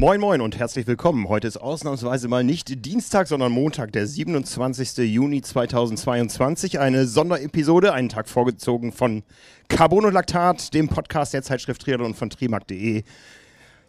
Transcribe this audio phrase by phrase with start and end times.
[0.00, 1.28] Moin Moin und herzlich willkommen.
[1.28, 4.96] Heute ist ausnahmsweise mal nicht Dienstag, sondern Montag, der 27.
[4.96, 6.80] Juni 2022.
[6.80, 9.22] Eine Sonderepisode, einen Tag vorgezogen von
[9.68, 13.04] Carbon und Laktat, dem Podcast der Zeitschrift Triathlon von trimark.de.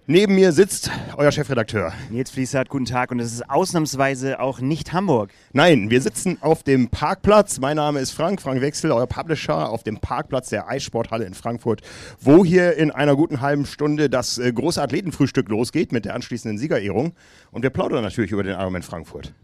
[0.07, 1.93] Neben mir sitzt euer Chefredakteur.
[2.09, 3.11] Nils Fließert, guten Tag.
[3.11, 5.29] Und es ist ausnahmsweise auch nicht Hamburg.
[5.53, 7.59] Nein, wir sitzen auf dem Parkplatz.
[7.59, 11.81] Mein Name ist Frank, Frank Wechsel, euer Publisher, auf dem Parkplatz der Eissporthalle in Frankfurt,
[12.19, 16.57] wo hier in einer guten halben Stunde das äh, große Athletenfrühstück losgeht mit der anschließenden
[16.57, 17.13] Siegerehrung.
[17.51, 19.35] Und wir plaudern natürlich über den Ironman Frankfurt.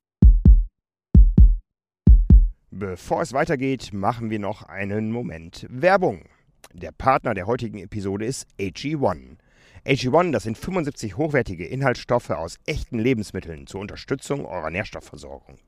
[2.71, 6.23] Bevor es weitergeht, machen wir noch einen Moment Werbung.
[6.73, 9.37] Der Partner der heutigen Episode ist AG1.
[9.87, 15.59] AG1, das sind 75 hochwertige Inhaltsstoffe aus echten Lebensmitteln zur Unterstützung eurer Nährstoffversorgung.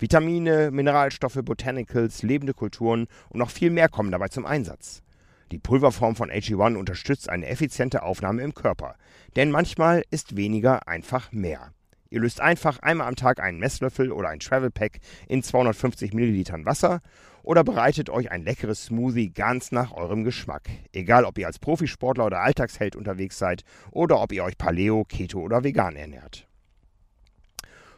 [0.00, 5.04] Vitamine, Mineralstoffe, Botanicals, lebende Kulturen und noch viel mehr kommen dabei zum Einsatz.
[5.52, 8.96] Die Pulverform von AG1 unterstützt eine effiziente Aufnahme im Körper,
[9.36, 11.72] denn manchmal ist weniger einfach mehr.
[12.08, 16.64] Ihr löst einfach einmal am Tag einen Messlöffel oder ein Travel Pack in 250 Millilitern
[16.64, 17.02] Wasser
[17.42, 20.68] oder bereitet euch ein leckeres Smoothie ganz nach eurem Geschmack.
[20.92, 25.40] Egal, ob ihr als Profisportler oder Alltagsheld unterwegs seid oder ob ihr euch Paleo, Keto
[25.40, 26.46] oder vegan ernährt.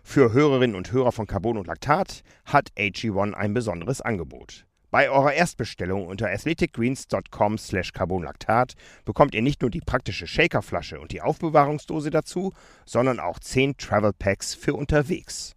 [0.02, 4.66] Für Hörerinnen und Hörer von Carbon und Laktat hat AG1 ein besonderes Angebot.
[4.92, 8.74] Bei eurer Erstbestellung unter athleticgreens.com slash carbonlactat
[9.06, 12.52] bekommt ihr nicht nur die praktische Shakerflasche und die Aufbewahrungsdose dazu,
[12.84, 15.54] sondern auch 10 Travel Packs für unterwegs.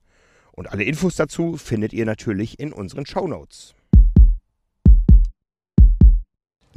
[0.55, 3.75] Und alle Infos dazu findet ihr natürlich in unseren Show Notes.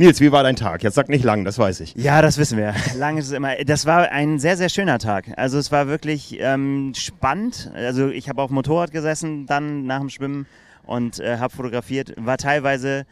[0.00, 0.84] Nils, wie war dein Tag?
[0.84, 1.94] Jetzt sag nicht lang, das weiß ich.
[1.96, 2.72] Ja, das wissen wir.
[2.96, 3.56] Lang ist es immer.
[3.64, 5.32] Das war ein sehr, sehr schöner Tag.
[5.36, 7.72] Also es war wirklich ähm, spannend.
[7.74, 10.46] Also ich habe auf dem Motorrad gesessen, dann nach dem Schwimmen
[10.86, 12.14] und äh, habe fotografiert.
[12.16, 13.06] War teilweise,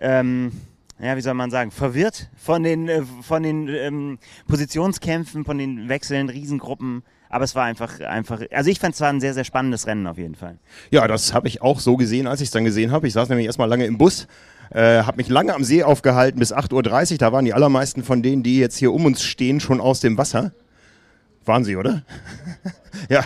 [0.00, 0.52] ähm,
[1.02, 5.88] ja, wie soll man sagen, verwirrt von den, äh, von den ähm, Positionskämpfen, von den
[5.88, 7.02] Wechseln, Riesengruppen.
[7.28, 10.06] Aber es war einfach, einfach, also ich fand es war ein sehr, sehr spannendes Rennen
[10.06, 10.58] auf jeden Fall.
[10.90, 13.06] Ja, das habe ich auch so gesehen, als ich es dann gesehen habe.
[13.06, 14.26] Ich saß nämlich erstmal lange im Bus,
[14.70, 17.18] äh, habe mich lange am See aufgehalten bis 8.30 Uhr.
[17.18, 20.18] Da waren die allermeisten von denen, die jetzt hier um uns stehen, schon aus dem
[20.18, 20.52] Wasser.
[21.44, 22.02] Waren sie, oder?
[23.08, 23.24] ja,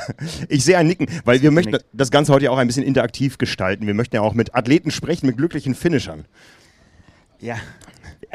[0.49, 3.39] ich sehe ein Nicken, weil wir möchten das Ganze heute ja auch ein bisschen interaktiv
[3.39, 3.87] gestalten.
[3.87, 6.27] Wir möchten ja auch mit Athleten sprechen, mit glücklichen Finishern.
[7.45, 7.57] Ja,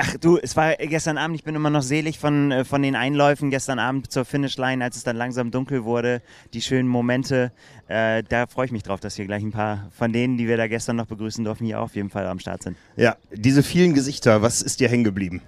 [0.02, 2.96] Ach du, es war gestern Abend, ich bin immer noch selig von, äh, von den
[2.96, 6.22] Einläufen gestern Abend zur Finishline, als es dann langsam dunkel wurde,
[6.54, 7.52] die schönen Momente.
[7.90, 10.56] Äh, da freue ich mich drauf, dass hier gleich ein paar von denen, die wir
[10.56, 12.78] da gestern noch begrüßen durften, hier auf jeden Fall am Start sind.
[12.96, 15.42] Ja, diese vielen Gesichter, was ist dir hängen geblieben?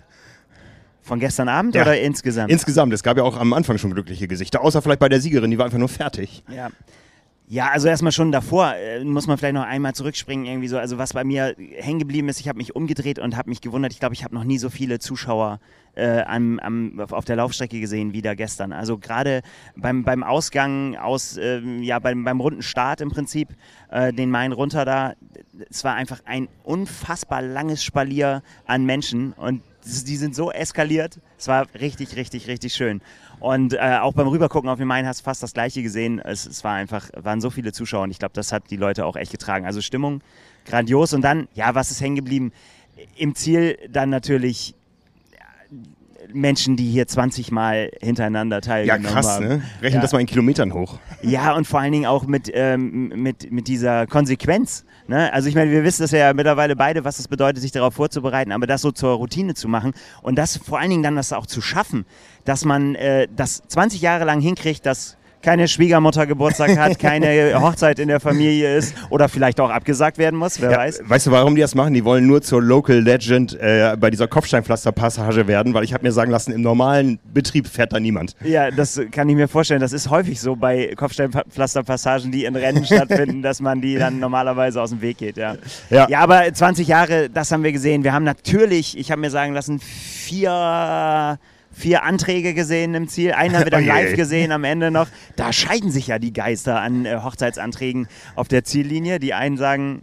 [1.02, 1.84] Von gestern Abend ja.
[1.84, 2.52] oder insgesamt?
[2.52, 2.94] Insgesamt.
[2.94, 5.58] Es gab ja auch am Anfang schon glückliche Gesichter, außer vielleicht bei der Siegerin, die
[5.58, 6.44] war einfach nur fertig.
[6.54, 6.72] Ja.
[7.52, 10.78] Ja, also erstmal schon davor äh, muss man vielleicht noch einmal zurückspringen irgendwie so.
[10.78, 13.92] Also was bei mir hängen geblieben ist, ich habe mich umgedreht und habe mich gewundert.
[13.92, 15.60] Ich glaube, ich habe noch nie so viele Zuschauer
[15.96, 18.72] äh, am, am, auf der Laufstrecke gesehen wie da gestern.
[18.72, 19.42] Also gerade
[19.76, 23.50] beim, beim Ausgang aus, äh, ja beim, beim runden Start im Prinzip,
[23.90, 25.16] äh, den Main runter da,
[25.70, 31.20] es war einfach ein unfassbar langes Spalier an Menschen und die sind so eskaliert.
[31.38, 33.02] Es war richtig, richtig, richtig schön.
[33.41, 36.19] Und äh, auch beim Rübergucken auf den Main hast du fast das Gleiche gesehen.
[36.19, 39.03] Es, es war einfach, waren so viele Zuschauer und ich glaube, das hat die Leute
[39.03, 39.66] auch echt getragen.
[39.66, 40.22] Also Stimmung
[40.66, 41.12] grandios.
[41.13, 42.53] Und dann, ja, was ist hängen geblieben?
[43.18, 44.75] Im Ziel dann natürlich
[46.34, 49.16] Menschen, die hier 20 Mal hintereinander teilgenommen haben.
[49.16, 49.62] Ja, krass, ne?
[49.82, 50.02] Rechnen ja.
[50.02, 51.00] das mal in Kilometern hoch.
[51.22, 54.86] Ja, und vor allen Dingen auch mit, ähm, mit, mit dieser Konsequenz.
[55.08, 55.32] Ne?
[55.34, 58.52] Also ich meine, wir wissen das ja mittlerweile beide, was es bedeutet, sich darauf vorzubereiten,
[58.52, 61.46] aber das so zur Routine zu machen und das vor allen Dingen dann das auch
[61.46, 62.06] zu schaffen,
[62.46, 68.00] dass man äh, das 20 Jahre lang hinkriegt, dass keine Schwiegermutter Geburtstag hat, keine Hochzeit
[68.00, 71.02] in der Familie ist oder vielleicht auch abgesagt werden muss, wer ja, weiß.
[71.06, 71.94] Weißt du, warum die das machen?
[71.94, 76.12] Die wollen nur zur Local Legend äh, bei dieser Kopfsteinpflasterpassage werden, weil ich habe mir
[76.12, 78.35] sagen lassen, im normalen Betrieb fährt da niemand.
[78.44, 79.81] Ja, das kann ich mir vorstellen.
[79.81, 84.82] Das ist häufig so bei Kopfsteinpflasterpassagen, die in Rennen stattfinden, dass man die dann normalerweise
[84.82, 85.37] aus dem Weg geht.
[85.37, 85.55] Ja.
[85.90, 86.08] ja.
[86.09, 88.03] Ja, aber 20 Jahre, das haben wir gesehen.
[88.03, 91.40] Wir haben natürlich, ich habe mir sagen lassen, vier
[91.72, 93.34] vier Anträge gesehen im Ziel.
[93.34, 95.08] Einen haben wir dann live gesehen am Ende noch.
[95.35, 99.20] Da scheiden sich ja die Geister an äh, Hochzeitsanträgen auf der Ziellinie.
[99.20, 100.02] Die einen sagen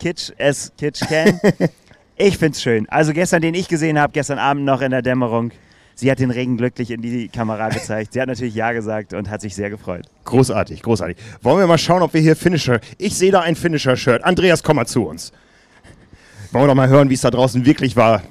[0.00, 1.40] Kitsch es Kitsch can.
[2.16, 2.88] ich find's schön.
[2.88, 5.52] Also gestern, den ich gesehen habe, gestern Abend noch in der Dämmerung.
[5.96, 8.14] Sie hat den Regen glücklich in die Kamera gezeigt.
[8.14, 10.06] Sie hat natürlich Ja gesagt und hat sich sehr gefreut.
[10.24, 11.16] Großartig, großartig.
[11.40, 12.80] Wollen wir mal schauen, ob wir hier Finisher.
[12.98, 14.24] Ich sehe da ein Finisher-Shirt.
[14.24, 15.32] Andreas, komm mal zu uns.
[16.50, 18.22] Wollen wir doch mal hören, wie es da draußen wirklich war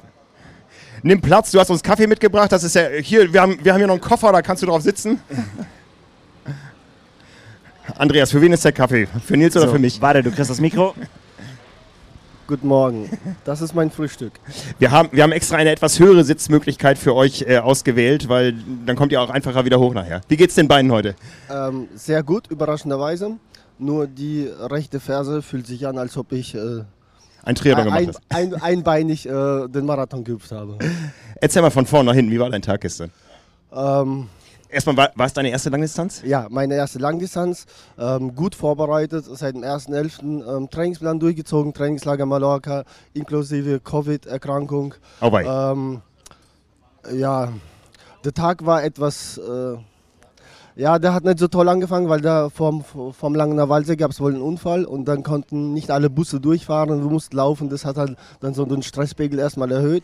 [1.03, 3.79] nimm Platz, du hast uns Kaffee mitgebracht, das ist ja, hier, wir haben, wir haben
[3.79, 5.19] hier noch einen Koffer, da kannst du drauf sitzen.
[7.95, 9.07] Andreas, für wen ist der Kaffee?
[9.23, 10.01] Für Nils so, oder für mich?
[10.01, 10.95] Warte, du kriegst das Mikro.
[12.47, 13.09] Guten Morgen.
[13.45, 14.33] Das ist mein Frühstück.
[14.77, 18.53] Wir haben, wir haben extra eine etwas höhere Sitzmöglichkeit für euch äh, ausgewählt, weil
[18.85, 20.21] dann kommt ihr auch einfacher wieder hoch nachher.
[20.27, 21.15] Wie geht's den beiden heute?
[21.49, 23.37] Ähm, sehr gut, überraschenderweise.
[23.79, 26.83] Nur die rechte Ferse fühlt sich an, als ob ich äh,
[27.43, 28.21] Ein Triathlon gemacht ein, hast.
[28.29, 30.77] ein, einbeinig äh, den Marathon geübt habe.
[31.41, 33.11] Erzähl mal von vorn nach hinten, wie war dein Tag gestern?
[33.73, 34.29] Ähm,
[34.69, 36.23] Erstmal, war, war es deine erste Langdistanz?
[36.25, 37.65] ja, meine erste Langdistanz.
[37.99, 40.57] Ähm, gut vorbereitet, seit dem 1.11.
[40.57, 44.95] Ähm, Trainingsplan durchgezogen, Trainingslager Mallorca, inklusive Covid-Erkrankung.
[45.21, 45.37] Oh.
[45.37, 46.01] Ähm,
[47.13, 47.53] ja,
[48.25, 49.37] der Tag war etwas.
[49.37, 49.77] Äh,
[50.75, 54.19] ja, der hat nicht so toll angefangen, weil da vom, vom Langener Waldsee gab es
[54.19, 57.69] wohl einen Unfall und dann konnten nicht alle Busse durchfahren, du musst laufen.
[57.69, 60.03] Das hat halt dann so den Stresspegel erstmal erhöht.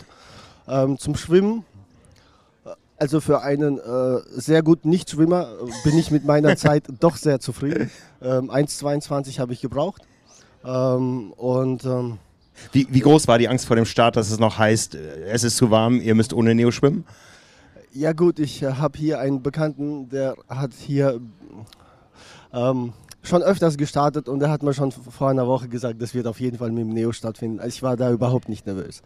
[0.67, 1.65] Ähm, zum Schwimmen,
[2.97, 7.39] also für einen äh, sehr guten Nichtschwimmer, äh, bin ich mit meiner Zeit doch sehr
[7.39, 7.89] zufrieden.
[8.21, 10.03] Ähm, 1,22 habe ich gebraucht.
[10.63, 11.85] Ähm, und.
[11.85, 12.17] Ähm,
[12.73, 15.43] Wie, wie groß war die Angst vor dem Start, dass es noch heißt, äh, es
[15.43, 17.05] ist zu warm, ihr müsst ohne Neo schwimmen?
[17.91, 21.19] Ja gut, ich äh, habe hier einen Bekannten, der hat hier
[22.53, 22.93] ähm,
[23.23, 26.39] schon öfters gestartet und der hat mir schon vor einer Woche gesagt, das wird auf
[26.39, 27.59] jeden Fall mit dem Neo stattfinden.
[27.67, 29.01] Ich war da überhaupt nicht nervös.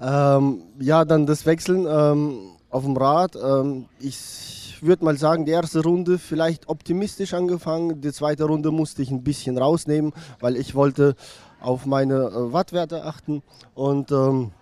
[0.00, 3.36] Ähm, ja, dann das Wechseln ähm, auf dem Rad.
[3.36, 8.00] Ähm, ich würde mal sagen, die erste Runde vielleicht optimistisch angefangen.
[8.00, 11.14] Die zweite Runde musste ich ein bisschen rausnehmen, weil ich wollte
[11.60, 13.42] auf meine äh, Wattwerte achten.
[13.74, 14.52] Und ähm,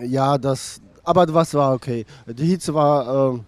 [0.00, 2.04] ja, das, aber was war okay.
[2.26, 3.44] Die Hitze war, ähm,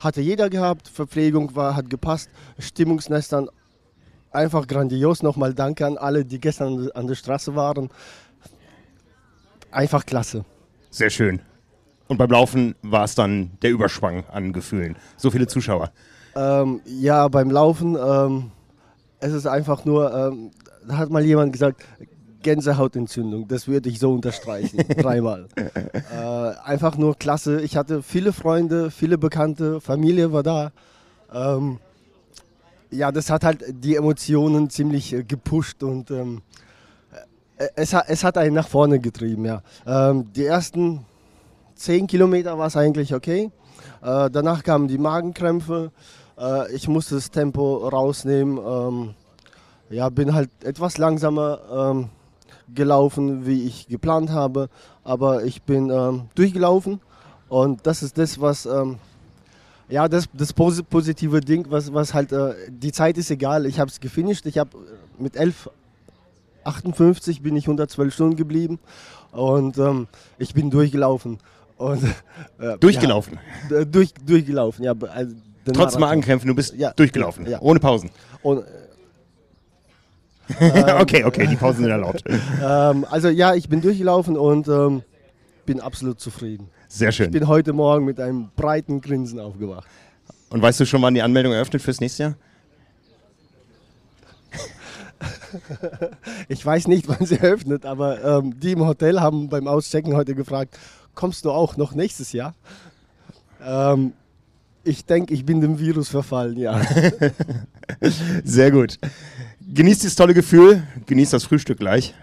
[0.00, 3.48] hatte jeder gehabt, Verpflegung war, hat gepasst, Stimmungsnestern
[4.30, 5.22] einfach grandios.
[5.22, 7.90] Nochmal danke an alle, die gestern an der Straße waren.
[9.70, 10.44] Einfach klasse.
[10.90, 11.40] Sehr schön.
[12.08, 14.96] Und beim Laufen war es dann der Überschwang an Gefühlen.
[15.16, 15.90] So viele Zuschauer.
[16.36, 18.50] Ähm, ja, beim Laufen, ähm,
[19.18, 20.50] es ist einfach nur, ähm,
[20.86, 21.84] da hat mal jemand gesagt,
[22.42, 25.48] Gänsehautentzündung, das würde ich so unterstreichen, dreimal.
[25.56, 26.16] Äh,
[26.64, 27.60] einfach nur klasse.
[27.62, 30.72] Ich hatte viele Freunde, viele Bekannte, Familie war da.
[31.32, 31.78] Ähm,
[32.90, 36.42] ja, das hat halt die Emotionen ziemlich äh, gepusht und ähm,
[37.58, 39.62] äh, es, hat, es hat einen nach vorne getrieben, ja.
[39.86, 41.04] Ähm, die ersten
[41.74, 43.50] zehn Kilometer war es eigentlich okay.
[44.02, 45.90] Äh, danach kamen die Magenkrämpfe.
[46.38, 48.58] Äh, ich musste das Tempo rausnehmen.
[48.58, 49.14] Ähm,
[49.90, 52.08] ja, bin halt etwas langsamer ähm,
[52.74, 54.68] gelaufen, wie ich geplant habe.
[55.04, 57.00] Aber ich bin ähm, durchgelaufen.
[57.48, 58.66] Und das ist das, was.
[58.66, 58.96] Ähm,
[59.88, 62.32] ja, das, das posi- positive Ding, was, was halt.
[62.32, 63.66] Äh, die Zeit ist egal.
[63.66, 64.44] Ich habe es gefinisht.
[64.46, 64.70] Ich habe
[65.18, 65.36] mit
[66.64, 68.78] 11,58 bin ich 112 Stunden geblieben.
[69.32, 70.08] Und ähm,
[70.38, 71.38] ich bin durchgelaufen.
[71.76, 72.02] Und,
[72.58, 73.38] äh, Durchgelaufen.
[73.70, 74.94] Ja, äh, durch, durchgelaufen, ja.
[75.12, 75.34] Also,
[75.66, 76.00] Trotz Marathon.
[76.00, 77.46] Magenkrämpfen, du bist Ja, durchgelaufen.
[77.46, 77.60] ja.
[77.60, 78.10] Ohne Pausen.
[78.42, 78.64] Und,
[81.00, 82.22] okay, okay, die Pausen sind erlaubt.
[82.28, 85.02] ähm, also ja, ich bin durchgelaufen und ähm,
[85.64, 86.68] bin absolut zufrieden.
[86.88, 87.30] Sehr Ich schön.
[87.30, 89.88] bin heute Morgen mit einem breiten Grinsen aufgewacht.
[90.50, 92.34] Und weißt du schon, wann die Anmeldung eröffnet fürs nächste Jahr?
[96.48, 100.34] Ich weiß nicht, wann sie eröffnet, aber ähm, die im Hotel haben beim Auschecken heute
[100.34, 100.78] gefragt,
[101.14, 102.54] kommst du auch noch nächstes Jahr?
[103.64, 104.12] Ähm,
[104.84, 106.80] ich denke, ich bin dem Virus verfallen, ja.
[108.44, 108.98] Sehr gut.
[109.68, 112.14] Genießt dieses tolle Gefühl, genießt das Frühstück gleich.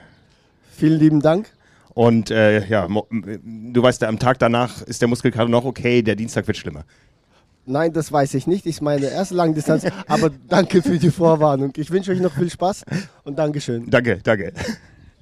[0.78, 1.52] Vielen lieben Dank.
[1.94, 6.16] Und äh, ja, du weißt ja, am Tag danach ist der Muskelkater noch okay, der
[6.16, 6.86] Dienstag wird schlimmer.
[7.66, 8.66] Nein, das weiß ich nicht.
[8.66, 11.72] Ich meine erste Langdistanz, aber danke für die Vorwarnung.
[11.78, 12.84] Ich wünsche euch noch viel Spaß
[13.24, 13.90] und Dankeschön.
[13.90, 14.54] Danke, danke.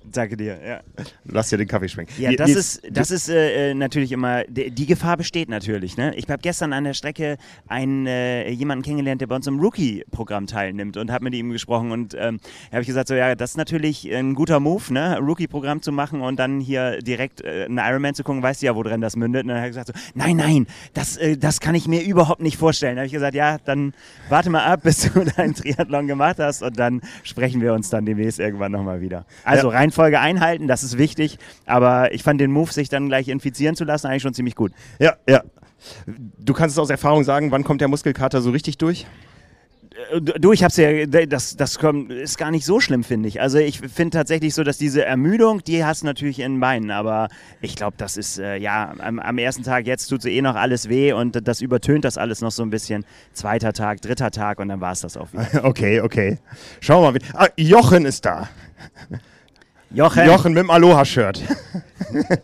[0.03, 0.81] Danke dir, ja.
[1.25, 2.11] Lass dir den Kaffee schmecken.
[2.17, 5.95] Ja, das ist, das ist äh, äh, natürlich immer, die, die Gefahr besteht natürlich.
[5.95, 6.13] Ne?
[6.15, 10.47] Ich habe gestern an der Strecke einen, äh, jemanden kennengelernt, der bei uns im Rookie-Programm
[10.47, 12.39] teilnimmt und habe mit ihm gesprochen und ähm,
[12.69, 15.19] da habe ich gesagt, so ja, das ist natürlich ein guter Move, ne?
[15.19, 18.75] Rookie-Programm zu machen und dann hier direkt äh, einen Ironman zu gucken, weißt du ja,
[18.75, 19.43] wo drin das mündet.
[19.43, 22.41] Und dann hat er gesagt, so, nein, nein, das, äh, das kann ich mir überhaupt
[22.41, 22.95] nicht vorstellen.
[22.95, 23.93] Da habe ich gesagt, ja, dann
[24.29, 28.05] warte mal ab, bis du deinen Triathlon gemacht hast und dann sprechen wir uns dann
[28.05, 29.25] demnächst irgendwann nochmal wieder.
[29.43, 29.77] Also Ja.
[29.91, 33.83] Reihenfolge einhalten, das ist wichtig, aber ich fand den Move, sich dann gleich infizieren zu
[33.83, 34.71] lassen, eigentlich schon ziemlich gut.
[34.99, 35.43] Ja, ja.
[36.37, 39.05] Du kannst es aus Erfahrung sagen, wann kommt der Muskelkater so richtig durch?
[40.11, 41.77] Äh, Du, ich hab's ja, das, das
[42.09, 43.41] ist gar nicht so schlimm, finde ich.
[43.41, 46.91] Also ich finde tatsächlich so, dass diese Ermüdung, die hast du natürlich in den Beinen,
[46.91, 47.27] aber
[47.61, 50.87] ich glaube, das ist, äh, ja, am, am ersten Tag jetzt tut eh noch alles
[50.87, 53.05] weh und das übertönt das alles noch so ein bisschen.
[53.33, 55.63] Zweiter Tag, dritter Tag und dann war es das auch wieder.
[55.63, 56.37] Okay, okay.
[56.79, 57.19] Schauen wir mal.
[57.33, 58.49] Ah, Jochen ist da.
[59.93, 61.41] Jochen, Jochen mit dem Aloha-Shirt.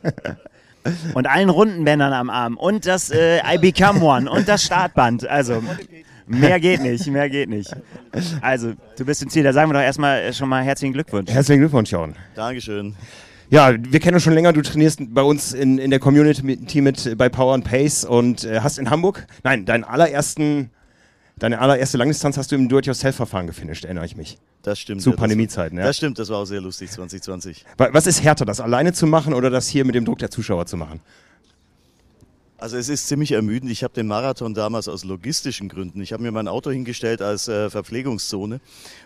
[1.14, 5.28] und allen runden Bändern am Arm und das äh, I Become One und das Startband,
[5.28, 5.62] also
[6.28, 7.74] Mehr geht nicht, mehr geht nicht.
[8.42, 9.44] Also, du bist im Ziel.
[9.44, 11.32] Da sagen wir doch erstmal schon mal herzlichen Glückwunsch.
[11.32, 12.16] Herzlichen Glückwunsch, Jorn.
[12.36, 12.96] Dankeschön.
[13.50, 14.52] Ja, wir kennen uns schon länger.
[14.52, 18.60] Du trainierst bei uns in, in der Community mit, bei Power and Pace und äh,
[18.60, 20.70] hast in Hamburg, nein, deinen allerersten,
[21.40, 24.38] deine allererste Langdistanz hast du im Do-it-yourself-Verfahren gefinisht, erinnere ich mich.
[24.64, 25.02] Das stimmt.
[25.02, 25.84] Zu ja, Pandemiezeiten, ja.
[25.86, 27.66] Das stimmt, das war auch sehr lustig 2020.
[27.78, 30.30] Wa- Was ist härter, das alleine zu machen oder das hier mit dem Druck der
[30.32, 31.00] Zuschauer zu machen?
[32.60, 33.72] Also es ist ziemlich ermüdend.
[33.72, 36.02] Ich habe den Marathon damals aus logistischen Gründen.
[36.02, 38.62] Ich habe mir mein Auto hingestellt als äh, Verpflegungszone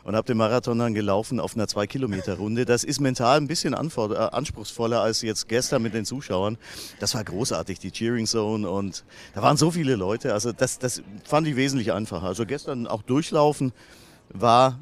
[0.06, 2.64] und habe den Marathon dann gelaufen auf einer 2-Kilometer-Runde.
[2.64, 6.58] Das ist mental ein bisschen äh, anspruchsvoller als jetzt gestern mit den Zuschauern.
[7.02, 9.04] Das war großartig, die Cheering Zone und
[9.36, 10.32] da waren so viele Leute.
[10.32, 12.28] Also das, das fand ich wesentlich einfacher.
[12.28, 13.74] Also gestern auch durchlaufen
[14.30, 14.80] war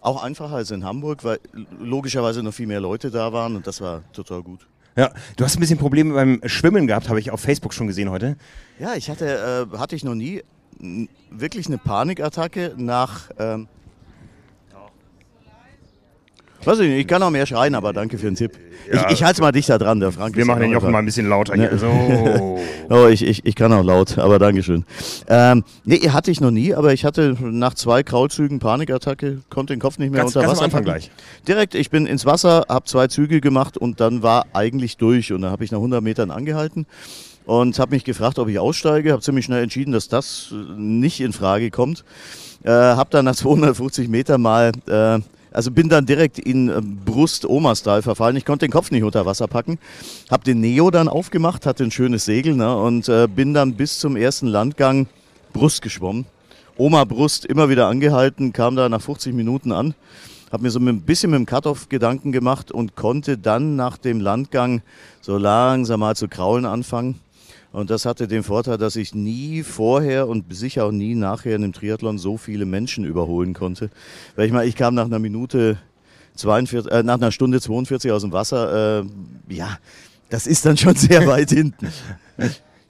[0.00, 1.38] auch einfacher als in Hamburg, weil
[1.78, 4.66] logischerweise noch viel mehr Leute da waren und das war total gut.
[4.96, 8.10] Ja, du hast ein bisschen Probleme beim Schwimmen gehabt, habe ich auf Facebook schon gesehen
[8.10, 8.36] heute.
[8.78, 10.42] Ja, ich hatte, äh, hatte ich noch nie
[11.30, 13.30] wirklich eine Panikattacke nach.
[13.38, 13.68] Ähm,
[16.66, 18.52] weiß ich nicht, ich kann auch mehr schreien, aber danke für den Tipp.
[18.92, 19.06] Ja.
[19.06, 20.36] Ich, ich halte mal dichter dran, der Frank.
[20.36, 21.76] Wir machen den auch Jochen mal ein bisschen lauter hier.
[21.78, 22.58] So.
[22.88, 24.84] Oh, ich, ich, ich kann auch laut, aber Dankeschön.
[25.26, 29.80] Ähm, nee, hatte ich noch nie, aber ich hatte nach zwei Kraulzügen Panikattacke, konnte den
[29.80, 31.10] Kopf nicht mehr Ganz, unter ganz Wasser am Anfang gleich.
[31.48, 35.32] Direkt, ich bin ins Wasser, habe zwei Züge gemacht und dann war eigentlich durch.
[35.32, 36.86] Und dann habe ich nach 100 Metern angehalten
[37.44, 39.12] und habe mich gefragt, ob ich aussteige.
[39.12, 42.04] Habe ziemlich schnell entschieden, dass das äh, nicht in Frage kommt.
[42.62, 45.20] Äh, habe dann nach 250 Metern mal, äh,
[45.56, 48.36] also bin dann direkt in äh, Brust-Oma-Style verfallen.
[48.36, 49.78] Ich konnte den Kopf nicht unter Wasser packen.
[50.30, 53.98] Habe den Neo dann aufgemacht, hatte ein schönes Segel ne, und äh, bin dann bis
[53.98, 55.06] zum ersten Landgang
[55.54, 56.26] Brust geschwommen.
[56.76, 59.94] Oma Brust immer wieder angehalten, kam da nach 50 Minuten an,
[60.52, 64.20] habe mir so ein bisschen mit dem Cut-Off Gedanken gemacht und konnte dann nach dem
[64.20, 64.82] Landgang
[65.22, 67.18] so langsam mal zu kraulen anfangen.
[67.72, 71.62] Und das hatte den Vorteil, dass ich nie vorher und sicher auch nie nachher in
[71.62, 73.90] dem Triathlon so viele Menschen überholen konnte.
[74.34, 75.78] Weil ich mal, ich kam nach einer Minute
[76.36, 79.00] 42, äh, nach einer Stunde 42 aus dem Wasser.
[79.00, 79.78] Äh, ja,
[80.30, 81.88] das ist dann schon sehr weit hinten.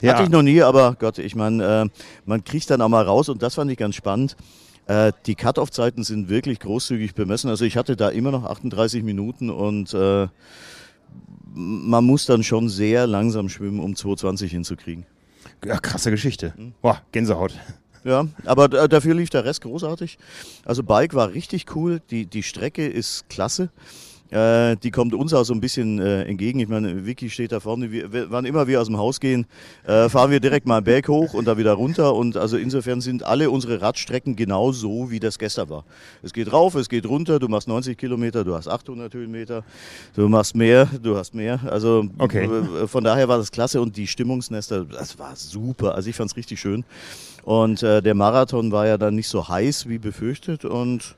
[0.01, 0.13] Ja.
[0.13, 1.89] Hatte ich noch nie, aber Gott, ich meine, äh,
[2.25, 4.35] man kriegt dann auch mal raus und das fand ich ganz spannend.
[4.85, 7.49] Äh, die Cut-Off-Zeiten sind wirklich großzügig bemessen.
[7.49, 10.27] Also ich hatte da immer noch 38 Minuten und äh,
[11.57, 15.05] man muss dann schon sehr langsam schwimmen, um 220 hinzukriegen.
[15.65, 16.53] Ja, krasse Geschichte.
[16.81, 17.53] Boah, Gänsehaut.
[18.03, 20.17] Ja, aber dafür lief der Rest großartig.
[20.63, 23.69] Also Bike war richtig cool, die, die Strecke ist klasse.
[24.31, 26.59] Äh, die kommt uns auch so ein bisschen äh, entgegen.
[26.59, 27.91] Ich meine, Vicky steht da vorne.
[27.91, 29.45] Wir, wann immer wir aus dem Haus gehen,
[29.85, 32.13] äh, fahren wir direkt mal einen Berg hoch und da wieder runter.
[32.15, 35.85] Und also insofern sind alle unsere Radstrecken genau so, wie das gestern war.
[36.23, 37.39] Es geht rauf, es geht runter.
[37.39, 39.63] Du machst 90 Kilometer, du hast 800 Höhenmeter.
[40.15, 41.59] Du machst mehr, du hast mehr.
[41.65, 42.45] Also Okay.
[42.45, 45.95] äh, von daher war das klasse und die Stimmungsnester, das war super.
[45.95, 46.83] Also ich fand es richtig schön.
[47.43, 51.15] Und äh, der Marathon war ja dann nicht so heiß wie befürchtet und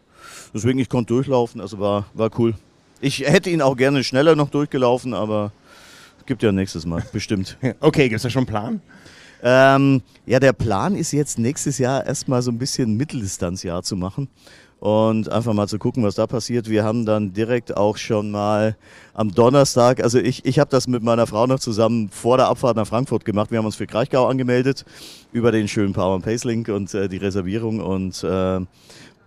[0.54, 2.54] deswegen ich konnte durchlaufen, also war, war cool.
[3.02, 5.52] Ich hätte ihn auch gerne schneller noch durchgelaufen, aber
[6.26, 7.58] gibt ja nächstes Mal, bestimmt.
[7.80, 8.82] Okay, gibt es da schon einen Plan?
[9.42, 14.28] Ähm, ja, der Plan ist jetzt nächstes Jahr erstmal so ein bisschen Mitteldistanzjahr zu machen
[14.80, 16.70] und einfach mal zu gucken, was da passiert.
[16.70, 18.76] Wir haben dann direkt auch schon mal
[19.14, 22.78] am Donnerstag, also ich, ich habe das mit meiner Frau noch zusammen vor der Abfahrt
[22.78, 23.52] nach Frankfurt gemacht.
[23.52, 24.86] Wir haben uns für Kraichgau angemeldet
[25.32, 28.60] über den schönen Power and Pace Link und äh, die Reservierung und äh,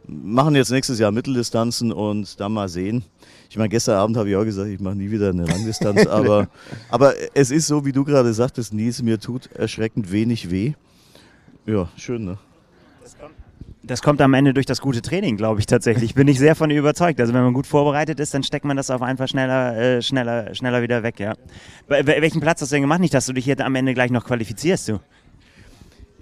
[0.07, 3.05] machen jetzt nächstes Jahr Mitteldistanzen und dann mal sehen.
[3.49, 6.49] Ich meine, gestern Abend habe ich auch gesagt, ich mache nie wieder eine Langdistanz, aber,
[6.91, 10.73] aber es ist so, wie du gerade sagtest, Nils, mir tut erschreckend wenig weh.
[11.67, 12.39] Ja, schön, ne?
[13.85, 16.15] Das kommt am Ende durch das gute Training, glaube ich tatsächlich.
[16.15, 17.21] Bin ich sehr von überzeugt.
[17.21, 20.55] Also wenn man gut vorbereitet ist, dann steckt man das auf einfach schneller, äh, schneller,
[20.55, 21.35] schneller wieder weg, ja.
[21.89, 23.01] Bei, welchen Platz hast du denn gemacht?
[23.01, 25.01] Nicht, dass du dich hier am Ende gleich noch qualifizierst, du.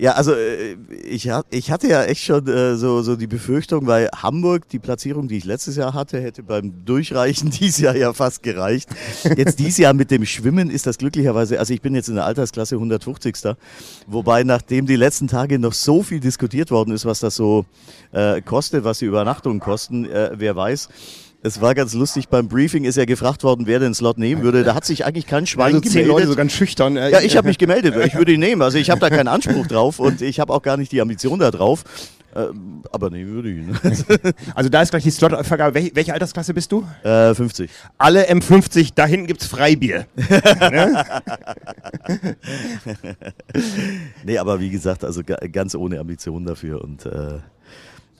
[0.00, 4.08] Ja, also äh, ich, ich hatte ja echt schon äh, so, so die Befürchtung, weil
[4.16, 8.42] Hamburg, die Platzierung, die ich letztes Jahr hatte, hätte beim Durchreichen dieses Jahr ja fast
[8.42, 8.88] gereicht.
[9.36, 12.24] Jetzt dieses Jahr mit dem Schwimmen ist das glücklicherweise, also ich bin jetzt in der
[12.24, 13.56] Altersklasse 150.
[14.06, 17.66] Wobei nachdem die letzten Tage noch so viel diskutiert worden ist, was das so
[18.12, 20.88] äh, kostet, was die Übernachtungen kosten, äh, wer weiß.
[21.42, 24.62] Es war ganz lustig, beim Briefing ist ja gefragt worden, wer den Slot nehmen würde.
[24.62, 26.08] Da hat sich eigentlich kein Schwein Also zehn gemeldet.
[26.12, 26.96] Leute so ganz schüchtern.
[26.98, 27.94] äh, Ja, ich habe mich gemeldet.
[28.04, 28.60] Ich würde ihn nehmen.
[28.60, 31.38] Also ich habe da keinen Anspruch drauf und ich habe auch gar nicht die Ambition
[31.38, 31.84] da drauf.
[32.36, 33.74] Ähm, aber nee, würde ich ihn.
[34.54, 35.74] Also da ist gleich die Slotvergabe.
[35.74, 36.84] Welche, welche Altersklasse bist du?
[37.02, 37.70] äh, 50.
[37.98, 40.06] Alle M50, da hinten gibt's Freibier.
[44.24, 46.82] Nee, aber wie gesagt, also ga- ganz ohne Ambition dafür.
[46.84, 47.38] Und äh,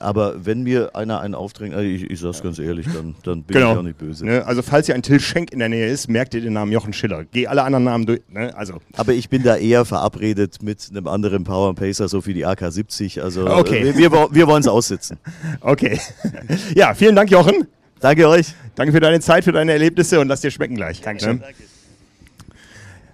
[0.00, 3.54] aber wenn mir einer einen aufdrängt, also ich, ich sag's ganz ehrlich, dann, dann bin
[3.54, 3.72] Genau.
[3.72, 4.24] ich auch nicht böse.
[4.26, 4.44] Ne?
[4.46, 6.92] Also falls hier ein Till Schenk in der Nähe ist, merkt ihr den Namen Jochen
[6.92, 7.24] Schiller.
[7.30, 8.20] Geh alle anderen Namen durch.
[8.28, 8.56] Ne?
[8.56, 12.46] Also, Aber ich bin da eher verabredet mit einem anderen Power Pacer, so wie die
[12.46, 13.20] AK-70.
[13.20, 13.90] Also Okay.
[13.90, 15.18] äh, wir, wir, wir wollen es aussitzen.
[15.60, 16.00] okay.
[16.74, 17.66] ja, vielen Dank, Jochen.
[18.00, 18.54] Danke euch.
[18.74, 21.02] Danke für deine Zeit, für deine Erlebnisse und lass dir schmecken gleich.
[21.02, 21.36] Dankeschön.
[21.38, 21.44] Ne?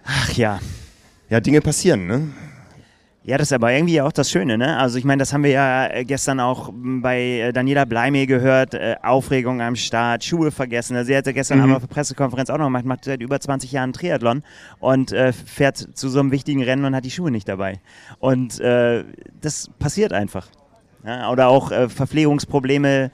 [0.05, 0.61] Ach ja.
[1.29, 2.29] Ja, Dinge passieren, ne?
[3.29, 4.77] Ja, das ist aber irgendwie auch das Schöne, ne?
[4.79, 8.25] Also ich meine, das haben wir ja äh, gestern auch m, bei äh, Daniela Bleimee
[8.27, 10.97] gehört, äh, Aufregung am Start, Schuhe vergessen.
[10.97, 11.65] Also sie hat ja gestern Mhm.
[11.65, 14.45] einmal auf der Pressekonferenz auch noch gemacht, macht seit über 20 Jahren Triathlon
[14.79, 17.81] und äh, fährt zu so einem wichtigen Rennen und hat die Schuhe nicht dabei.
[18.21, 19.03] Und äh,
[19.41, 20.47] das passiert einfach.
[21.05, 21.29] Ja?
[21.33, 23.11] Oder auch äh, Verpflegungsprobleme,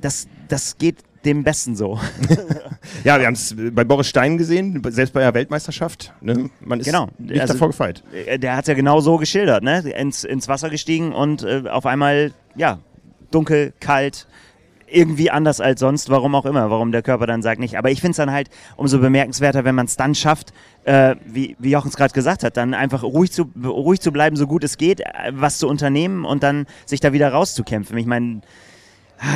[0.00, 1.98] das, das geht dem Besten so.
[3.04, 6.12] Ja, wir haben es bei Boris Stein gesehen, selbst bei der Weltmeisterschaft.
[6.20, 6.50] Ne?
[6.60, 7.08] Man ist Genau.
[7.18, 8.02] nicht Also- davor gefeit.
[8.26, 9.80] Äh, Der hat es ja genau so geschildert, ne?
[9.80, 12.78] Ins, ins Wasser gestiegen und äh, auf einmal, ja,
[13.30, 14.26] dunkel, kalt,
[14.86, 17.76] irgendwie anders als sonst, warum auch immer, warum der Körper dann sagt nicht.
[17.78, 20.52] Aber ich finde es dann halt umso bemerkenswerter, wenn man es dann schafft,
[20.84, 24.36] äh, wie, wie Jochen es gerade gesagt hat, dann einfach ruhig zu, ruhig zu bleiben,
[24.36, 27.96] so gut es geht, äh, was zu unternehmen und dann sich da wieder rauszukämpfen.
[27.98, 28.40] Ich meine,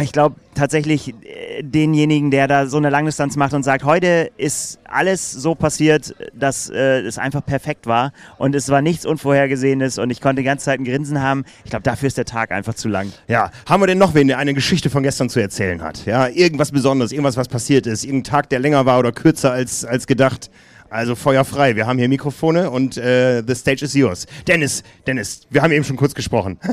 [0.02, 4.78] Ich glaube tatsächlich äh, denjenigen, der da so eine Langdistanz macht und sagt, heute ist
[4.84, 10.10] alles so passiert, dass äh, es einfach perfekt war und es war nichts Unvorhergesehenes und
[10.10, 11.44] ich konnte die ganze Zeit ein Grinsen haben.
[11.64, 13.12] Ich glaube, dafür ist der Tag einfach zu lang.
[13.28, 16.06] Ja, haben wir denn noch wen, der eine Geschichte von gestern zu erzählen hat?
[16.06, 19.84] Ja, irgendwas Besonderes, irgendwas, was passiert ist, irgendein Tag, der länger war oder kürzer als,
[19.84, 20.50] als gedacht.
[20.88, 21.76] Also Feuer frei.
[21.76, 24.26] Wir haben hier Mikrofone und äh, the stage is yours.
[24.46, 26.58] Dennis, Dennis, wir haben eben schon kurz gesprochen.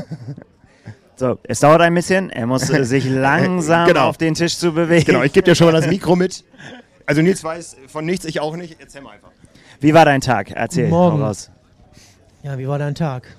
[1.16, 2.30] So, es dauert ein bisschen.
[2.30, 4.08] Er muss sich langsam Genau.
[4.08, 5.04] auf den Tisch zu bewegen.
[5.06, 6.44] genau, ich gebe dir schon mal das Mikro mit.
[7.06, 8.76] Also Nils weiß von nichts, ich auch nicht.
[8.80, 9.30] Erzähl mal einfach.
[9.80, 10.50] Wie war dein Tag?
[10.52, 10.88] Erzähl.
[10.88, 11.20] Morgen.
[11.22, 11.50] raus.
[12.42, 13.36] Ja, wie war dein Tag?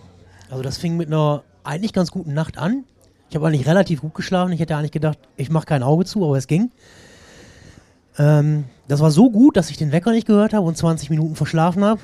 [0.50, 2.84] Also das fing mit einer eigentlich ganz guten Nacht an.
[3.30, 4.52] Ich habe eigentlich relativ gut geschlafen.
[4.52, 6.72] Ich hätte eigentlich gedacht, ich mache kein Auge zu, aber es ging.
[8.20, 11.36] Ähm, das war so gut, dass ich den Wecker nicht gehört habe und 20 Minuten
[11.36, 12.00] verschlafen habe.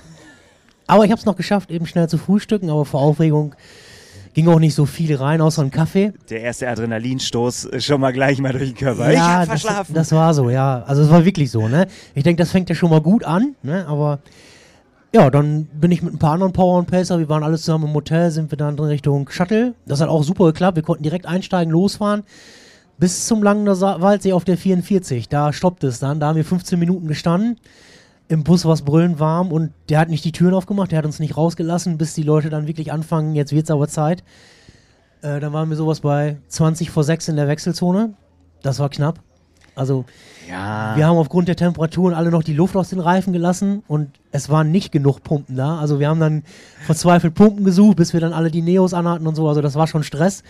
[0.88, 2.70] Aber ich habe es noch geschafft, eben schnell zu frühstücken.
[2.70, 3.54] Aber vor Aufregung
[4.34, 6.14] ging auch nicht so viel rein, außer ein Kaffee.
[6.30, 9.12] Der erste Adrenalinstoß schon mal gleich mal durch den Körper.
[9.12, 9.94] ich hab das, verschlafen.
[9.94, 10.84] das war so, ja.
[10.86, 11.88] Also es war wirklich so, ne?
[12.16, 13.86] Ich denke, das fängt ja schon mal gut an, ne?
[13.88, 14.20] Aber
[15.12, 17.86] ja, dann bin ich mit ein paar anderen Power und Pacer, wir waren alle zusammen
[17.88, 19.74] im Hotel, sind wir dann in Richtung Shuttle.
[19.88, 20.76] Das hat auch super geklappt.
[20.76, 22.24] Wir konnten direkt einsteigen, losfahren.
[23.00, 25.30] Bis zum Langener Sa Waldsee auf der 44.
[25.30, 26.20] Da stoppt es dann.
[26.20, 27.58] Da haben wir 15 Minuten gestanden.
[28.30, 31.06] Im Bus war es brüllend warm und der hat nicht die Türen aufgemacht, der hat
[31.06, 34.24] uns nicht rausgelassen, bis die Leute dann wirklich anfangen, jetzt wird's aber Zeit.
[35.24, 38.14] Äh, dann waren wir sowas bei 20 vor 6 in der Wechselzone.
[38.62, 39.20] Das war knapp.
[39.76, 40.06] Also
[40.48, 40.96] ja.
[40.96, 44.50] wir haben aufgrund der Temperaturen alle noch die Luft aus den Reifen gelassen und es
[44.50, 45.80] waren nicht genug Pumpen da.
[45.80, 46.44] Also wir haben dann
[46.86, 49.48] verzweifelt Pumpen gesucht, bis wir dann alle die Neos anhatten und so.
[49.48, 50.44] Also das war schon Stress.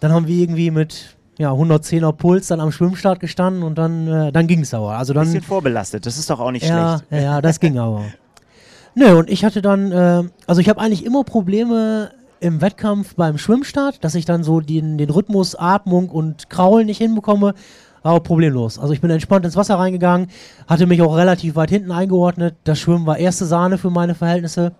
[0.00, 4.30] Dann haben wir irgendwie mit ja, 110er Puls dann am Schwimmstart gestanden und dann, äh,
[4.30, 4.92] dann ging es aber.
[4.92, 6.04] Also dann, bisschen vorbelastet.
[6.04, 7.12] Das ist doch auch nicht ja, schlecht.
[7.12, 8.04] ja, ja, das ging aber.
[8.94, 13.38] Nö, und ich hatte dann, äh, also ich habe eigentlich immer Probleme im Wettkampf beim
[13.38, 17.54] Schwimmstart, dass ich dann so den, den Rhythmus, Atmung und Kraulen nicht hinbekomme.
[18.02, 18.78] Aber problemlos.
[18.78, 20.28] Also ich bin entspannt ins Wasser reingegangen,
[20.66, 22.56] hatte mich auch relativ weit hinten eingeordnet.
[22.64, 24.72] Das Schwimmen war erste Sahne für meine Verhältnisse.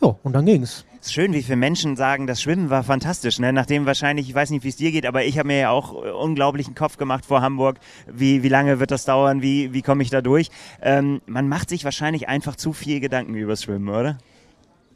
[0.00, 0.84] Ja, und dann ging's.
[1.02, 3.40] Ist schön, wie viele Menschen sagen, das Schwimmen war fantastisch.
[3.40, 3.52] Ne?
[3.52, 6.04] Nachdem wahrscheinlich, ich weiß nicht, wie es dir geht, aber ich habe mir ja auch
[6.04, 7.80] äh, unglaublichen Kopf gemacht vor Hamburg.
[8.06, 9.42] Wie, wie lange wird das dauern?
[9.42, 10.48] Wie, wie komme ich da durch?
[10.80, 14.18] Ähm, man macht sich wahrscheinlich einfach zu viel Gedanken übers Schwimmen, oder?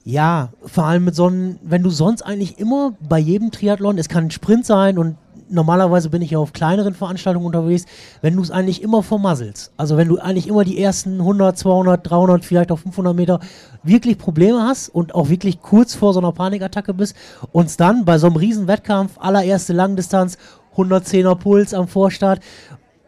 [0.04, 4.08] Ja, vor allem mit so einem, wenn du sonst eigentlich immer bei jedem Triathlon, es
[4.08, 5.16] kann ein Sprint sein und
[5.48, 7.84] normalerweise bin ich ja auf kleineren Veranstaltungen unterwegs,
[8.22, 9.72] wenn du es eigentlich immer vermasselst.
[9.76, 13.40] Also wenn du eigentlich immer die ersten 100, 200, 300, vielleicht auch 500 Meter
[13.82, 17.16] wirklich Probleme hast und auch wirklich kurz vor so einer Panikattacke bist
[17.52, 20.38] und dann bei so einem riesen Wettkampf, allererste Langdistanz,
[20.76, 22.40] 110er Puls am Vorstart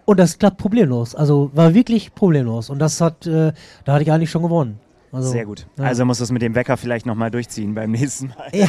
[0.05, 1.14] und das klappt problemlos.
[1.14, 3.53] Also war wirklich problemlos und das hat, äh,
[3.85, 4.81] da hatte ich eigentlich schon gewonnen.
[5.10, 5.66] Also, Sehr gut.
[5.78, 5.84] ja.
[5.84, 8.48] Also muss es mit dem Wecker vielleicht nochmal durchziehen beim nächsten Mal.
[8.52, 8.68] Ja,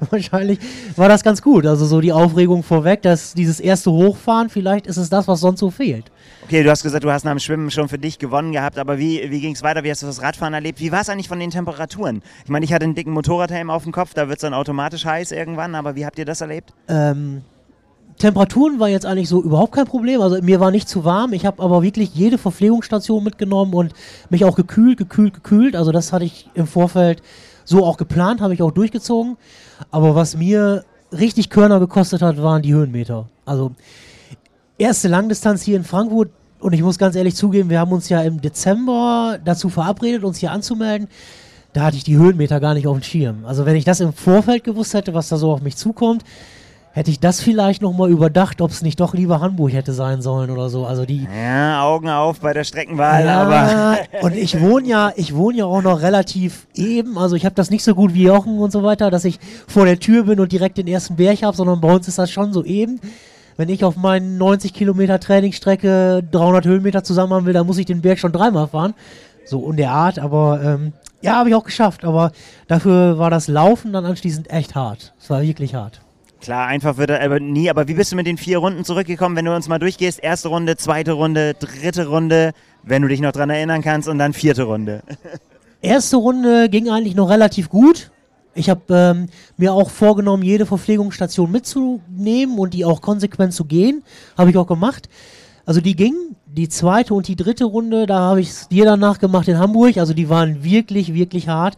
[0.10, 0.58] wahrscheinlich
[0.96, 1.66] war das ganz gut.
[1.66, 5.60] Also so die Aufregung vorweg, dass dieses erste Hochfahren, vielleicht ist es das, was sonst
[5.60, 6.10] so fehlt.
[6.44, 8.98] Okay, du hast gesagt, du hast nach dem Schwimmen schon für dich gewonnen gehabt, aber
[8.98, 9.82] wie, wie ging es weiter?
[9.84, 10.80] Wie hast du das Radfahren erlebt?
[10.80, 12.22] Wie war es eigentlich von den Temperaturen?
[12.44, 15.06] Ich meine, ich hatte einen dicken Motorradhelm auf dem Kopf, da wird es dann automatisch
[15.06, 16.74] heiß irgendwann, aber wie habt ihr das erlebt?
[16.88, 17.42] Ähm,
[18.18, 20.20] Temperaturen war jetzt eigentlich so überhaupt kein Problem.
[20.20, 21.32] Also mir war nicht zu warm.
[21.32, 23.92] Ich habe aber wirklich jede Verpflegungsstation mitgenommen und
[24.30, 25.76] mich auch gekühlt, gekühlt, gekühlt.
[25.76, 27.22] Also das hatte ich im Vorfeld
[27.64, 29.36] so auch geplant, habe ich auch durchgezogen.
[29.90, 33.28] Aber was mir richtig Körner gekostet hat, waren die Höhenmeter.
[33.44, 33.72] Also
[34.78, 36.30] erste Langdistanz hier in Frankfurt.
[36.60, 40.38] Und ich muss ganz ehrlich zugeben, wir haben uns ja im Dezember dazu verabredet, uns
[40.38, 41.08] hier anzumelden.
[41.72, 43.44] Da hatte ich die Höhenmeter gar nicht auf dem Schirm.
[43.44, 46.22] Also wenn ich das im Vorfeld gewusst hätte, was da so auf mich zukommt,
[46.92, 50.50] hätte ich das vielleicht nochmal überdacht, ob es nicht doch lieber Hamburg hätte sein sollen
[50.50, 50.86] oder so.
[50.86, 51.26] Also die.
[51.34, 53.98] Ja, Augen auf bei der Streckenwahl, ja, aber.
[54.22, 57.18] und ich wohne ja, ich wohne ja auch noch relativ eben.
[57.18, 59.86] Also ich habe das nicht so gut wie Jochen und so weiter, dass ich vor
[59.86, 62.52] der Tür bin und direkt den ersten Berg habe, sondern bei uns ist das schon
[62.52, 63.00] so eben.
[63.56, 67.86] Wenn ich auf meinen 90 Kilometer Trainingsstrecke 300 Höhenmeter zusammen haben will, dann muss ich
[67.86, 68.94] den Berg schon dreimal fahren.
[69.44, 72.04] So in der Art, aber ähm, ja, habe ich auch geschafft.
[72.04, 72.32] Aber
[72.68, 75.14] dafür war das Laufen dann anschließend echt hart.
[75.20, 76.00] Es war wirklich hart.
[76.42, 77.70] Klar, einfach wird er aber nie.
[77.70, 80.18] Aber wie bist du mit den vier Runden zurückgekommen, wenn du uns mal durchgehst?
[80.20, 82.50] Erste Runde, zweite Runde, dritte Runde,
[82.82, 85.04] wenn du dich noch dran erinnern kannst, und dann vierte Runde.
[85.82, 88.10] Erste Runde ging eigentlich noch relativ gut.
[88.54, 94.02] Ich habe ähm, mir auch vorgenommen, jede Verpflegungsstation mitzunehmen und die auch konsequent zu gehen.
[94.36, 95.08] Habe ich auch gemacht.
[95.64, 96.14] Also die ging.
[96.46, 99.96] Die zweite und die dritte Runde, da habe ich es dir danach gemacht in Hamburg.
[99.96, 101.76] Also die waren wirklich, wirklich hart.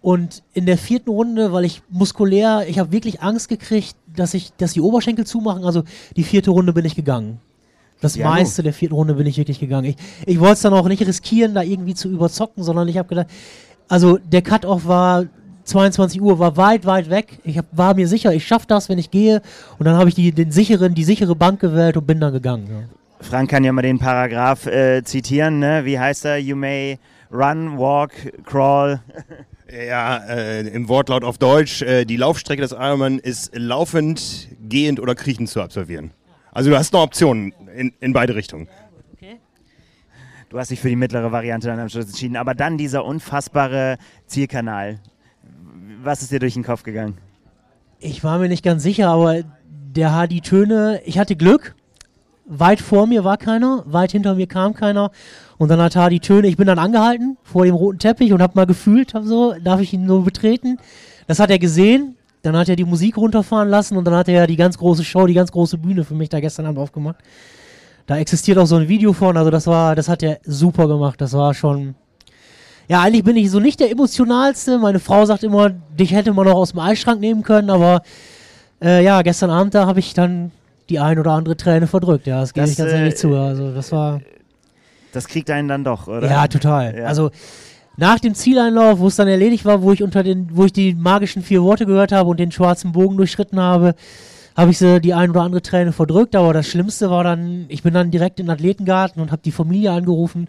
[0.00, 4.52] Und in der vierten Runde, weil ich muskulär, ich habe wirklich Angst gekriegt, dass ich,
[4.56, 5.64] dass die Oberschenkel zumachen.
[5.64, 5.82] Also
[6.16, 7.40] die vierte Runde bin ich gegangen.
[8.00, 9.84] Das Ja, meiste der vierten Runde bin ich wirklich gegangen.
[9.90, 13.08] Ich, ich wollte es dann auch nicht riskieren, da irgendwie zu überzocken, sondern ich habe
[13.08, 13.26] gedacht,
[13.88, 15.26] also der Cut-Off war
[15.64, 17.38] 22 Uhr, war weit, weit weg.
[17.44, 19.42] Ich hab, war mir sicher, ich schaffe das, wenn ich gehe.
[19.78, 22.66] Und dann habe ich die, den sicheren, die sichere Bank gewählt und bin dann gegangen.
[22.70, 23.00] Ja.
[23.20, 25.84] Frank kann ja mal den Paragraph äh, zitieren, ne?
[25.84, 26.38] Wie heißt er?
[26.38, 26.98] You may
[27.30, 28.12] run, walk,
[28.44, 29.00] crawl.
[29.72, 35.14] Ja, äh, im Wortlaut auf Deutsch, äh, die Laufstrecke des Ironman ist laufend, gehend oder
[35.14, 36.12] kriechend zu absolvieren.
[36.52, 38.68] Also du hast noch Optionen in, in beide Richtungen.
[40.50, 42.36] Du hast dich für die mittlere Variante dann am Schluss entschieden.
[42.36, 44.98] Aber dann dieser unfassbare Zielkanal.
[46.02, 47.18] Was ist dir durch den Kopf gegangen?
[48.00, 51.76] Ich war mir nicht ganz sicher, aber der hat die Töne, ich hatte Glück.
[52.46, 55.10] Weit vor mir war keiner, weit hinter mir kam keiner.
[55.58, 58.42] Und dann hat er die Töne, ich bin dann angehalten vor dem roten Teppich und
[58.42, 60.78] habe mal gefühlt, hab so, darf ich ihn nur betreten?
[61.26, 62.16] Das hat er gesehen.
[62.42, 65.04] Dann hat er die Musik runterfahren lassen und dann hat er ja die ganz große
[65.04, 67.16] Show, die ganz große Bühne für mich da gestern Abend aufgemacht.
[68.06, 71.20] Da existiert auch so ein Video von, also das war, das hat er super gemacht.
[71.20, 71.94] Das war schon,
[72.88, 74.78] ja, eigentlich bin ich so nicht der emotionalste.
[74.78, 78.02] Meine Frau sagt immer, dich hätte man noch aus dem Eisschrank nehmen können, aber
[78.82, 80.50] äh, ja, gestern Abend da habe ich dann
[80.90, 82.26] die ein oder andere Träne verdrückt.
[82.26, 83.34] Ja, das gebe ich ganz äh, ehrlich zu.
[83.34, 84.20] Also das war,
[85.12, 86.28] Das kriegt einen dann doch, oder?
[86.28, 86.98] ja, total.
[86.98, 87.04] Ja.
[87.04, 87.30] Also
[87.96, 90.94] nach dem Zieleinlauf, wo es dann erledigt war, wo ich unter den, wo ich die
[90.94, 93.94] magischen vier Worte gehört habe und den schwarzen Bogen durchschritten habe,
[94.56, 96.34] habe ich sie die ein oder andere Träne verdrückt.
[96.34, 99.52] Aber das Schlimmste war dann, ich bin dann direkt in den Athletengarten und habe die
[99.52, 100.48] Familie angerufen.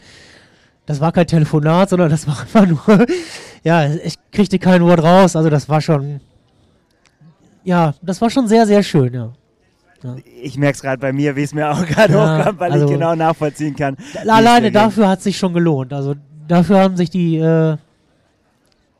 [0.85, 3.05] Das war kein Telefonat, sondern das war einfach nur,
[3.63, 5.35] ja, ich kriegte kein Wort raus.
[5.35, 6.21] Also das war schon,
[7.63, 9.33] ja, das war schon sehr, sehr schön, ja.
[10.41, 12.85] Ich merke es gerade bei mir, wie es mir auch gerade Ja, hochkommt, weil also-
[12.85, 13.97] ich genau nachvollziehen kann.
[14.27, 15.93] Alleine dafür hat es sich schon gelohnt.
[15.93, 16.15] Also
[16.47, 17.77] dafür haben sich die äh,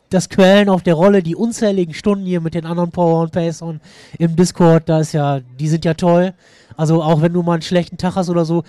[0.10, 3.80] das Quellen auf der Rolle, die unzähligen Stunden hier mit den anderen Power und Pacern
[4.20, 6.34] im Discord, da ist ja, die sind ja toll.
[6.76, 8.64] Also auch wenn du mal einen schlechten Tag hast oder so,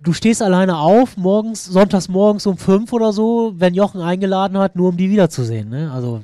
[0.00, 4.74] du stehst alleine auf, morgens, sonntags morgens um fünf oder so, wenn Jochen eingeladen hat,
[4.74, 5.68] nur um die wiederzusehen.
[5.68, 5.90] Ne?
[5.92, 6.22] Also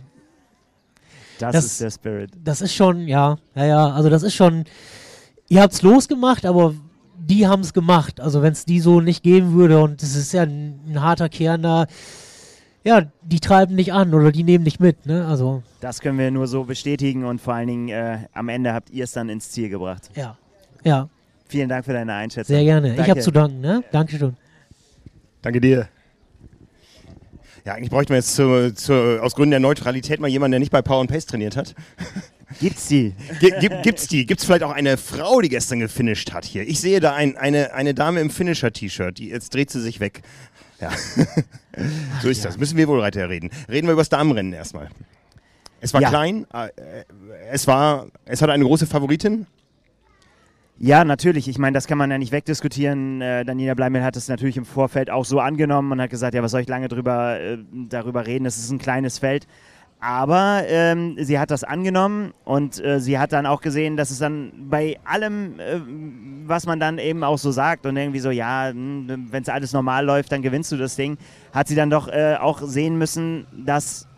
[1.39, 2.31] Das, das- ist der Spirit.
[2.43, 4.65] das ist schon, ja, ja, ja, also das ist schon,
[5.51, 6.75] ihr habt's losgemacht, aber
[7.19, 8.21] die haben's gemacht.
[8.21, 11.29] Also wenn es die so nicht geben würde und das ist ja ein, ein harter
[11.29, 11.87] Kern da,
[12.83, 15.27] ja, die treiben nicht an oder die nehmen nicht mit, ne?
[15.27, 18.89] Also, Das können wir nur so bestätigen und vor allen Dingen äh, am Ende habt
[18.89, 20.09] ihr es dann ins Ziel gebracht.
[20.17, 20.39] ja,
[20.83, 21.11] ja,
[21.47, 22.55] Vielen Dank für deine Einschätzung.
[22.55, 22.91] sehr gerne.
[22.93, 23.11] Ich Danke.
[23.11, 23.83] habe zu danken, ne?
[23.91, 24.37] Dankeschön.
[25.43, 25.89] Danke dir.
[27.67, 30.71] Ja, eigentlich bräuchten wir jetzt zu, zu, aus Gründen der Neutralität mal jemanden, der nicht
[30.73, 31.75] bei Power and Pace trainiert hat.
[32.59, 33.15] Gibt's die?
[33.39, 34.27] G gibt, gibt's die?
[34.27, 36.67] Gibt's vielleicht auch eine Frau, die gestern gefinisht hat hier?
[36.67, 39.21] Ich sehe da ein, eine, eine Dame im Finisher-T-Shirt.
[39.21, 40.23] Jetzt dreht sie sich weg.
[40.81, 40.91] Ja.
[42.23, 42.59] so ist das.
[42.59, 43.51] Müssen wir wohl weiter reden.
[43.69, 44.89] Reden wir über das Damenrennen erstmal.
[45.81, 46.09] Es war Ja.
[46.09, 46.47] klein.
[46.53, 46.69] äh,
[47.51, 49.47] Es war, es hatte eine große Favoritin.
[50.79, 51.47] Ja, natürlich.
[51.47, 53.21] Ich meine, das kann man ja nicht wegdiskutieren.
[53.21, 56.43] Äh, Daniela Bleimel hat es natürlich im Vorfeld auch so angenommen und hat gesagt, ja,
[56.43, 57.59] was soll ich lange drüber, äh,
[57.89, 58.45] darüber reden?
[58.45, 59.47] Das ist ein kleines Feld.
[60.01, 64.19] Aber ähm, sie hat das angenommen und äh, sie hat dann auch gesehen, dass es
[64.19, 65.79] dann bei allem, äh,
[66.47, 70.07] was man dann eben auch so sagt und irgendwie so, ja, wenn es alles normal
[70.07, 71.19] läuft, dann gewinnst du das Ding,
[71.53, 74.09] hat sie dann doch äh, auch sehen müssen, dass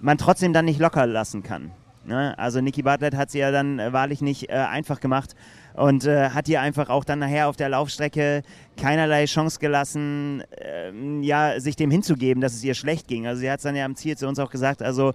[0.00, 1.70] man trotzdem dann nicht locker lassen kann.
[2.06, 2.38] Ne?
[2.38, 5.34] Also Niki Bartlett hat sie ja dann äh, wahrlich nicht äh, einfach gemacht
[5.76, 8.42] und äh, hat ihr einfach auch dann nachher auf der Laufstrecke
[8.78, 13.26] keinerlei Chance gelassen, ähm, ja, sich dem hinzugeben, dass es ihr schlecht ging.
[13.26, 15.12] Also sie hat es dann ja am Ziel zu uns auch gesagt, also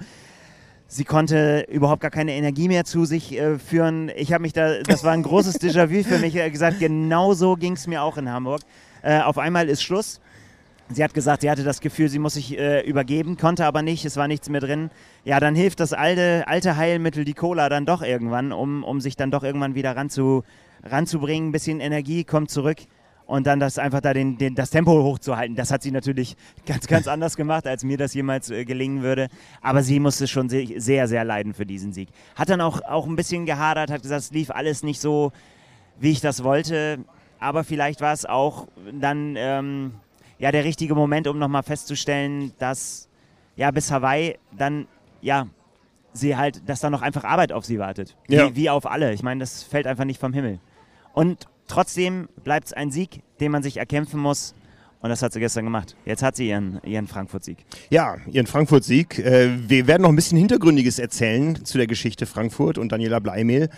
[0.87, 4.11] sie konnte überhaupt gar keine Energie mehr zu sich äh, führen.
[4.15, 7.55] Ich habe mich da, das war ein großes Déjà-vu für mich, äh, gesagt, genau so
[7.55, 8.61] ging es mir auch in Hamburg.
[9.01, 10.21] Äh, auf einmal ist Schluss.
[10.93, 14.03] Sie hat gesagt, sie hatte das Gefühl, sie muss sich äh, übergeben, konnte aber nicht,
[14.05, 14.89] es war nichts mehr drin.
[15.23, 19.15] Ja, dann hilft das alte, alte Heilmittel, die Cola, dann doch irgendwann, um, um sich
[19.15, 20.43] dann doch irgendwann wieder ranzu,
[20.83, 21.49] ranzubringen.
[21.49, 22.79] Ein bisschen Energie kommt zurück
[23.31, 25.55] und dann das einfach da den, den, das Tempo hochzuhalten.
[25.55, 29.29] Das hat sie natürlich ganz, ganz anders gemacht, als mir das jemals äh, gelingen würde.
[29.61, 32.09] Aber sie musste schon sehr, sehr, leiden für diesen Sieg.
[32.35, 35.31] Hat dann auch, auch ein bisschen gehadert, hat gesagt, es lief alles nicht so,
[35.99, 36.99] wie ich das wollte.
[37.39, 39.93] Aber vielleicht war es auch dann ähm,
[40.41, 43.07] ja, der richtige Moment, um nochmal festzustellen, dass
[43.55, 44.87] ja bis Hawaii dann
[45.21, 45.47] ja
[46.13, 48.17] sie halt, dass da noch einfach Arbeit auf sie wartet.
[48.27, 48.49] Ja.
[48.49, 49.13] Wie, wie auf alle.
[49.13, 50.59] Ich meine, das fällt einfach nicht vom Himmel.
[51.13, 54.55] Und trotzdem bleibt es ein Sieg, den man sich erkämpfen muss.
[54.99, 55.95] Und das hat sie gestern gemacht.
[56.05, 57.65] Jetzt hat sie ihren, ihren Frankfurt-Sieg.
[57.89, 59.19] Ja, ihren Frankfurt-Sieg.
[59.19, 63.69] Äh, wir werden noch ein bisschen Hintergründiges erzählen zu der Geschichte Frankfurt und Daniela Bleimehl.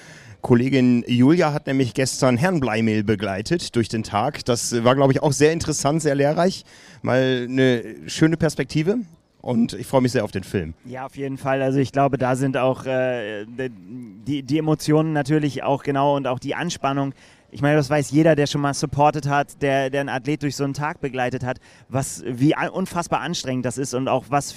[0.44, 4.44] Kollegin Julia hat nämlich gestern Herrn Bleimehl begleitet durch den Tag.
[4.44, 6.66] Das war, glaube ich, auch sehr interessant, sehr lehrreich.
[7.02, 8.98] Mal eine schöne Perspektive.
[9.42, 10.74] Und ich freue mich sehr auf den Film.
[10.86, 11.62] Ja, auf jeden Fall.
[11.62, 16.40] Also ich glaube, da sind auch äh, die, die Emotionen natürlich auch genau und auch
[16.40, 17.14] die Anspannung.
[17.52, 20.58] Ich meine, das weiß jeder, der schon mal supportet hat, der, der einen Athlet durch
[20.58, 24.56] so einen Tag begleitet hat, was wie unfassbar anstrengend das ist und auch was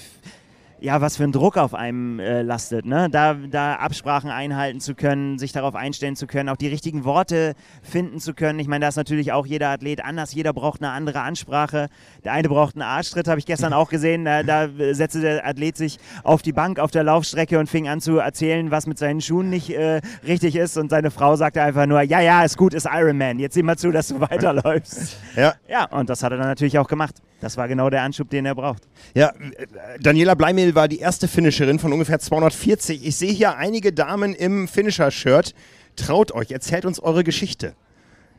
[0.79, 3.09] ja, was für ein Druck auf einem äh, lastet, ne?
[3.09, 7.55] Da, da Absprachen einhalten zu können, sich darauf einstellen zu können, auch die richtigen Worte
[7.81, 8.59] finden zu können.
[8.59, 11.87] Ich meine, da ist natürlich auch jeder Athlet anders, jeder braucht eine andere Ansprache.
[12.23, 14.25] Der eine braucht einen Arschtritt, habe ich gestern auch gesehen.
[14.25, 18.01] Da, da setzte der Athlet sich auf die Bank auf der Laufstrecke und fing an
[18.01, 20.77] zu erzählen, was mit seinen Schuhen nicht äh, richtig ist.
[20.77, 23.39] Und seine Frau sagte einfach nur, ja, ja, ist gut, ist Ironman.
[23.39, 25.17] Jetzt sieh mal zu, dass du weiterläufst.
[25.35, 27.15] Ja, Ja, und das hat er dann natürlich auch gemacht.
[27.39, 28.83] Das war genau der Anschub, den er braucht.
[29.13, 29.67] Ja, äh,
[29.99, 33.05] Daniela Bleimehl war die erste Finisherin von ungefähr 240.
[33.05, 35.53] Ich sehe hier einige Damen im Finisher-Shirt.
[35.95, 37.75] Traut euch, erzählt uns eure Geschichte.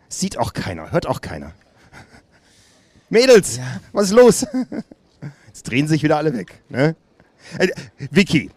[0.08, 1.52] Sieht auch keiner, hört auch keiner.
[3.08, 3.60] Mädels,
[3.92, 4.46] was ist los?
[5.46, 6.62] Jetzt drehen sich wieder alle weg.
[6.68, 6.96] Ne?
[7.58, 7.68] Äh,
[8.10, 8.50] Vicky,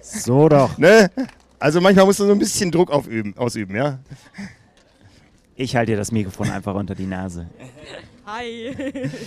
[0.00, 0.78] So doch.
[0.78, 1.10] ne?
[1.58, 3.98] Also manchmal musst du so ein bisschen Druck aufüben, ausüben, ja?
[5.60, 7.48] Ich halte dir das Mikrofon einfach unter die Nase.
[8.26, 8.72] Hi.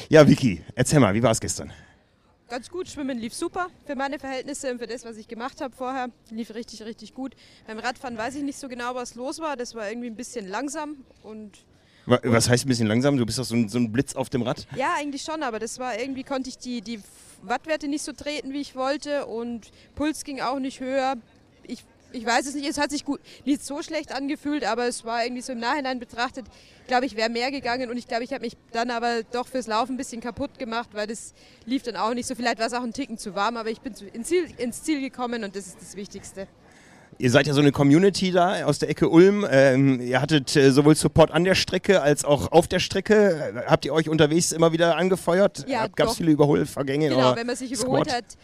[0.07, 1.73] Ja, Vicky, erzähl mal, wie war es gestern?
[2.47, 5.75] Ganz gut, Schwimmen lief super für meine Verhältnisse und für das, was ich gemacht habe
[5.75, 6.07] vorher.
[6.29, 7.33] Lief richtig, richtig gut.
[7.67, 9.57] Beim Radfahren weiß ich nicht so genau, was los war.
[9.57, 11.65] Das war irgendwie ein bisschen langsam und
[12.05, 13.17] Wa- Was heißt ein bisschen langsam?
[13.17, 14.67] Du bist doch so ein, so ein Blitz auf dem Rad.
[14.77, 17.01] ja, eigentlich schon, aber das war irgendwie, konnte ich die, die
[17.43, 21.15] Wattwerte nicht so treten, wie ich wollte und Puls ging auch nicht höher.
[22.13, 25.23] Ich, weiß es nicht, es hat sich gut, nicht so schlecht angefühlt, aber es war
[25.23, 26.45] irgendwie so im Nachhinein betrachtet,
[26.87, 29.67] glaube ich, wäre mehr gegangen und ich glaube, ich habe mich dann aber doch fürs
[29.67, 31.33] Laufen ein bisschen kaputt gemacht, weil das
[31.65, 32.35] lief dann auch nicht so.
[32.35, 35.01] Vielleicht war es auch ein Ticken zu warm, aber ich bin ins, Ziel, ins Ziel
[35.01, 36.47] gekommen und das ist das Wichtigste.
[37.17, 39.45] Ihr seid ja so eine Community da aus der Ecke Ulm.
[39.47, 43.63] Ähm, ihr hattet äh, sowohl Support an der Strecke als auch auf der Strecke.
[43.67, 45.65] Habt ihr euch unterwegs immer wieder angefeuert?
[45.67, 47.09] Ja, Gab es viele Überholvergänge?
[47.09, 47.87] Genau, wenn man sich Squad?
[47.87, 48.35] überholt hat, äh,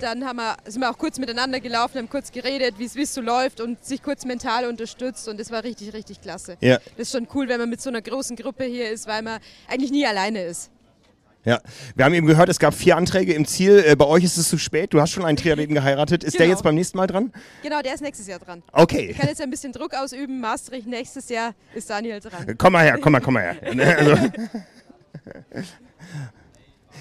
[0.00, 3.20] dann haben wir, sind wir auch kurz miteinander gelaufen, haben kurz geredet, wie es so
[3.20, 6.56] läuft und sich kurz mental unterstützt und das war richtig, richtig klasse.
[6.60, 9.22] Ja, Das ist schon cool, wenn man mit so einer großen Gruppe hier ist, weil
[9.22, 10.70] man eigentlich nie alleine ist.
[11.44, 11.60] ja.
[11.96, 13.82] Wir haben eben gehört, es gab vier Anträge im Ziel.
[13.86, 14.94] Äh, bei euch ist es zu spät.
[14.94, 16.22] Du hast schon einen Triathleten geheiratet.
[16.22, 16.56] Ist der Genau.
[16.56, 17.32] jetzt beim nächsten Mal dran?
[17.64, 18.62] Genau, der ist nächstes Jahr dran.
[18.72, 19.08] Okay.
[19.10, 20.40] Ich kann jetzt ein bisschen Druck ausüben.
[20.40, 22.54] Maastricht nächstes Jahr ist Daniel dran.
[22.56, 23.56] Komm mal her, komm mal, komm mal her.
[23.98, 24.16] Also,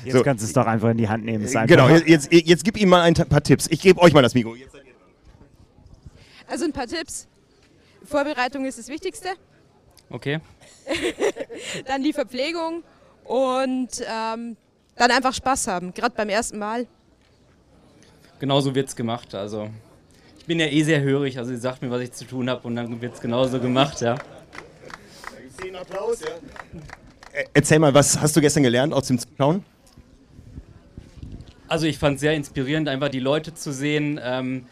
[0.04, 0.24] Jetzt So.
[0.24, 1.44] kannst du es doch einfach in die Hand nehmen.
[1.44, 3.68] Es einfach- genau, jetzt, jetzt, jetzt gib ihm mal ein paar Tipps.
[3.70, 4.56] Ich gebe euch mal das Mikro.
[4.56, 5.10] Jetzt seid ihr dran.
[6.48, 7.28] Also ein paar Tipps.
[8.04, 9.30] Vorbereitung ist das Wichtigste.
[10.10, 10.40] Okay.
[11.88, 12.84] Dann die Verpflegung
[13.24, 14.58] und ähm,
[14.96, 16.86] dann einfach Spaß haben, gerade beim ersten Mal.
[18.40, 19.34] Genauso wird's gemacht.
[19.36, 19.70] Also
[20.40, 22.68] ich bin ja eh sehr hörig, also sie sagt mir, was ich zu tun habe
[22.68, 24.16] und dann wird's genauso gemacht, ja.
[27.34, 29.64] Äh, Erzähl mal, was hast du gestern gelernt aus dem Zuschauen?
[31.72, 34.20] Also ich fand es sehr inspirierend, einfach die Leute zu sehen.
[34.22, 34.66] Ähm,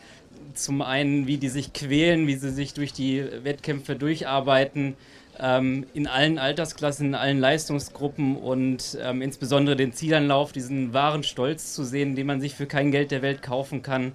[0.53, 4.97] zum einen, wie die sich quälen, wie sie sich durch die Wettkämpfe durcharbeiten,
[5.39, 11.73] ähm, in allen Altersklassen, in allen Leistungsgruppen und ähm, insbesondere den Zielanlauf, diesen wahren Stolz
[11.73, 14.11] zu sehen, den man sich für kein Geld der Welt kaufen kann.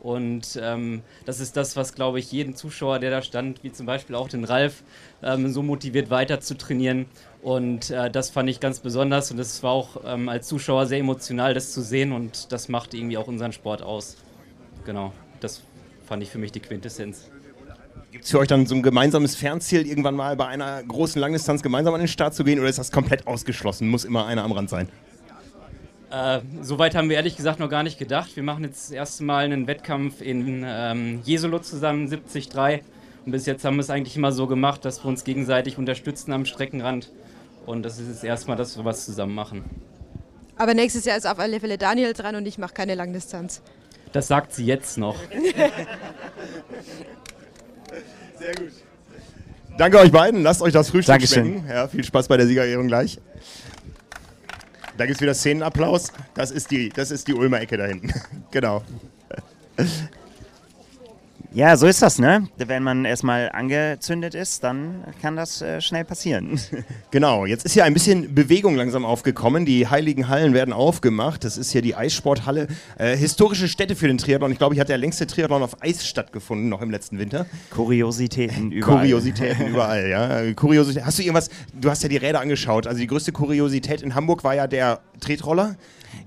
[0.00, 3.86] Und ähm, das ist das, was, glaube ich, jeden Zuschauer, der da stand, wie zum
[3.86, 4.84] Beispiel auch den Ralf,
[5.24, 7.06] ähm, so motiviert weiter zu trainieren.
[7.42, 10.98] Und äh, das fand ich ganz besonders und es war auch ähm, als Zuschauer sehr
[10.98, 14.16] emotional, das zu sehen und das macht irgendwie auch unseren Sport aus.
[14.84, 15.62] Genau, das
[16.06, 17.30] fand ich für mich die Quintessenz.
[18.10, 21.62] Gibt es für euch dann so ein gemeinsames Fernziel, irgendwann mal bei einer großen Langdistanz
[21.62, 23.88] gemeinsam an den Start zu gehen oder ist das komplett ausgeschlossen?
[23.88, 24.88] Muss immer einer am Rand sein?
[26.10, 28.34] Äh, Soweit haben wir ehrlich gesagt noch gar nicht gedacht.
[28.34, 32.82] Wir machen jetzt das erste Mal einen Wettkampf in ähm, Jesolo zusammen, 73.
[33.26, 36.32] Und bis jetzt haben wir es eigentlich immer so gemacht, dass wir uns gegenseitig unterstützen
[36.32, 37.10] am Streckenrand.
[37.68, 39.62] Und das ist jetzt erstmal, dass wir was zusammen machen.
[40.56, 43.60] Aber nächstes Jahr ist auf alle Fälle Daniel dran und ich mache keine Langdistanz.
[44.10, 45.16] Das sagt sie jetzt noch.
[49.76, 50.42] Danke euch beiden.
[50.42, 51.44] Lasst euch das Frühstück Dankeschön.
[51.44, 51.68] schmecken.
[51.68, 53.20] Ja, viel Spaß bei der Siegerehrung gleich.
[54.96, 56.10] Da gibt es wieder Szenenapplaus.
[56.32, 58.14] Das ist die, das ist die Ulmer Ecke da hinten.
[58.50, 58.82] genau.
[61.54, 62.46] Ja, so ist das, ne?
[62.58, 66.60] Wenn man erstmal angezündet ist, dann kann das äh, schnell passieren.
[67.10, 69.64] Genau, jetzt ist ja ein bisschen Bewegung langsam aufgekommen.
[69.64, 71.42] Die heiligen Hallen werden aufgemacht.
[71.42, 72.68] Das ist hier die Eissporthalle.
[72.98, 74.52] Äh, historische Stätte für den Triathlon.
[74.52, 77.46] Ich glaube, ich hatte der längste Triathlon auf Eis stattgefunden, noch im letzten Winter.
[77.70, 79.00] Kuriositäten überall.
[79.00, 80.52] Kuriositäten überall, ja.
[80.52, 81.04] Kuriosität.
[81.04, 82.86] Hast du irgendwas, du hast ja die Räder angeschaut.
[82.86, 85.76] Also die größte Kuriosität in Hamburg war ja der Tretroller,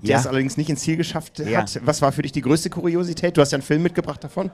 [0.02, 0.18] der Ja.
[0.18, 1.62] es allerdings nicht ins Ziel geschafft Ja.
[1.62, 1.80] hat.
[1.84, 3.36] Was war für dich die größte Kuriosität?
[3.36, 4.50] Du hast ja einen Film mitgebracht davon.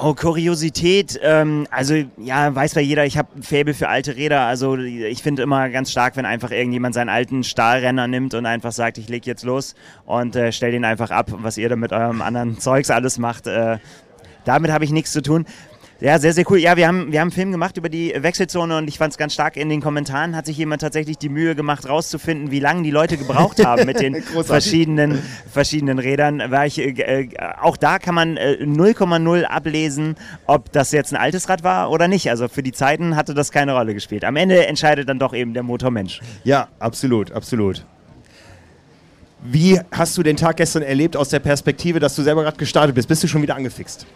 [0.00, 1.18] Oh, Kuriosität.
[1.22, 4.40] Ähm, also, ja, weiß ja jeder, ich habe ein Faible für alte Räder.
[4.42, 8.72] Also, ich finde immer ganz stark, wenn einfach irgendjemand seinen alten Stahlrenner nimmt und einfach
[8.72, 9.74] sagt, ich leg jetzt los
[10.06, 11.30] und äh, stell den einfach ab.
[11.38, 13.78] Was ihr da mit eurem anderen Zeugs alles macht, äh,
[14.44, 15.44] damit habe ich nichts zu tun.
[16.00, 16.58] Ja, sehr, sehr cool.
[16.58, 19.18] Ja, wir haben, wir haben einen Film gemacht über die Wechselzone und ich fand es
[19.18, 22.82] ganz stark in den Kommentaren, hat sich jemand tatsächlich die Mühe gemacht, rauszufinden, wie lange
[22.82, 26.50] die Leute gebraucht haben mit den verschiedenen, verschiedenen Rädern.
[26.50, 27.28] War ich, äh, äh,
[27.60, 32.08] auch da kann man äh, 0,0 ablesen, ob das jetzt ein altes Rad war oder
[32.08, 32.30] nicht.
[32.30, 34.24] Also für die Zeiten hatte das keine Rolle gespielt.
[34.24, 36.22] Am Ende entscheidet dann doch eben der Motormensch.
[36.44, 37.84] Ja, absolut, absolut.
[39.42, 42.94] Wie hast du den Tag gestern erlebt aus der Perspektive, dass du selber gerade gestartet
[42.94, 43.06] bist?
[43.06, 44.06] Bist du schon wieder angefixt?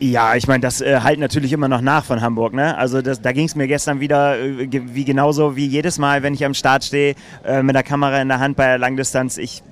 [0.00, 2.54] Ja, ich meine, das äh, halt natürlich immer noch nach von Hamburg.
[2.54, 2.76] Ne?
[2.76, 6.34] Also das, da ging es mir gestern wieder äh, wie genauso wie jedes Mal, wenn
[6.34, 9.38] ich am Start stehe äh, mit der Kamera in der Hand bei der Langdistanz.
[9.38, 9.62] Ich,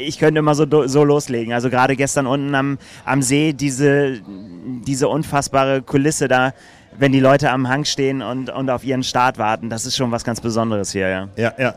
[0.00, 1.52] ich könnte immer so, so loslegen.
[1.52, 4.20] Also gerade gestern unten am, am See diese,
[4.86, 6.54] diese unfassbare Kulisse da,
[6.98, 9.70] wenn die Leute am Hang stehen und, und auf ihren Start warten.
[9.70, 11.28] Das ist schon was ganz Besonderes hier, ja.
[11.36, 11.74] Ja, ja.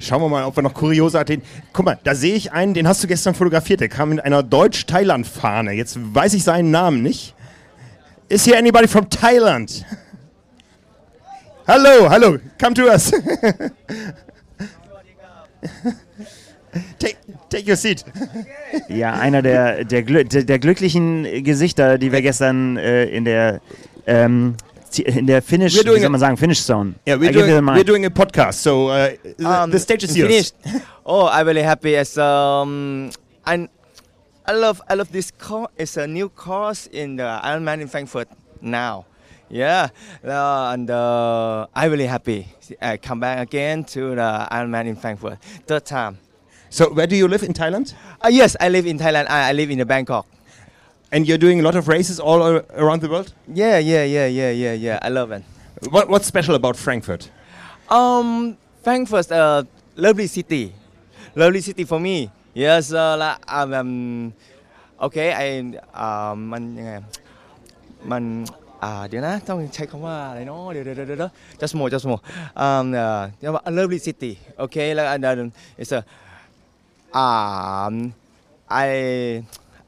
[0.00, 1.44] Schauen wir mal, ob wir noch kuriose Athleten.
[1.72, 3.80] Guck mal, da sehe ich einen, den hast du gestern fotografiert.
[3.80, 5.72] Der kam mit einer Deutsch-Thailand-Fahne.
[5.72, 7.35] Jetzt weiß ich seinen Namen nicht.
[8.28, 9.84] Is here anybody from Thailand?
[11.66, 13.10] Hallo, hallo, come to us.
[16.98, 17.16] take,
[17.48, 18.04] take your seat.
[18.88, 23.60] Ja, einer der, der, Glü der, der glücklichen Gesichter, die wir gestern äh, in der
[24.06, 24.56] ähm,
[25.04, 26.94] in der doing wie soll man sagen, Finish Zone.
[27.06, 30.30] Yeah, we're doing, we're doing a podcast, so uh, the- Um, the stage is yours.
[30.30, 30.54] finished.
[31.04, 31.96] Oh, I'm really happy.
[31.96, 33.10] As um,
[33.44, 33.68] I,
[34.48, 35.72] I love, I love this course.
[35.76, 38.28] It's a new course in the Ironman in Frankfurt
[38.60, 39.06] now.
[39.48, 39.88] Yeah,
[40.24, 42.46] uh, and uh, I'm really happy.
[42.80, 46.18] I come back again to the Ironman in Frankfurt, third time.
[46.70, 47.94] So, where do you live in Thailand?
[48.24, 49.28] Uh, yes, I live in Thailand.
[49.28, 50.26] I, I live in the Bangkok.
[51.12, 53.32] And you're doing a lot of races all around the world?
[53.46, 54.98] Yeah, yeah, yeah, yeah, yeah, yeah.
[55.02, 55.42] I love it.
[55.90, 57.30] What, what's special about Frankfurt?
[57.88, 60.72] Um, Frankfurt, a lovely city,
[61.34, 62.30] lovely city for me.
[62.55, 63.91] Yes, uh, like, um, um,
[65.05, 65.47] okay, I
[66.05, 66.91] um, มันยังไง
[68.11, 68.23] มัน
[68.83, 71.31] อ่าเดี๋ยวนะต้องใช้คำว่าอะไรเนาะเดี๋ยวเดี๋ยวเดี๋ยวเดี๋ยว
[71.61, 72.21] just more just more
[72.63, 74.31] um uh, เรียกว่า a lovely city
[74.63, 75.39] okay แล้ว and then
[75.81, 75.99] it's a
[77.23, 77.93] um
[78.85, 78.89] I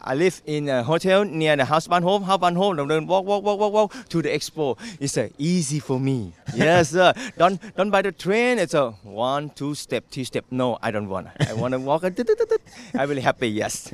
[0.08, 3.06] I live in a hotel near the house ban home house ban home and then
[3.06, 4.78] walk walk walk walk walk to the expo.
[4.98, 6.32] It's uh, easy for me.
[6.56, 7.12] Yes sir.
[7.36, 8.58] Don't don't buy the train.
[8.58, 10.46] It's a one two step three step.
[10.50, 13.92] No I don't want I want to walk I'm really happy yes.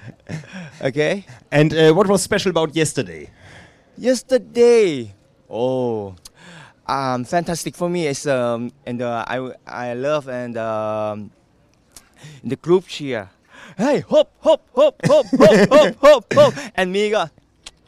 [0.80, 1.26] Okay.
[1.50, 3.28] And uh, what was special about yesterday?
[3.98, 5.12] yesterday
[5.50, 6.14] oh
[6.86, 9.36] um fantastic for me it's um and uh, i
[9.66, 11.30] i love and um
[12.42, 13.28] the group cheer
[13.76, 17.30] hey, hop, hop, hop, hop, hop, hop, hop, hop, and mega.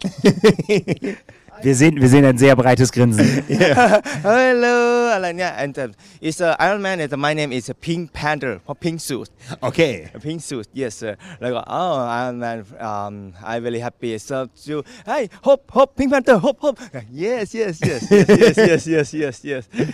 [1.63, 3.45] Wir sehen, wir sehen ein sehr breites Grinsen.
[3.49, 4.03] Yeah.
[4.23, 5.55] Hello, Alanya.
[5.57, 5.89] And uh,
[6.21, 7.01] it's uh, Iron Man.
[7.01, 9.31] And uh, my name is uh, Pink Panther or Pink Suit.
[9.63, 10.11] Okay.
[10.21, 10.69] Pink Suit.
[10.73, 11.03] Yes.
[11.03, 12.67] Uh, like oh, Iron Man.
[12.79, 14.19] Um, I'm really happy.
[14.19, 16.79] So uh, you, hey, hop, hop, Pink Panther, hop, hop.
[17.11, 19.69] Yes, yes, yes, yes, yes, yes, yes, yes, yes.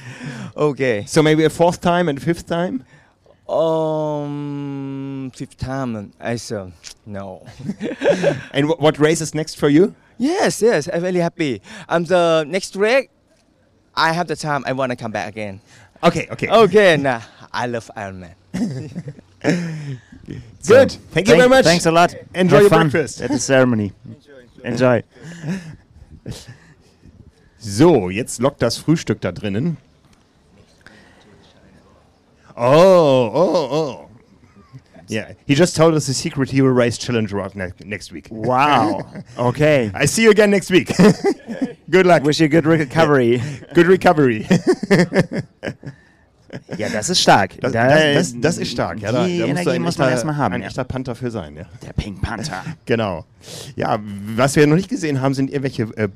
[0.57, 1.05] Okay.
[1.07, 2.85] So maybe a fourth time and fifth time
[3.51, 6.73] um fifth time I said
[7.07, 7.47] no
[8.53, 9.95] And wh- what race is next for you?
[10.19, 13.11] yes yes I'm very happy um the next week
[13.95, 15.61] I have the time I want to come back again
[16.03, 16.49] Okay, okay.
[16.49, 17.21] okay nah
[17.53, 18.35] I love Iron Man
[20.69, 20.93] Good.
[21.13, 21.65] Thank you very much.
[21.65, 22.15] Thanks a lot.
[22.35, 23.21] Enjoy Have your fun breakfast.
[23.23, 23.93] At the ceremony.
[24.63, 25.03] Enjoy.
[27.59, 29.77] So, jetzt lockt das Frühstück da drinnen.
[32.63, 34.09] Oh, oh, oh.
[35.09, 38.29] Yeah, he just told us the secret he will race Challenger Rock ne next week.
[38.31, 39.01] Wow.
[39.39, 39.91] Okay.
[39.95, 40.93] I see you again next week.
[41.91, 42.23] good luck.
[42.23, 43.43] Wish you good recovery.
[43.75, 44.47] Good recovery.
[46.77, 47.61] Ja, das ist stark.
[47.61, 49.01] Das, Da- das, das, das ist stark.
[49.01, 50.55] Ja, da, die da Energie muss man erstmal haben.
[50.55, 50.67] Ein ja.
[50.67, 51.65] echter Panther für sein, ja.
[51.87, 52.63] Der Pink Panther.
[52.87, 53.25] Genau.
[53.77, 53.99] Ja,
[54.37, 56.09] was wir noch nicht gesehen haben, sind irgendwelche äh,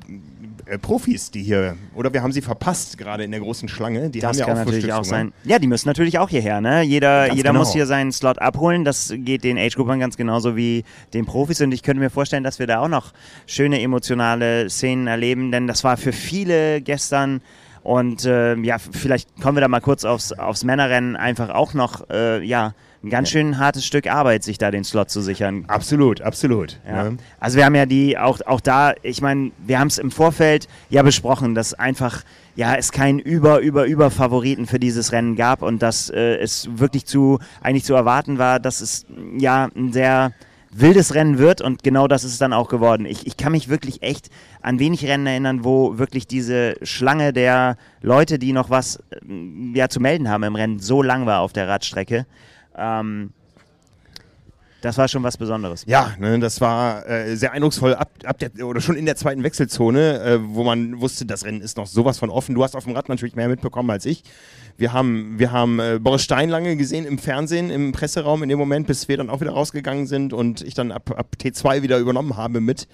[0.65, 4.09] äh, Profis, die hier, oder wir haben sie verpasst, gerade in der großen Schlange.
[4.09, 5.31] Die Das haben ja kann auch natürlich auch sein.
[5.43, 6.61] Ja, die müssen natürlich auch hierher.
[6.61, 6.81] Ne?
[6.81, 7.59] Jeder, Ganz jeder genau.
[7.59, 8.83] muss hier seinen Slot abholen.
[8.83, 11.61] Das geht den Age-Gruppern ganz genauso wie den Profis.
[11.61, 13.13] Und ich könnte mir vorstellen, dass wir da auch noch
[13.45, 15.51] schöne emotionale Szenen erleben.
[15.51, 17.41] Denn das war für viele gestern
[17.85, 22.09] und äh, ja, vielleicht kommen wir da mal kurz aufs, aufs Männerrennen einfach auch noch,
[22.09, 22.73] äh, ja,
[23.05, 25.65] ein ganz schön hartes Stück Arbeit, sich da den Slot zu sichern.
[25.67, 26.79] Absolut, absolut.
[26.87, 27.11] Ja.
[27.11, 27.17] ne?
[27.39, 30.67] Also wir haben ja die, auch, auch da, ich meine, wir haben es im Vorfeld
[30.89, 32.23] ja besprochen, dass einfach
[32.55, 36.67] ja es keinen über, über, über Favoriten für dieses Rennen gab und dass äh, es
[36.71, 39.05] wirklich zu, eigentlich zu erwarten war, dass es
[39.37, 40.31] ja ein sehr
[40.77, 43.05] wildes Rennen wird und genau das ist es dann auch geworden.
[43.05, 44.29] Ich, ich kann mich wirklich echt
[44.61, 49.87] an wenig Rennen erinnern, wo wirklich diese Schlange der Leute, die noch was ähm, ja,
[49.87, 52.25] zu melden haben im Rennen, so lang war auf der Radstrecke.
[52.77, 53.31] Ähm,
[54.85, 55.83] das war schon was Besonderes.
[55.87, 59.41] Ja, ne, das war äh, sehr eindrucksvoll ab, ab der, oder schon in der zweiten
[59.41, 62.53] Wechselzone, äh, wo man wusste, das Rennen ist noch sowas von offen.
[62.53, 64.23] Du hast auf dem Rad natürlich mehr mitbekommen als ich.
[64.77, 68.59] Wir haben, wir haben äh, Boris Stein lange gesehen im Fernsehen, im Presseraum in dem
[68.59, 71.97] Moment, bis wir dann auch wieder rausgegangen sind und ich dann ab, ab T2 wieder
[71.97, 72.87] übernommen habe mit.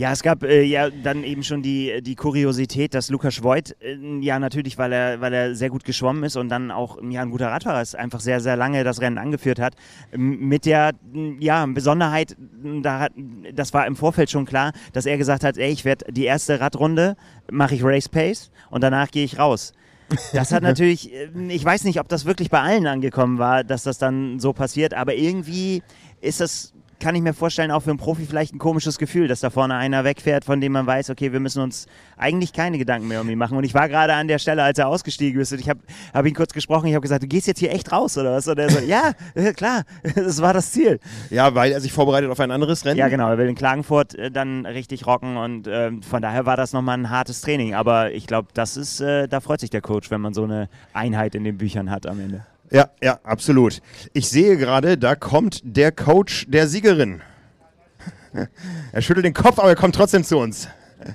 [0.00, 3.98] Ja, es gab äh, ja dann eben schon die, die Kuriosität, dass Lukas Voigt, äh,
[4.22, 7.30] ja natürlich, weil er, weil er sehr gut geschwommen ist und dann auch ja, ein
[7.30, 9.74] guter Radfahrer ist, einfach sehr, sehr lange das Rennen angeführt hat.
[10.16, 10.92] Mit der
[11.38, 12.34] ja, Besonderheit,
[12.80, 13.12] da hat,
[13.52, 16.60] das war im Vorfeld schon klar, dass er gesagt hat, ey, ich werde die erste
[16.60, 17.14] Radrunde,
[17.50, 19.74] mache ich Race Pace und danach gehe ich raus.
[20.32, 23.82] Das hat natürlich, äh, ich weiß nicht, ob das wirklich bei allen angekommen war, dass
[23.82, 25.82] das dann so passiert, aber irgendwie
[26.22, 29.40] ist das, kann ich mir vorstellen, auch für einen Profi vielleicht ein komisches Gefühl, dass
[29.40, 31.86] da vorne einer wegfährt, von dem man weiß, okay, wir müssen uns
[32.16, 33.56] eigentlich keine Gedanken mehr um ihn machen.
[33.56, 35.80] Und ich war gerade an der Stelle, als er ausgestiegen ist, und ich habe
[36.12, 38.46] hab ihn kurz gesprochen, ich habe gesagt, du gehst jetzt hier echt raus, oder was?
[38.46, 39.84] Und er so, ja, äh, klar,
[40.14, 41.00] das war das Ziel.
[41.30, 42.98] Ja, weil er sich vorbereitet auf ein anderes Rennen.
[42.98, 46.56] Ja, genau, er will in Klagenfurt äh, dann richtig rocken und ähm, von daher war
[46.56, 47.74] das nochmal ein hartes Training.
[47.74, 50.68] Aber ich glaube, das ist, äh, da freut sich der Coach, wenn man so eine
[50.92, 52.44] Einheit in den Büchern hat am Ende.
[52.70, 53.80] Ja, ja, absolut.
[54.12, 57.22] Ich sehe gerade, da kommt der Coach der Siegerin.
[58.92, 60.68] Er schüttelt den Kopf, aber er kommt trotzdem zu uns.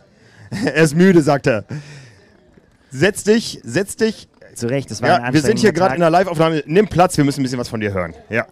[0.65, 1.63] Er ist müde, sagt er.
[2.89, 4.27] Setz dich, setz dich.
[4.53, 6.63] Zu Recht, das war ein Ja, wir sind hier gerade in der Live-Aufnahme.
[6.65, 8.13] Nimm Platz, wir müssen ein bisschen was von dir hören.
[8.29, 8.45] Ja.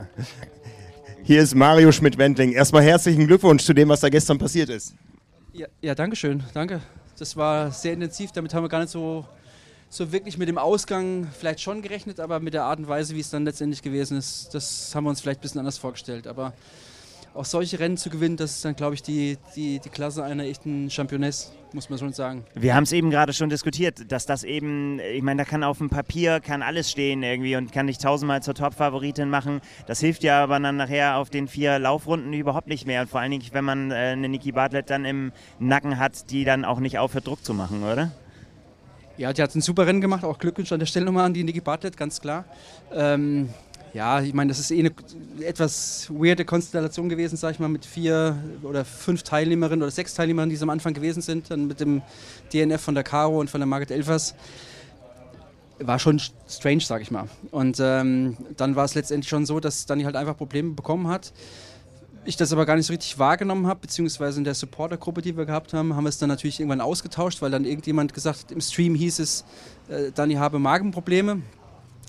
[1.24, 2.51] Hier ist Mario Schmidt-Wendling.
[2.51, 4.95] Erstmal herzlichen Glückwunsch zu dem, was da gestern passiert ist.
[5.54, 6.43] Ja, ja, danke schön.
[6.54, 6.82] Danke.
[7.18, 8.34] Das war sehr intensiv.
[8.34, 9.26] Damit haben wir gar nicht so,
[9.94, 13.20] so wirklich mit dem Ausgang vielleicht schon gerechnet, aber mit der Art und Weise, wie
[13.20, 16.26] es dann letztendlich gewesen ist, das haben wir uns vielleicht ein bisschen anders vorgestellt.
[16.26, 16.54] Aber
[17.36, 20.44] auch solche Rennen zu gewinnen, das ist dann, glaube ich, die, die, die Klasse einer
[20.46, 22.44] echten Championess, muss man schon sagen.
[22.56, 25.78] Wir haben es eben gerade schon diskutiert, dass das eben, ich meine, da kann auf
[25.78, 29.62] dem Papier kann alles stehen irgendwie und kann dich tausendmal zur Top-Favoritin machen.
[29.86, 33.02] Das hilft ja aber dann nachher auf den vier Laufrunden überhaupt nicht mehr.
[33.02, 36.46] Und vor allen Dingen, wenn man äh, eine Niki Bartlett dann im Nacken hat, die
[36.46, 38.12] dann auch nicht aufhört, Druck zu machen, oder?
[39.18, 40.24] Ja, die hat ein super Rennen gemacht.
[40.24, 42.45] Auch Glückwunsch an der Stelle nochmal an die Niki Bartlett, ganz klar.
[42.91, 43.49] Ähm,
[43.93, 44.91] ja, ich meine, das ist eh eine
[45.41, 50.49] etwas weirde Konstellation gewesen, sag ich mal, mit vier oder fünf Teilnehmerinnen oder sechs Teilnehmerinnen,
[50.49, 51.51] die es am Anfang gewesen sind.
[51.51, 52.01] Dann mit dem
[52.51, 54.34] DNF von der Caro und von der Margit Elfers.
[55.78, 57.28] War schon strange, sag ich mal.
[57.51, 61.34] Und ähm, dann war es letztendlich schon so, dass Dani halt einfach Probleme bekommen hat.
[62.26, 65.46] Ich das aber gar nicht so richtig wahrgenommen habe, beziehungsweise in der Supportergruppe, die wir
[65.46, 68.62] gehabt haben, haben wir es dann natürlich irgendwann ausgetauscht, weil dann irgendjemand gesagt hat, im
[68.62, 69.44] Stream hieß es,
[69.90, 71.42] äh, Dani habe Magenprobleme.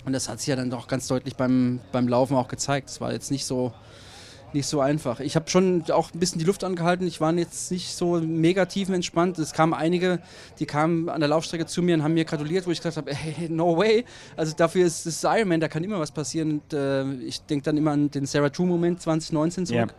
[0.05, 2.89] Und das hat sich ja dann doch ganz deutlich beim, beim Laufen auch gezeigt.
[2.89, 3.73] Es war jetzt nicht so,
[4.55, 5.19] nicht so einfach.
[5.19, 7.05] Ich habe schon auch ein bisschen die Luft angehalten.
[7.05, 9.37] Ich war jetzt nicht so mega tiefenentspannt.
[9.37, 10.19] Es kamen einige,
[10.59, 13.13] die kamen an der Laufstrecke zu mir und haben mir gratuliert, wo ich gesagt habe,
[13.13, 14.03] hey, no way.
[14.35, 16.61] Also dafür ist es Ironman, da kann immer was passieren.
[16.61, 19.93] Und äh, ich denke dann immer an den Sarah True-Moment 2019 zurück.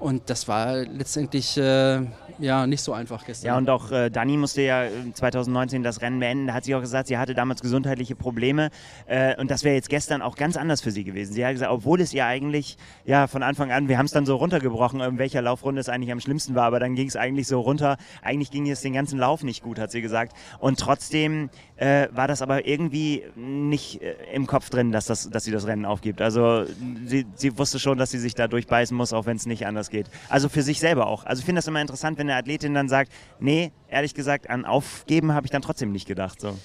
[0.00, 2.00] Und das war letztendlich äh,
[2.38, 3.48] ja nicht so einfach gestern.
[3.48, 6.46] Ja, und auch äh, Dani musste ja äh, 2019 das Rennen beenden.
[6.46, 8.70] Da hat sie auch gesagt, sie hatte damals gesundheitliche Probleme.
[9.06, 11.32] Äh, und das wäre jetzt gestern auch ganz anders für sie gewesen.
[11.32, 14.24] Sie hat gesagt, obwohl es ihr eigentlich, ja, von Anfang an, wir haben es dann
[14.24, 17.48] so runtergebrochen, in welcher Laufrunde es eigentlich am schlimmsten war, aber dann ging es eigentlich
[17.48, 17.96] so runter.
[18.22, 20.32] Eigentlich ging es den ganzen Lauf nicht gut, hat sie gesagt.
[20.60, 25.44] Und trotzdem äh, war das aber irgendwie nicht äh, im Kopf drin, dass, das, dass
[25.44, 26.20] sie das Rennen aufgibt.
[26.20, 26.64] Also
[27.06, 29.88] sie, sie wusste schon, dass sie sich da durchbeißen muss, auch wenn es nicht anders
[29.88, 30.06] geht.
[30.28, 31.24] Also für sich selber auch.
[31.24, 34.64] Also ich finde das immer interessant, wenn eine Athletin dann sagt, nee, ehrlich gesagt, an
[34.64, 36.40] Aufgeben habe ich dann trotzdem nicht gedacht.
[36.40, 36.58] So.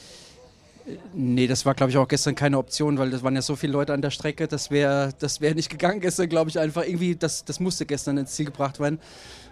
[1.13, 3.73] Nee, das war, glaube ich, auch gestern keine Option, weil das waren ja so viele
[3.73, 6.83] Leute an der Strecke, das wäre das wär nicht gegangen gestern, glaube ich, einfach.
[6.85, 8.95] Irgendwie, das, das musste gestern ins Ziel gebracht werden.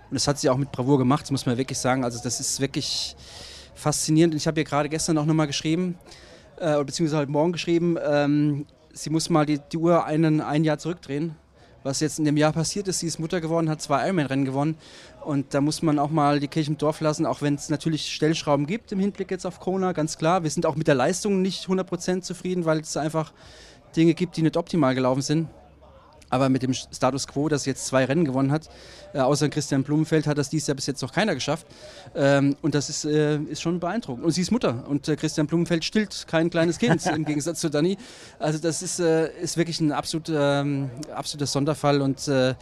[0.10, 2.04] Und das hat sie auch mit Bravour gemacht, das muss man wirklich sagen.
[2.04, 3.16] Also das ist wirklich
[3.82, 4.34] faszinierend.
[4.34, 5.98] Und ich habe ihr gerade gestern auch nochmal geschrieben,
[6.60, 10.78] äh, beziehungsweise heute Morgen geschrieben, ähm, sie muss mal die, die Uhr einen, ein Jahr
[10.78, 11.36] zurückdrehen.
[11.84, 14.76] Was jetzt in dem Jahr passiert ist, sie ist Mutter geworden, hat zwei Ironman-Rennen gewonnen.
[15.26, 18.14] Und da muss man auch mal die Kirche im Dorf lassen, auch wenn es natürlich
[18.14, 20.44] Stellschrauben gibt im Hinblick jetzt auf Kona, ganz klar.
[20.44, 23.34] Wir sind auch mit der Leistung nicht 100% zufrieden, weil es einfach
[23.96, 25.48] Dinge gibt, die nicht optimal gelaufen sind.
[26.32, 28.70] Aber mit dem Status quo, dass jetzt zwei Rennen gewonnen hat,
[29.14, 31.68] äh, außer Christian Blumenfeld hat das dieses Jahr bis jetzt noch keiner geschafft.
[32.16, 34.26] Ähm, und das ist, äh, ist schon beeindruckend.
[34.26, 34.84] Und sie ist Mutter.
[34.88, 37.98] Und äh, Christian Blumenfeld stillt kein kleines Kind im Gegensatz zu Dani.
[38.40, 42.02] Also das ist, äh, ist wirklich ein absolut, ähm, absoluter Sonderfall.
[42.02, 42.56] Und äh,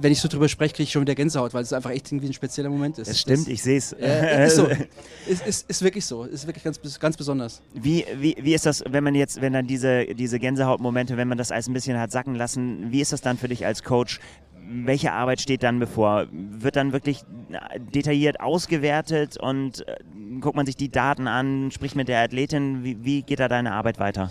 [0.00, 2.28] wenn ich so drüber spreche, kriege ich schon wieder Gänsehaut, weil es einfach echt irgendwie
[2.28, 3.08] ein spezieller Moment ist.
[3.08, 3.92] Das stimmt, ich sehe es.
[3.92, 4.68] Äh, ist so.
[5.26, 6.24] Ist, ist, ist wirklich so.
[6.24, 7.62] Ist wirklich ganz, ganz besonders.
[7.72, 11.38] Wie, wie, wie ist das, wenn man jetzt, wenn dann diese, diese Gänsehautmomente, wenn man
[11.38, 14.20] das alles ein bisschen hat sacken lassen, wie ist das dann für dich als Coach?
[14.66, 16.26] Welche Arbeit steht dann bevor?
[16.30, 17.22] Wird dann wirklich
[17.94, 19.96] detailliert ausgewertet und äh,
[20.40, 22.84] guckt man sich die Daten an, spricht mit der Athletin?
[22.84, 24.30] Wie, wie geht da deine Arbeit weiter?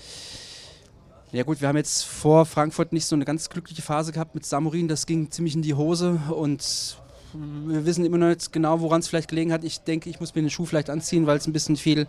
[1.33, 4.45] Ja gut, wir haben jetzt vor Frankfurt nicht so eine ganz glückliche Phase gehabt mit
[4.45, 4.87] Samurin.
[4.87, 6.95] Das ging ziemlich in die Hose und
[7.33, 9.63] wir wissen immer noch nicht genau, woran es vielleicht gelegen hat.
[9.63, 12.05] Ich denke, ich muss mir den Schuh vielleicht anziehen, weil es ein bisschen viel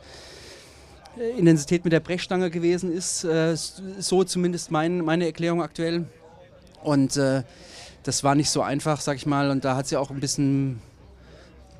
[1.19, 3.25] äh, Intensität mit der Brechstange gewesen ist.
[3.25, 6.05] Äh, so zumindest mein, meine Erklärung aktuell.
[6.83, 7.45] Und äh,
[8.03, 9.49] das war nicht so einfach, sag ich mal.
[9.49, 10.83] Und da hat sie auch ein bisschen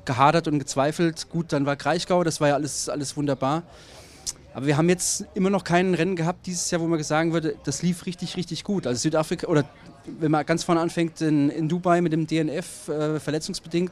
[0.05, 1.29] gehadert und gezweifelt.
[1.29, 3.61] Gut, dann war Kraichgau, das war ja alles, alles wunderbar.
[4.53, 7.55] Aber wir haben jetzt immer noch kein Rennen gehabt dieses Jahr, wo man sagen würde,
[7.65, 8.87] das lief richtig, richtig gut.
[8.87, 9.65] Also Südafrika, oder
[10.05, 13.91] wenn man ganz vorne anfängt, in, in Dubai mit dem DNF, äh, verletzungsbedingt,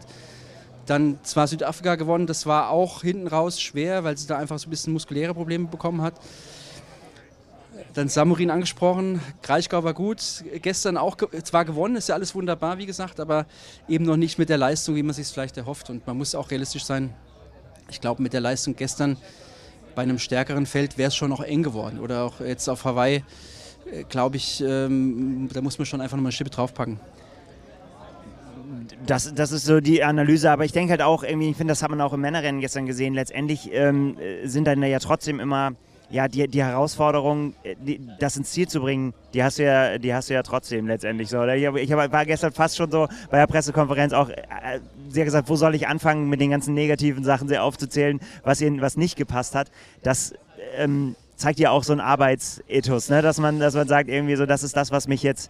[0.86, 4.68] dann zwar Südafrika gewonnen, das war auch hinten raus schwer, weil sie da einfach so
[4.68, 6.14] ein bisschen muskuläre Probleme bekommen hat.
[7.94, 12.86] Dann Samurin angesprochen, Kraichgau war gut, gestern auch zwar gewonnen, ist ja alles wunderbar, wie
[12.86, 13.46] gesagt, aber
[13.88, 15.90] eben noch nicht mit der Leistung, wie man sich es vielleicht erhofft.
[15.90, 17.14] Und man muss auch realistisch sein.
[17.90, 19.18] Ich glaube, mit der Leistung gestern
[19.96, 22.00] bei einem stärkeren Feld wäre es schon noch eng geworden.
[22.00, 23.24] Oder auch jetzt auf Hawaii,
[23.92, 27.00] äh, glaube ich, ähm, da muss man schon einfach nochmal eine Schippe draufpacken.
[29.06, 31.84] Das, das ist so die Analyse, aber ich denke halt auch, irgendwie, ich finde, das
[31.84, 35.74] hat man auch im Männerrennen gestern gesehen, letztendlich ähm, sind dann ja trotzdem immer
[36.14, 39.98] ja, die, die Herausforderung, äh, die, das ins Ziel zu bringen, die hast du ja,
[39.98, 41.44] die hast du ja trotzdem letztendlich so.
[41.46, 45.26] Ich, hab, ich hab, war gestern fast schon so bei der Pressekonferenz auch äh, sehr
[45.26, 48.96] gesagt, wo soll ich anfangen, mit den ganzen negativen Sachen sehr aufzuzählen, was ihnen was
[48.96, 49.72] nicht gepasst hat.
[50.04, 50.36] Das
[50.78, 53.24] ähm, zeigt ja auch so ein Arbeitsethos, ne?
[53.24, 55.50] dass man, dass man sagt irgendwie so, das ist das, was mich jetzt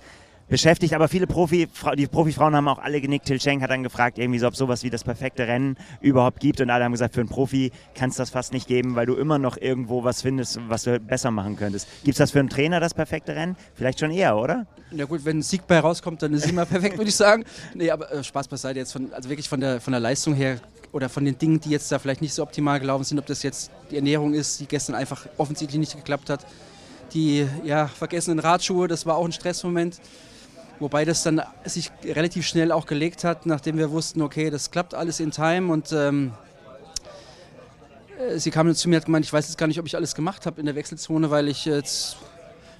[0.54, 0.94] beschäftigt.
[0.94, 3.26] Aber viele Profi, die Profifrauen haben auch alle genickt.
[3.26, 6.62] Til Schenk hat dann gefragt, irgendwie so, ob sowas wie das perfekte Rennen überhaupt gibt.
[6.62, 9.16] Und alle haben gesagt, für einen Profi kann es das fast nicht geben, weil du
[9.16, 11.88] immer noch irgendwo was findest, was du besser machen könntest.
[12.04, 13.56] Gibt es das für einen Trainer, das perfekte Rennen?
[13.74, 14.68] Vielleicht schon eher, oder?
[14.92, 17.46] Ja gut, wenn ein Sieg bei rauskommt, dann ist immer perfekt, würde ich sagen.
[17.74, 20.60] Nee, aber äh, Spaß beiseite jetzt von, also wirklich von der, von der Leistung her
[20.92, 23.42] oder von den Dingen, die jetzt da vielleicht nicht so optimal gelaufen sind, ob das
[23.42, 26.46] jetzt die Ernährung ist, die gestern einfach offensichtlich nicht geklappt hat.
[27.16, 30.00] Die ja, vergessenen Radschuhe, das war auch ein Stressmoment.
[30.84, 34.94] Wobei das dann sich relativ schnell auch gelegt hat, nachdem wir wussten, okay, das klappt
[34.94, 36.34] alles in Time und ähm,
[38.20, 39.96] äh, sie kam zu mir und hat gemeint, ich weiß jetzt gar nicht, ob ich
[39.96, 42.18] alles gemacht habe in der Wechselzone, weil ich jetzt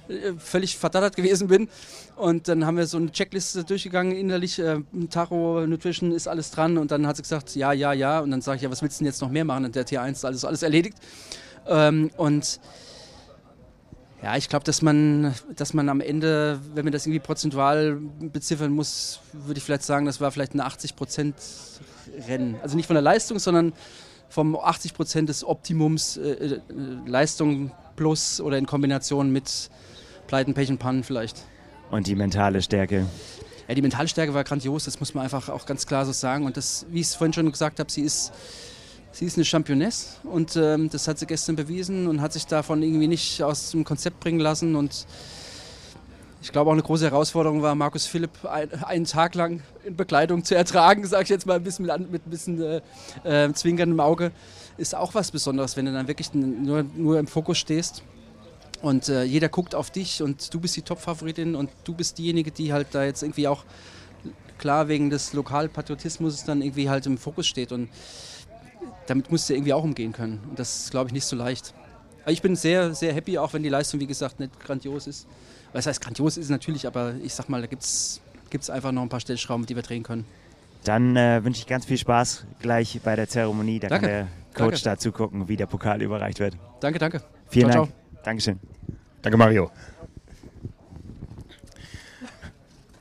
[0.08, 1.70] äh, völlig verdattert gewesen bin.
[2.16, 4.58] Und dann haben wir so eine Checkliste durchgegangen innerlich.
[4.58, 6.76] Äh, Tacho, Nutrition ist alles dran.
[6.76, 8.20] Und dann hat sie gesagt, ja, ja, ja.
[8.20, 9.64] Und dann sage ich, ja, was willst du denn jetzt noch mehr machen?
[9.64, 10.98] Und der T1 ist alles, alles erledigt.
[11.66, 12.60] Ähm, und
[14.24, 18.72] ja, ich glaube, dass man, dass man am Ende, wenn man das irgendwie prozentual beziffern
[18.72, 21.34] muss, würde ich vielleicht sagen, das war vielleicht ein 80%
[22.26, 22.56] Rennen.
[22.62, 23.74] Also nicht von der Leistung, sondern
[24.30, 26.60] vom 80% des Optimums äh, äh,
[27.04, 29.68] Leistung plus oder in Kombination mit
[30.26, 31.44] Pleiten, Pech und Pannen vielleicht.
[31.90, 33.04] Und die mentale Stärke.
[33.68, 36.46] Ja, die mentale Stärke war grandios, das muss man einfach auch ganz klar so sagen.
[36.46, 38.32] Und das, wie ich es vorhin schon gesagt habe, sie ist
[39.14, 42.82] Sie ist eine Championess und ähm, das hat sie gestern bewiesen und hat sich davon
[42.82, 44.74] irgendwie nicht aus dem Konzept bringen lassen.
[44.74, 45.06] Und
[46.42, 50.42] ich glaube auch eine große Herausforderung war, Markus Philipp ein, einen Tag lang in Bekleidung
[50.42, 52.80] zu ertragen, sage ich jetzt mal ein bisschen mit, mit ein bisschen äh,
[53.22, 54.32] äh, zwinkerndem Auge.
[54.78, 58.02] Ist auch was Besonderes, wenn du dann wirklich nur, nur im Fokus stehst.
[58.82, 62.50] Und äh, jeder guckt auf dich und du bist die Top-Favoritin und du bist diejenige,
[62.50, 63.64] die halt da jetzt irgendwie auch
[64.58, 67.70] klar wegen des Lokalpatriotismus dann irgendwie halt im Fokus steht.
[67.70, 67.88] Und
[69.06, 70.40] damit musst du irgendwie auch umgehen können.
[70.48, 71.74] Und das ist, glaube ich, nicht so leicht.
[72.22, 75.26] Aber ich bin sehr, sehr happy, auch wenn die Leistung, wie gesagt, nicht grandios ist.
[75.72, 78.20] Was heißt, grandios ist natürlich, aber ich sag mal, da gibt es
[78.70, 80.24] einfach noch ein paar Stellschrauben, die wir drehen können.
[80.84, 83.80] Dann äh, wünsche ich ganz viel Spaß gleich bei der Zeremonie.
[83.80, 84.06] Da danke.
[84.06, 84.96] kann der Coach danke.
[84.96, 86.56] dazu gucken, wie der Pokal überreicht wird.
[86.80, 87.22] Danke, danke.
[87.48, 87.94] Vielen ciao, Dank.
[87.94, 88.22] Ciao.
[88.24, 88.60] Dankeschön.
[89.22, 89.70] Danke, Mario.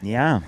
[0.02, 0.42] Ja,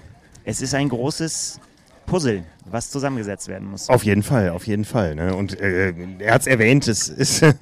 [0.44, 1.60] es ist ein großes
[2.06, 3.90] Puzzle, was zusammengesetzt werden muss.
[3.90, 5.16] Auf jeden Fall, auf jeden Fall.
[5.16, 5.36] Ne?
[5.36, 7.44] Und äh, er hat es erwähnt, es ist.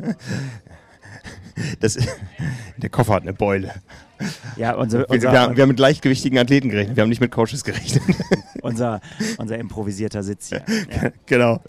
[1.80, 1.98] das,
[2.78, 3.74] der Koffer hat eine Beule.
[4.56, 7.22] Ja, unser, Wir, unser, wir, haben, wir haben mit leichtgewichtigen Athleten gerechnet, wir haben nicht
[7.22, 8.04] mit Coaches gerechnet.
[8.62, 9.02] unser,
[9.38, 10.64] unser improvisierter Sitz hier.
[10.90, 11.12] Ja.
[11.26, 11.62] genau.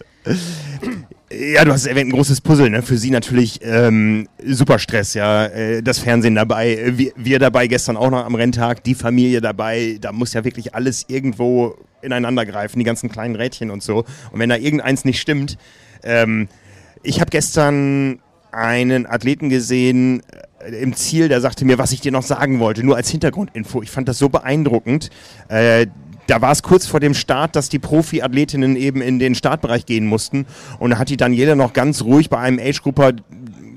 [1.31, 2.81] Ja, du hast es erwähnt, ein großes Puzzle, ne?
[2.81, 5.45] Für sie natürlich ähm, super Stress, ja.
[5.47, 9.41] Äh, Das Fernsehen dabei, äh, wir, wir dabei gestern auch noch am Renntag, die Familie
[9.41, 14.05] dabei, da muss ja wirklich alles irgendwo ineinander greifen, die ganzen kleinen Rädchen und so.
[14.31, 15.57] Und wenn da irgendeins nicht stimmt,
[16.03, 16.47] ähm,
[17.03, 18.19] ich habe gestern
[18.55, 20.23] einen Athleten gesehen
[20.59, 23.81] äh, im Ziel, der sagte mir, was ich dir noch sagen wollte, nur als Hintergrundinfo.
[23.81, 25.09] Ich fand das so beeindruckend.
[25.49, 25.87] Äh,
[26.27, 30.07] da war es kurz vor dem Start, dass die Profi-Athletinnen eben in den Startbereich gehen
[30.07, 30.47] mussten.
[30.79, 33.13] Und da hat die Daniela noch ganz ruhig bei einem Age-Grupper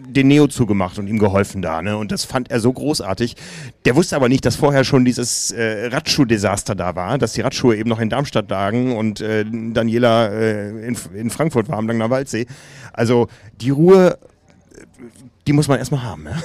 [0.08, 1.82] den Neo zugemacht und ihm geholfen da.
[1.82, 1.96] Ne?
[1.96, 3.36] Und das fand er so großartig.
[3.84, 7.76] Der wusste aber nicht, dass vorher schon dieses äh, Radschuh-Desaster da war, dass die Radschuhe
[7.76, 12.08] eben noch in Darmstadt lagen und äh, Daniela äh, in, in Frankfurt war am Langner
[12.08, 12.46] Waldsee.
[12.92, 13.28] Also
[13.60, 14.18] die Ruhe,
[15.49, 16.24] die muss man erstmal haben.
[16.24, 16.36] Ne?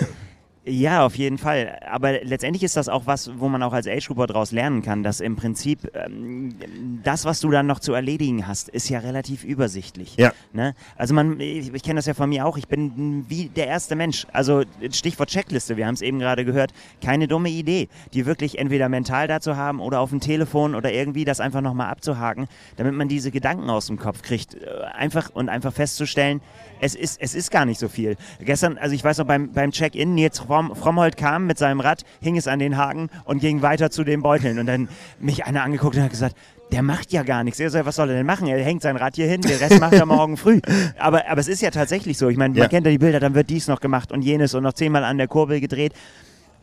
[0.65, 1.77] Ja, auf jeden Fall.
[1.89, 5.19] Aber letztendlich ist das auch was, wo man auch als Age-Grouper daraus lernen kann, dass
[5.19, 6.55] im Prinzip ähm,
[7.03, 10.15] das, was du dann noch zu erledigen hast, ist ja relativ übersichtlich.
[10.15, 10.31] Ja.
[10.53, 10.73] Ne?
[10.95, 13.95] Also man, ich, ich kenne das ja von mir auch, ich bin wie der erste
[13.95, 14.25] Mensch.
[14.31, 18.87] Also Stichwort Checkliste, wir haben es eben gerade gehört, keine dumme Idee, die wirklich entweder
[18.87, 22.47] mental dazu haben oder auf dem Telefon oder irgendwie das einfach nochmal abzuhaken,
[22.77, 24.55] damit man diese Gedanken aus dem Kopf kriegt.
[24.55, 26.39] Äh, Einfach und einfach festzustellen,
[26.79, 28.15] es ist, es ist gar nicht so viel.
[28.39, 32.03] Gestern, also ich weiß noch, beim, beim Check-in, Nils Fromm, Frommholt kam mit seinem Rad,
[32.21, 34.59] hing es an den Haken und ging weiter zu den Beuteln.
[34.59, 34.87] Und dann
[35.19, 36.35] mich einer angeguckt und hat gesagt,
[36.71, 37.59] der macht ja gar nichts.
[37.59, 38.45] Er so, was soll er denn machen?
[38.45, 40.59] Er hängt sein Rad hier hin, den Rest macht er morgen früh.
[40.99, 42.29] Aber, aber es ist ja tatsächlich so.
[42.29, 42.61] Ich meine, Ja.
[42.65, 45.03] man kennt ja die Bilder, dann wird dies noch gemacht und jenes und noch zehnmal
[45.03, 45.93] an der Kurbel gedreht.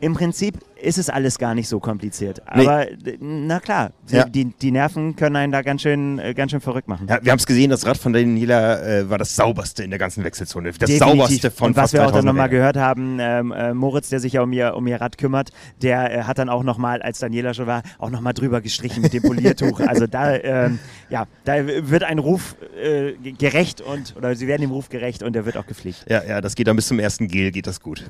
[0.01, 2.41] Im Prinzip ist es alles gar nicht so kompliziert.
[2.55, 2.65] Nee.
[2.67, 4.25] Aber d- na klar, Ja.
[4.25, 7.05] die, die Nerven können einen da ganz schön, äh, ganz schön verrückt machen.
[7.07, 9.99] Ja, wir haben es gesehen, das Rad von Daniela äh, war das sauberste in der
[9.99, 10.69] ganzen Wechselzone.
[10.71, 11.07] Das Definitiv.
[11.07, 14.19] sauberste von Und was wir auch dann 3000 nochmal gehört haben, ähm, äh, Moritz, der
[14.19, 15.51] sich ja um ihr, um ihr Rad kümmert,
[15.83, 19.13] der äh, hat dann auch nochmal, als Daniela schon war, auch nochmal drüber gestrichen mit
[19.13, 19.79] dem Poliertuch.
[19.87, 20.79] also da, ähm,
[21.11, 25.21] ja, da wird ein Ruf äh, ge- gerecht und, oder sie werden dem Ruf gerecht
[25.21, 26.05] und der wird auch gepflegt.
[26.09, 28.09] Ja, ja, das geht dann bis zum ersten Gel, geht das gut.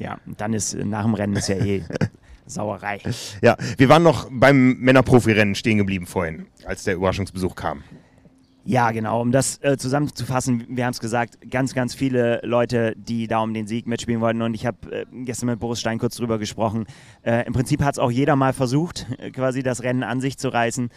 [0.00, 1.84] Ja, dann ist äh, nach dem Rennen ist ja eh
[2.46, 2.98] Sauerei.
[3.42, 7.84] Ja, wir waren noch beim Männerprofi-Rennen stehen geblieben vorhin, als der Überraschungsbesuch kam.
[8.64, 9.20] Ja, genau.
[9.20, 13.54] Um das äh, zusammenzufassen, wir haben es gesagt, ganz, ganz viele Leute, die da um
[13.54, 14.42] den Sieg mitspielen wollten.
[14.42, 16.86] Und ich habe äh, gestern mit Boris Stein kurz drüber gesprochen.
[17.22, 20.36] Äh, Im Prinzip hat es auch jeder mal versucht, äh, quasi das Rennen an sich
[20.36, 20.90] zu reißen.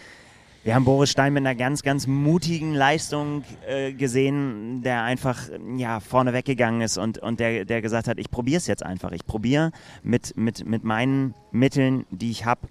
[0.63, 5.59] Wir haben Boris Stein mit einer ganz, ganz mutigen Leistung äh, gesehen, der einfach äh,
[5.77, 9.11] ja, vorne weggegangen ist und, und der, der gesagt hat, ich probiere es jetzt einfach.
[9.11, 9.71] Ich probiere
[10.03, 12.61] mit, mit, mit meinen Mitteln, die ich habe,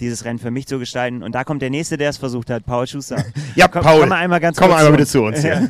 [0.00, 1.22] dieses Rennen für mich zu gestalten.
[1.22, 3.22] Und da kommt der Nächste, der es versucht hat, Paul Schuster.
[3.54, 5.42] Ja, Komm, Paul, komm mal einmal ganz komm kurz einmal bitte zu uns.
[5.42, 5.60] Ja.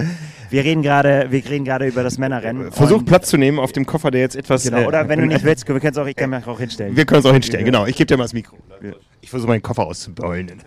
[0.48, 2.72] Wir reden gerade, über das Männerrennen.
[2.72, 4.64] Versuch Und- Platz zu nehmen auf dem Koffer, der jetzt etwas.
[4.64, 6.46] Genau, äh, oder wenn du äh, nicht willst, wir können es auch, ich kann mich
[6.46, 6.96] auch hinstellen.
[6.96, 7.84] Wir können es auch hinstellen, genau.
[7.84, 8.56] Ich gebe dir mal das Mikro.
[9.22, 10.60] Ich versuche meinen Koffer auszubeulen.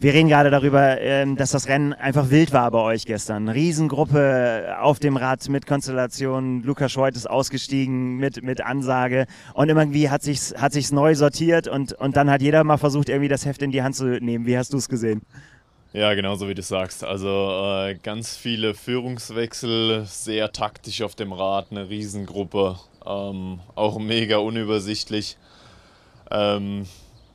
[0.00, 3.48] Wir reden gerade darüber, ähm, dass das Rennen einfach wild war bei euch gestern.
[3.48, 6.62] Riesengruppe auf dem Rad mit Konstellation.
[6.64, 9.26] Lukas Scheuth ist ausgestiegen mit, mit Ansage.
[9.54, 13.08] Und irgendwie hat sich's, hat sich's neu sortiert und, und dann hat jeder mal versucht,
[13.08, 14.44] irgendwie das Heft in die Hand zu nehmen.
[14.44, 15.22] Wie hast du es gesehen?
[15.92, 17.04] Ja, genau so wie du sagst.
[17.04, 24.38] Also äh, ganz viele Führungswechsel, sehr taktisch auf dem Rad, eine Riesengruppe, ähm, auch mega
[24.38, 25.36] unübersichtlich.
[26.30, 26.86] Ähm,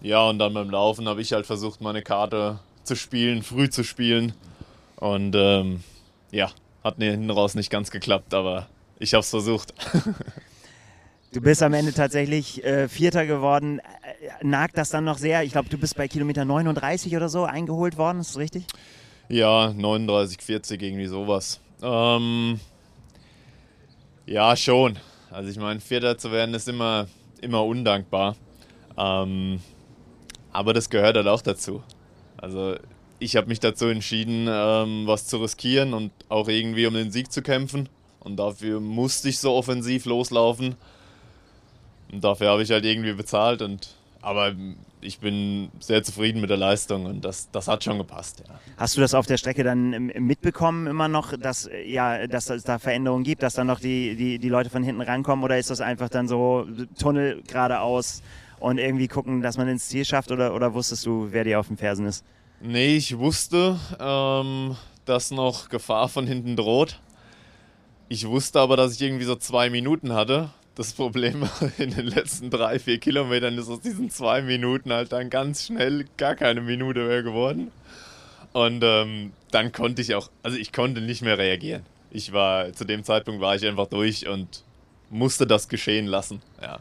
[0.01, 3.83] ja, und dann beim Laufen habe ich halt versucht, meine Karte zu spielen, früh zu
[3.83, 4.33] spielen.
[4.97, 5.83] Und ähm,
[6.31, 6.49] ja,
[6.83, 8.67] hat mir hinten raus nicht ganz geklappt, aber
[8.99, 9.73] ich habe es versucht.
[11.33, 13.79] Du bist am Ende tatsächlich äh, Vierter geworden.
[13.79, 15.43] Äh, Nagt das dann noch sehr?
[15.43, 18.65] Ich glaube, du bist bei Kilometer 39 oder so eingeholt worden, ist das richtig?
[19.27, 21.59] Ja, 39, 40, irgendwie sowas.
[21.81, 22.61] Ähm,
[24.25, 24.97] ja, schon.
[25.29, 27.07] Also ich meine, Vierter zu werden ist immer,
[27.41, 28.37] immer undankbar.
[28.97, 29.59] Ähm,
[30.51, 31.83] aber das gehört halt auch dazu.
[32.37, 32.75] Also
[33.19, 37.31] ich habe mich dazu entschieden, ähm, was zu riskieren und auch irgendwie um den Sieg
[37.31, 37.89] zu kämpfen.
[38.19, 40.75] Und dafür musste ich so offensiv loslaufen.
[42.11, 43.61] Und dafür habe ich halt irgendwie bezahlt.
[43.61, 44.53] Und, aber
[45.01, 48.43] ich bin sehr zufrieden mit der Leistung und das, das hat schon gepasst.
[48.47, 48.59] Ja.
[48.77, 52.63] Hast du das auf der Strecke dann ähm, mitbekommen immer noch, dass, ja, dass es
[52.63, 55.69] da Veränderungen gibt, dass dann noch die, die, die Leute von hinten rankommen oder ist
[55.69, 56.67] das einfach dann so
[56.99, 58.21] Tunnel geradeaus
[58.60, 61.68] und irgendwie gucken, dass man ins Ziel schafft oder, oder wusstest du, wer dir auf
[61.68, 62.24] den Fersen ist?
[62.60, 66.99] Nee, ich wusste, ähm, dass noch Gefahr von hinten droht.
[68.10, 70.49] Ich wusste aber, dass ich irgendwie so zwei Minuten hatte.
[70.76, 75.12] das Problem war, in den letzten drei, vier Kilometern ist aus diesen zwei Minuten halt
[75.12, 77.72] dann ganz schnell gar keine Minute mehr geworden.
[78.53, 81.84] Und ähm, dann konnte ich auch, also ich konnte nicht mehr reagieren.
[82.10, 84.64] Ich war, zu dem Zeitpunkt war ich einfach durch und
[85.10, 86.41] musste das geschehen lassen.
[86.62, 86.80] Ja.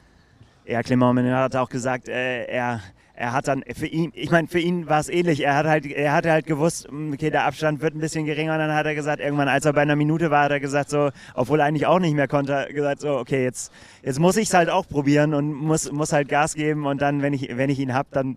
[0.67, 2.81] Ja, Clement hat auch gesagt, äh, er,
[3.15, 5.45] er hat dann für ihn, ich meine, für ihn war es ähnlich.
[5.45, 8.55] Er hat halt, er hatte halt gewusst, hm, okay, der Abstand wird ein bisschen geringer.
[8.55, 10.91] Und dann hat er gesagt, irgendwann, als er bei einer Minute war, hat er gesagt,
[10.91, 14.49] so, obwohl er eigentlich auch nicht mehr konnte, gesagt, so, okay, jetzt, jetzt muss ich
[14.49, 16.85] es halt auch probieren und muss, muss halt Gas geben.
[16.85, 18.37] Und dann, wenn ich, wenn ich ihn hab, dann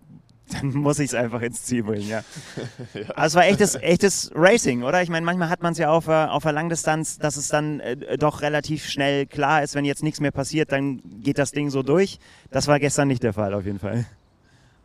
[0.52, 2.22] dann muss ich es einfach ins Ziel bringen, ja.
[2.94, 3.02] ja.
[3.14, 5.02] Also es war echtes, echtes Racing, oder?
[5.02, 8.18] Ich meine, manchmal hat man es ja auf, auf der Langdistanz, dass es dann äh,
[8.18, 11.82] doch relativ schnell klar ist, wenn jetzt nichts mehr passiert, dann geht das Ding so
[11.82, 12.18] durch.
[12.50, 14.06] Das war gestern nicht der Fall, auf jeden Fall.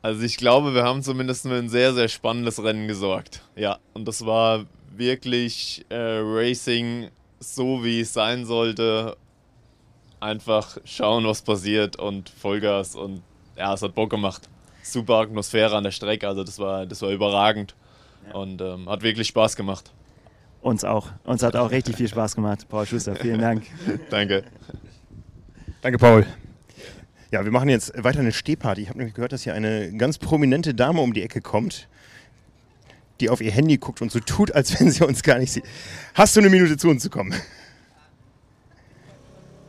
[0.01, 3.41] Also ich glaube, wir haben zumindest für ein sehr, sehr spannendes Rennen gesorgt.
[3.55, 7.09] Ja, und das war wirklich äh, Racing
[7.39, 9.18] so, wie es sein sollte.
[10.20, 13.22] Einfach schauen, was passiert und Vollgas und
[13.57, 14.47] ja, es hat Bock gemacht
[14.91, 16.27] super Atmosphäre an der Strecke.
[16.27, 17.75] Also das war, das war überragend
[18.27, 18.36] ja.
[18.36, 19.91] und ähm, hat wirklich Spaß gemacht.
[20.61, 21.11] Uns auch.
[21.23, 22.67] Uns hat auch richtig viel Spaß gemacht.
[22.69, 23.65] Paul Schuster, vielen Dank.
[24.09, 24.43] Danke.
[25.81, 26.25] Danke, Paul.
[27.31, 28.81] Ja, wir machen jetzt weiter eine Stehparty.
[28.81, 31.88] Ich habe nämlich gehört, dass hier eine ganz prominente Dame um die Ecke kommt,
[33.19, 35.65] die auf ihr Handy guckt und so tut, als wenn sie uns gar nicht sieht.
[36.13, 37.33] Hast du eine Minute zu uns zu kommen?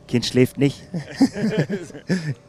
[0.07, 0.81] Kind schläft nicht.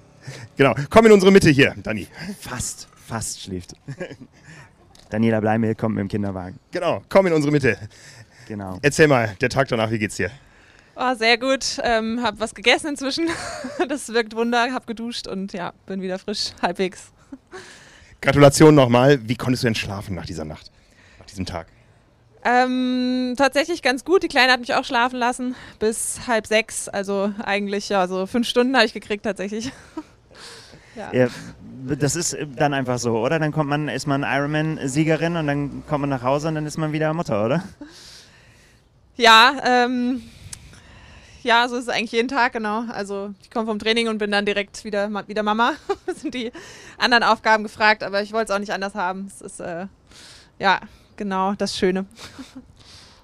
[0.57, 2.07] Genau, komm in unsere Mitte hier, Dani.
[2.41, 3.75] Fast, fast schläft.
[5.11, 6.59] Daniela Bleimel kommt mit dem Kinderwagen.
[6.71, 7.79] Genau, komm in unsere Mitte.
[8.47, 8.79] Genau.
[8.83, 10.31] Erzähl mal, der Tag danach, wie geht's dir?
[10.97, 11.79] Oh, sehr gut.
[11.85, 13.29] Ähm, hab was gegessen inzwischen.
[13.89, 14.73] Das wirkt Wunder.
[14.73, 17.13] Hab geduscht und ja, bin wieder frisch, halbwegs.
[18.21, 19.21] Gratulation nochmal.
[19.29, 20.73] Wie konntest du denn schlafen nach dieser Nacht,
[21.21, 21.69] nach diesem Tag?
[22.45, 24.23] Ähm, tatsächlich ganz gut.
[24.23, 26.89] Die Kleine hat mich auch schlafen lassen bis halb sechs.
[26.89, 29.71] Also eigentlich ja, so fünf Stunden habe ich gekriegt tatsächlich.
[30.99, 31.29] Ja.
[31.85, 33.39] das ist dann einfach so, oder?
[33.39, 36.77] Dann kommt man, ist man Ironman-Siegerin und dann kommt man nach Hause und dann ist
[36.77, 37.63] man wieder Mutter, oder?
[39.21, 40.23] Ja, ähm,
[41.43, 42.85] ja, so ist es eigentlich jeden Tag, genau.
[42.89, 45.73] Also ich komme vom Training und bin dann direkt wieder, wieder Mama.
[46.15, 46.53] sind die
[46.99, 49.27] anderen Aufgaben gefragt, aber ich wollte es auch nicht anders haben.
[49.27, 49.87] Es ist, äh,
[50.61, 50.79] ja,
[51.17, 52.07] genau das Schöne.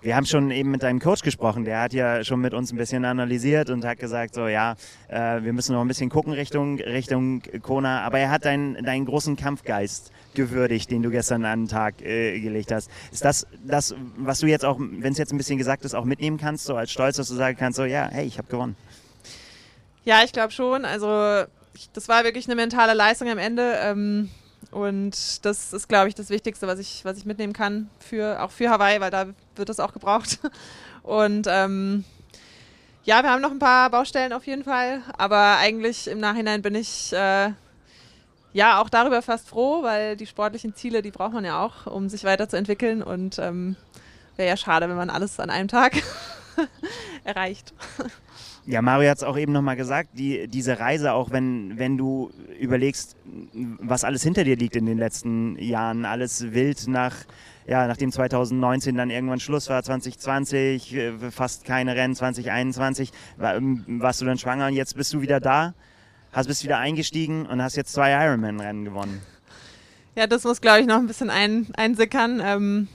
[0.05, 2.77] Wir haben schon eben mit deinem Coach gesprochen, der hat ja schon mit uns ein
[2.77, 4.75] bisschen analysiert und hat gesagt, so ja,
[5.09, 9.07] äh, wir müssen noch ein bisschen gucken Richtung, Richtung Kona, aber er hat deinen, deinen
[9.07, 12.91] großen Kampfgeist gewürdigt, den du gestern an den Tag äh, gelegt hast.
[13.13, 16.05] Ist das das, was du jetzt auch, wenn es jetzt ein bisschen gesagt ist, auch
[16.05, 18.77] mitnehmen kannst, so als Stolz, dass du sagen kannst, so ja, hey, ich habe gewonnen?
[20.05, 20.85] Ja, ich glaube schon.
[20.85, 21.47] Also
[21.95, 23.79] das war wirklich eine mentale Leistung am Ende.
[23.81, 24.29] Ähm,
[24.71, 28.51] und das ist, glaube ich, das Wichtigste, was ich, was ich mitnehmen kann, für, auch
[28.51, 30.39] für Hawaii, weil da wird das auch gebraucht.
[31.03, 32.05] Und ähm,
[33.05, 36.75] ja, wir haben noch ein paar Baustellen auf jeden Fall, aber eigentlich im Nachhinein bin
[36.75, 37.51] ich äh,
[38.55, 42.09] ja auch darüber fast froh, weil die sportlichen Ziele, die braucht man ja auch, um
[42.09, 43.03] sich weiterzuentwickeln.
[43.03, 43.77] Und ähm,
[44.37, 46.03] wäre ja schade, wenn man alles an einem Tag
[47.25, 47.75] erreicht.
[48.67, 52.31] Ja, Mario hat es auch eben nochmal gesagt, die, diese Reise, auch wenn, wenn du
[52.59, 53.15] überlegst,
[53.53, 57.15] was alles hinter dir liegt in den letzten Jahren, alles wild nach,
[57.67, 63.85] ja, nachdem 2019 dann irgendwann Schluss war, 2020, äh, fast keine Rennen, 2021, war, ähm,
[63.87, 65.75] warst du dann schwanger und jetzt bist du wieder da,
[66.33, 69.21] hast bist wieder eingestiegen und hast jetzt zwei Ironman-Rennen gewonnen.
[70.15, 72.41] Ja, das muss, glaube ich, noch ein bisschen ein, einsickern.
[72.43, 72.89] Ähm,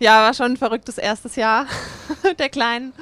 [0.00, 1.66] ja, war schon ein verrücktes erstes Jahr
[2.38, 2.92] der Kleinen.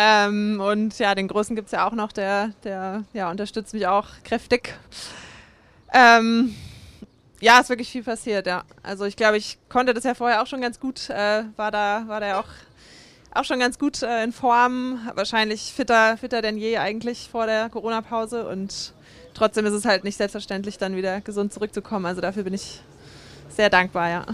[0.00, 3.88] Ähm, und ja, den Großen gibt es ja auch noch, der, der ja, unterstützt mich
[3.88, 4.78] auch kräftig.
[5.92, 6.54] Ähm,
[7.40, 8.62] ja, ist wirklich viel passiert, ja.
[8.84, 12.04] Also ich glaube, ich konnte das ja vorher auch schon ganz gut, äh, war da,
[12.06, 12.46] war da auch,
[13.34, 17.68] auch schon ganz gut äh, in Form, wahrscheinlich fitter, fitter denn je eigentlich vor der
[17.68, 18.92] Corona-Pause und
[19.34, 22.06] trotzdem ist es halt nicht selbstverständlich, dann wieder gesund zurückzukommen.
[22.06, 22.82] Also dafür bin ich
[23.48, 24.26] sehr dankbar, ja.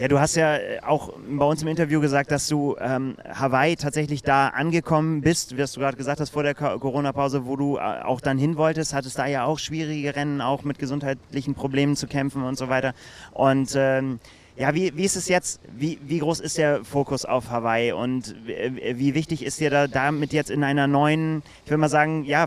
[0.00, 3.76] Ja, du hast ja äh, auch bei uns im Interview gesagt, dass du ähm, Hawaii
[3.76, 7.80] tatsächlich da angekommen bist, wie du gerade gesagt hast vor der Corona-Pause, wo du äh,
[7.80, 12.06] auch dann hin wolltest, hattest da ja auch schwierige Rennen, auch mit gesundheitlichen Problemen zu
[12.06, 12.94] kämpfen und so weiter.
[13.32, 14.20] Und ähm,
[14.56, 15.60] ja, wie, wie ist es jetzt?
[15.70, 19.86] Wie, wie groß ist der Fokus auf Hawaii und wie, wie wichtig ist dir da
[19.86, 22.46] damit jetzt in einer neuen, ich will mal sagen, ja,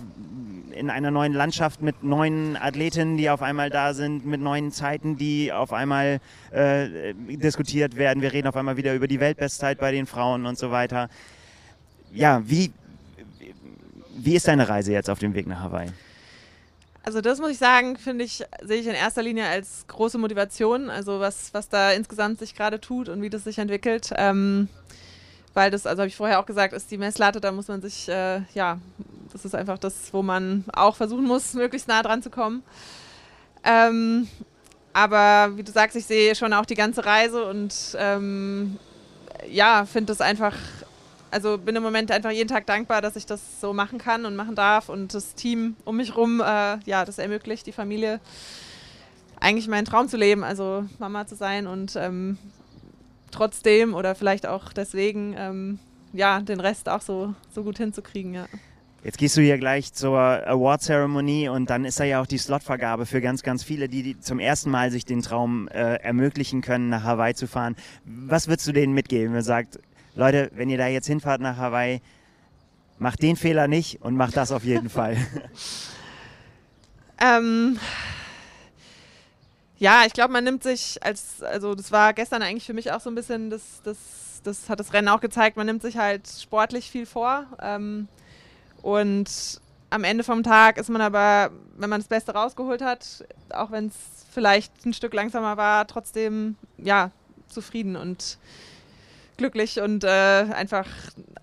[0.74, 5.18] in einer neuen Landschaft mit neuen Athletinnen, die auf einmal da sind, mit neuen Zeiten,
[5.18, 6.20] die auf einmal
[6.52, 8.22] äh, diskutiert werden.
[8.22, 11.10] Wir reden auf einmal wieder über die Weltbestzeit bei den Frauen und so weiter.
[12.14, 12.72] Ja, wie,
[14.16, 15.90] wie ist deine Reise jetzt auf dem Weg nach Hawaii?
[17.06, 20.90] Also das muss ich sagen, finde ich, sehe ich in erster Linie als große Motivation,
[20.90, 24.12] also was, was da insgesamt sich gerade tut und wie das sich entwickelt.
[24.16, 24.70] Ähm,
[25.54, 28.08] weil das, also habe ich vorher auch gesagt, ist die Messlatte, da muss man sich,
[28.08, 28.80] äh, ja,
[29.34, 32.64] das ist einfach das, wo man auch versuchen muss, möglichst nah dran zu kommen.
[33.64, 34.28] Ähm,
[34.94, 38.78] aber wie du sagst, ich sehe schon auch die ganze Reise und ähm,
[39.50, 40.56] ja, finde das einfach,
[41.32, 44.36] also bin im Moment einfach jeden Tag dankbar, dass ich das so machen kann und
[44.36, 48.20] machen darf und das Team um mich rum, äh, ja, das ermöglicht, die Familie
[49.40, 52.38] eigentlich meinen Traum zu leben, also Mama zu sein und ähm,
[53.32, 55.80] trotzdem oder vielleicht auch deswegen, ähm,
[56.14, 58.46] ja, den Rest auch so, so gut hinzukriegen, ja.
[59.04, 63.06] Jetzt gehst du hier gleich zur Award-Zeremonie und dann ist da ja auch die Slotvergabe
[63.06, 66.88] für ganz, ganz viele, die, die zum ersten Mal sich den Traum äh, ermöglichen können,
[66.88, 67.76] nach Hawaii zu fahren.
[68.06, 69.36] Was würdest du denen mitgeben?
[69.36, 69.78] Er sagt,
[70.16, 72.01] Leute, wenn ihr da jetzt hinfahrt nach Hawaii,
[72.97, 75.18] macht den Fehler nicht und macht das auf jeden Fall.
[77.20, 77.78] ähm,
[79.80, 83.01] ja, ich glaube, man nimmt sich als, also das war gestern eigentlich für mich auch
[83.01, 83.97] so ein bisschen, das, das,
[84.45, 87.47] das hat das Rennen auch gezeigt, man nimmt sich halt sportlich viel vor.
[87.62, 88.08] Ähm,
[88.84, 89.60] und
[89.90, 93.88] am Ende vom Tag ist man aber, wenn man das Beste rausgeholt hat, auch wenn
[93.88, 93.96] es
[94.32, 97.12] vielleicht ein Stück langsamer war, trotzdem ja
[97.48, 98.38] zufrieden und
[99.38, 100.88] glücklich und äh, einfach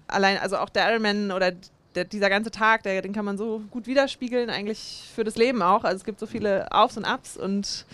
[0.06, 1.52] allein, also auch der Ironman oder
[1.94, 5.62] der, dieser ganze Tag, der, den kann man so gut widerspiegeln, eigentlich für das Leben
[5.62, 5.84] auch.
[5.84, 7.86] Also es gibt so viele Aufs und Ups und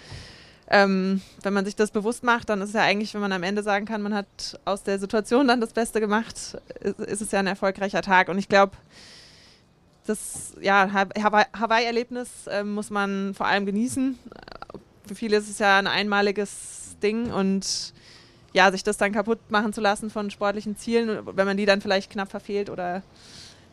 [0.69, 3.45] ähm, wenn man sich das bewusst macht, dann ist es ja eigentlich, wenn man am
[3.45, 6.35] Ende sagen kann, man hat aus der Situation dann das Beste gemacht,
[6.81, 8.29] ist, ist es ja ein erfolgreicher Tag.
[8.29, 8.73] Und ich glaube,
[10.07, 14.19] das ja, Hawaii-Erlebnis äh, muss man vor allem genießen.
[15.07, 17.95] Für viele ist es ja ein einmaliges Ding und
[18.53, 21.81] ja, sich das dann kaputt machen zu lassen von sportlichen Zielen, wenn man die dann
[21.83, 23.03] vielleicht knapp verfehlt oder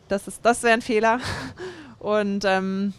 [0.08, 1.20] das ist, das wäre ein Fehler.
[1.98, 2.92] Und ähm,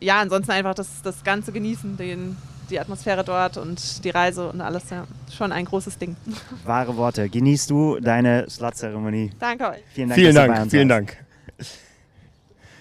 [0.00, 2.36] ja, ansonsten einfach das, das Ganze genießen, den,
[2.70, 5.06] die Atmosphäre dort und die Reise und alles, ja.
[5.32, 6.16] Schon ein großes Ding.
[6.64, 7.28] Wahre Worte.
[7.28, 9.30] Genießt du deine Slot-Zeremonie.
[9.38, 9.84] Danke euch.
[9.94, 10.20] Vielen Dank.
[10.20, 10.70] Vielen Dank.
[10.70, 11.16] Vielen Dank.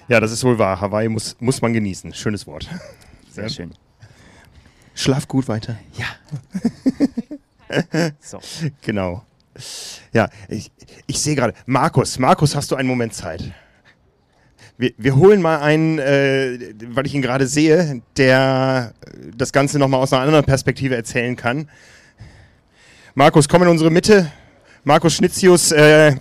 [0.08, 0.80] Ja, das ist wohl wahr.
[0.80, 2.14] Hawaii muss, muss man genießen.
[2.14, 2.70] Schönes Wort.
[3.30, 3.50] Sehr ja.
[3.50, 3.74] schön.
[4.96, 5.78] Schlaf gut weiter.
[5.98, 6.06] Ja.
[8.20, 8.40] so.
[8.82, 9.24] Genau.
[10.14, 10.72] Ja, ich,
[11.08, 11.54] ich sehe gerade.
[11.66, 13.44] Markus, Markus, hast du einen Moment Zeit?
[14.78, 18.94] Wir, wir holen mal einen, äh, weil ich ihn gerade sehe, der
[19.36, 21.70] das Ganze nochmal aus einer anderen Perspektive erzählen kann.
[23.16, 24.32] Markus, komm in unsere Mitte.
[24.84, 26.16] Markus Schnitzius, äh,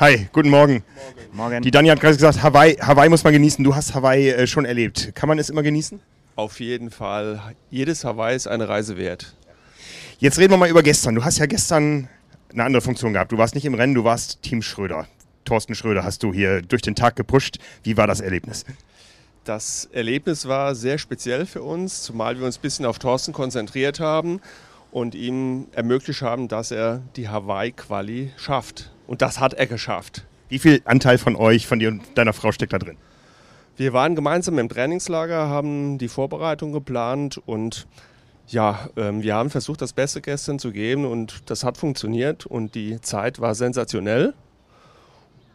[0.00, 0.82] hi, guten Morgen.
[1.30, 1.62] Morgen.
[1.62, 3.62] Die Dani hat gerade gesagt, Hawaii, Hawaii muss man genießen.
[3.62, 5.14] Du hast Hawaii äh, schon erlebt.
[5.14, 6.00] Kann man es immer genießen?
[6.36, 7.54] Auf jeden Fall.
[7.70, 9.36] Jedes Hawaii ist eine Reise wert.
[10.18, 11.14] Jetzt reden wir mal über gestern.
[11.14, 12.08] Du hast ja gestern
[12.50, 13.30] eine andere Funktion gehabt.
[13.30, 15.06] Du warst nicht im Rennen, du warst Team Schröder.
[15.44, 17.58] Thorsten Schröder hast du hier durch den Tag gepusht.
[17.82, 18.64] Wie war das Erlebnis?
[19.44, 24.00] Das Erlebnis war sehr speziell für uns, zumal wir uns ein bisschen auf Thorsten konzentriert
[24.00, 24.40] haben
[24.92, 28.90] und ihm ermöglicht haben, dass er die Hawaii-Quali schafft.
[29.10, 30.24] Und das hat er geschafft.
[30.50, 32.96] Wie viel Anteil von euch, von dir und deiner Frau steckt da drin?
[33.76, 37.88] Wir waren gemeinsam im Trainingslager, haben die Vorbereitung geplant und
[38.46, 42.76] ja, ähm, wir haben versucht, das Beste gestern zu geben und das hat funktioniert und
[42.76, 44.32] die Zeit war sensationell.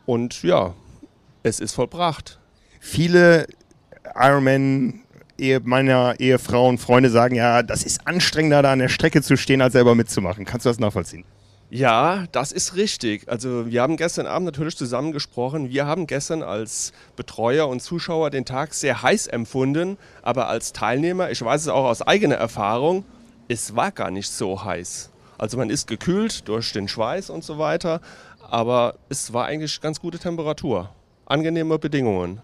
[0.05, 0.73] Und ja,
[1.43, 2.41] es ist vollbracht.
[2.81, 3.47] Viele
[4.15, 5.05] Ironman
[5.37, 9.61] Ehe, meiner Ehefrauen, Freunde sagen ja, das ist anstrengender, da an der Strecke zu stehen,
[9.61, 10.43] als selber mitzumachen.
[10.43, 11.23] Kannst du das nachvollziehen?
[11.71, 13.27] Ja, das ist richtig.
[13.27, 15.69] Also wir haben gestern Abend natürlich zusammen gesprochen.
[15.69, 21.31] Wir haben gestern als Betreuer und Zuschauer den Tag sehr heiß empfunden, aber als Teilnehmer,
[21.31, 23.03] ich weiß es auch aus eigener Erfahrung,
[23.47, 25.09] es war gar nicht so heiß.
[25.37, 27.99] Also man ist gekühlt durch den Schweiß und so weiter,
[28.47, 30.91] aber es war eigentlich ganz gute Temperatur,
[31.25, 32.41] angenehme Bedingungen.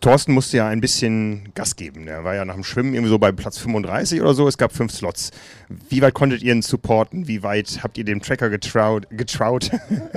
[0.00, 2.08] Thorsten musste ja ein bisschen Gas geben.
[2.08, 4.48] Er war ja nach dem Schwimmen irgendwie so bei Platz 35 oder so.
[4.48, 5.30] Es gab fünf Slots.
[5.68, 7.28] Wie weit konntet ihr ihn supporten?
[7.28, 9.06] Wie weit habt ihr dem Tracker getraut?
[9.10, 9.70] getraut?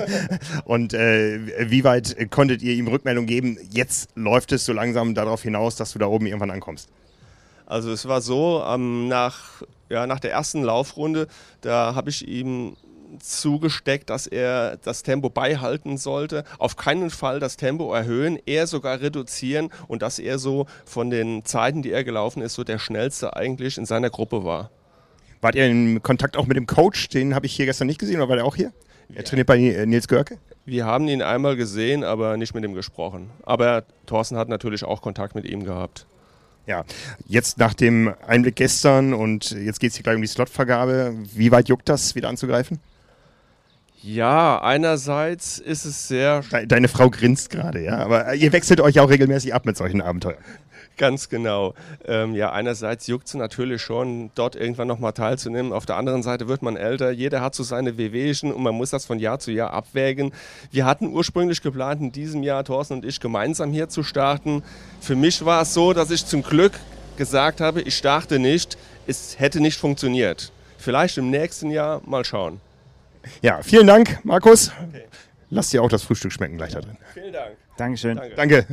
[0.64, 3.58] Und äh, wie weit konntet ihr ihm Rückmeldung geben?
[3.70, 6.88] Jetzt läuft es so langsam darauf hinaus, dass du da oben irgendwann ankommst.
[7.66, 11.28] Also es war so, ähm, nach, ja, nach der ersten Laufrunde,
[11.60, 12.76] da habe ich ihm
[13.20, 16.44] zugesteckt, dass er das Tempo beibehalten sollte.
[16.58, 21.44] Auf keinen Fall das Tempo erhöhen, eher sogar reduzieren und dass er so von den
[21.44, 24.70] Zeiten, die er gelaufen ist, so der schnellste eigentlich in seiner Gruppe war.
[25.40, 27.08] Wart ihr in Kontakt auch mit dem Coach?
[27.08, 28.72] Den habe ich hier gestern nicht gesehen, oder war der auch hier?
[29.14, 30.38] Er trainiert bei Nils Görke?
[30.64, 33.28] Wir haben ihn einmal gesehen, aber nicht mit ihm gesprochen.
[33.42, 36.06] Aber Thorsten hat natürlich auch Kontakt mit ihm gehabt.
[36.66, 36.86] Ja,
[37.26, 41.14] jetzt nach dem Einblick gestern und jetzt geht es hier gleich um die Slotvergabe.
[41.34, 42.80] Wie weit juckt das, wieder anzugreifen?
[44.06, 46.42] Ja, einerseits ist es sehr.
[46.52, 47.96] De deine Frau grinst gerade, ja.
[47.96, 50.36] Aber ihr wechselt euch auch regelmäßig ab mit solchen Abenteuern.
[50.98, 51.72] Ganz genau.
[52.06, 55.72] Ähm, ja, einerseits juckt es natürlich schon, dort irgendwann nochmal teilzunehmen.
[55.72, 57.12] Auf der anderen Seite wird man älter.
[57.12, 60.32] Jeder hat so seine Wehwehchen und man muss das von Jahr zu Jahr abwägen.
[60.70, 64.62] Wir hatten ursprünglich geplant, in diesem Jahr, Thorsten und ich, gemeinsam hier zu starten.
[65.00, 66.78] Für mich war es so, dass ich zum Glück
[67.16, 68.76] gesagt habe, ich starte nicht.
[69.06, 70.52] Es hätte nicht funktioniert.
[70.76, 72.60] Vielleicht im nächsten Jahr mal schauen.
[73.42, 74.70] Ja, vielen Dank, Markus.
[74.70, 75.04] Okay.
[75.50, 76.96] Lass dir auch das Frühstück schmecken gleich da drin.
[77.12, 77.56] Vielen Dank.
[77.76, 78.16] Dankeschön.
[78.16, 78.34] Danke.
[78.36, 78.66] Danke.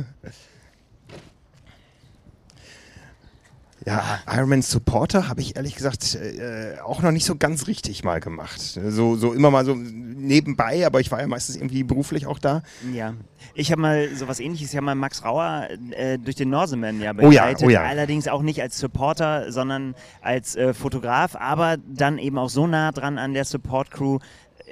[3.84, 8.20] Ja, Ironman Supporter habe ich ehrlich gesagt äh, auch noch nicht so ganz richtig mal
[8.20, 8.60] gemacht.
[8.60, 12.62] So, so immer mal so nebenbei, aber ich war ja meistens irgendwie beruflich auch da.
[12.92, 13.14] Ja,
[13.54, 17.12] ich habe mal sowas ähnliches, ich habe mal Max Rauer äh, durch den Norseman ja
[17.12, 17.62] begleitet.
[17.64, 17.90] Oh ja, oh ja.
[17.90, 22.92] Allerdings auch nicht als Supporter, sondern als äh, Fotograf, aber dann eben auch so nah
[22.92, 24.20] dran an der Support-Crew,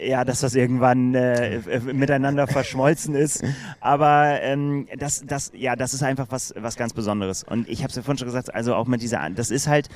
[0.03, 1.61] ja, dass das irgendwann äh,
[1.93, 3.45] miteinander verschmolzen ist.
[3.81, 7.45] Aber ähm, das, das, ja, das ist einfach was, was ganz Besonderes.
[7.45, 9.89] Und ich habe es ja vorhin schon gesagt, also auch mit dieser, das ist halt,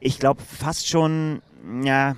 [0.00, 1.42] ich glaube, fast schon,
[1.82, 2.16] ja,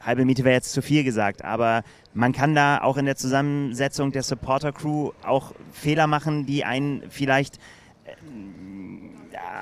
[0.00, 1.82] halbe Miete wäre jetzt zu viel gesagt, aber
[2.14, 7.58] man kann da auch in der Zusammensetzung der Supporter-Crew auch Fehler machen, die einen vielleicht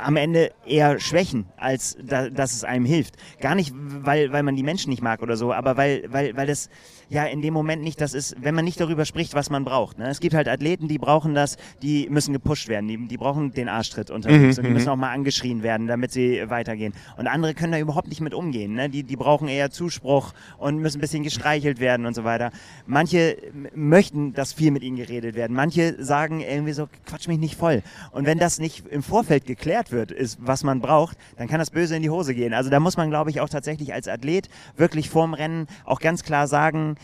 [0.03, 3.17] am Ende eher schwächen, als da, dass es einem hilft.
[3.41, 6.47] Gar nicht, weil, weil man die Menschen nicht mag oder so, aber weil, weil, weil
[6.47, 6.71] das
[7.09, 9.99] ja in dem Moment nicht das ist, wenn man nicht darüber spricht, was man braucht.
[9.99, 10.09] Ne?
[10.09, 13.69] Es gibt halt Athleten, die brauchen das, die müssen gepusht werden, die, die brauchen den
[13.69, 14.75] Arschtritt unterwegs Mhm, und die mhm.
[14.75, 16.93] müssen auch mal angeschrien werden, damit sie weitergehen.
[17.17, 18.75] Und andere können da überhaupt nicht mit umgehen.
[18.75, 18.89] Ne?
[18.89, 22.51] Die, die brauchen eher Zuspruch und müssen ein bisschen gestreichelt werden und so weiter.
[22.87, 23.37] Manche
[23.75, 25.55] möchten, dass viel mit ihnen geredet werden.
[25.55, 27.83] Manche sagen irgendwie so, quatsch mich nicht voll.
[28.13, 31.71] Und wenn das nicht im Vorfeld geklärt wird, ist, was man braucht, dann kann das
[31.71, 32.55] böse in die Hose gehen.
[32.55, 36.23] Also da muss man, glaube ich, auch tatsächlich als Athlet wirklich vorm Rennen auch ganz
[36.23, 36.96] klar sagen,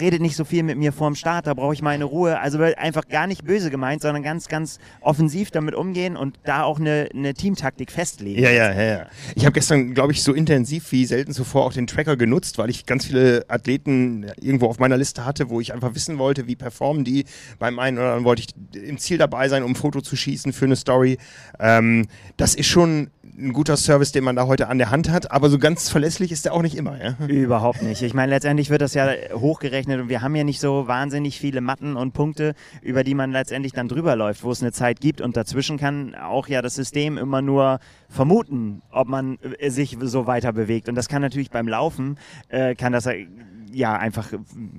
[0.00, 2.38] redet nicht so viel mit mir vorm Start, da brauche ich meine Ruhe.
[2.38, 6.78] Also einfach gar nicht böse gemeint, sondern ganz, ganz offensiv damit umgehen und da auch
[6.78, 8.40] eine, eine Teamtaktik festlegen.
[8.42, 9.06] Ja, ja, ja, ja.
[9.34, 12.70] Ich habe gestern, glaube ich, so intensiv wie selten zuvor auch den Tracker genutzt, weil
[12.70, 16.56] ich ganz viele Athleten irgendwo auf meiner Liste hatte, wo ich einfach wissen wollte, wie
[16.56, 17.24] performen die.
[17.58, 20.52] Beim einen oder anderen wollte ich im Ziel dabei sein, um ein Foto zu schießen
[20.52, 21.18] für eine Story.
[21.58, 25.32] Ähm, das ist schon ein guter Service, den man da heute an der Hand hat,
[25.32, 27.02] aber so ganz verlässlich ist der auch nicht immer.
[27.02, 27.26] Ja?
[27.26, 28.02] Überhaupt nicht.
[28.02, 31.60] Ich meine, letztendlich wird das ja hochgerechnet und wir haben ja nicht so wahnsinnig viele
[31.60, 35.20] Matten und Punkte, über die man letztendlich dann drüber läuft, wo es eine Zeit gibt
[35.20, 40.26] und dazwischen kann auch ja das System immer nur vermuten, ob man äh, sich so
[40.26, 40.88] weiter bewegt.
[40.88, 42.18] Und das kann natürlich beim Laufen,
[42.48, 43.26] äh, kann das äh,
[43.72, 44.32] ja einfach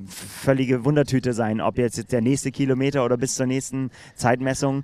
[0.08, 4.84] völlige Wundertüte sein, ob jetzt der nächste Kilometer oder bis zur nächsten Zeitmessung.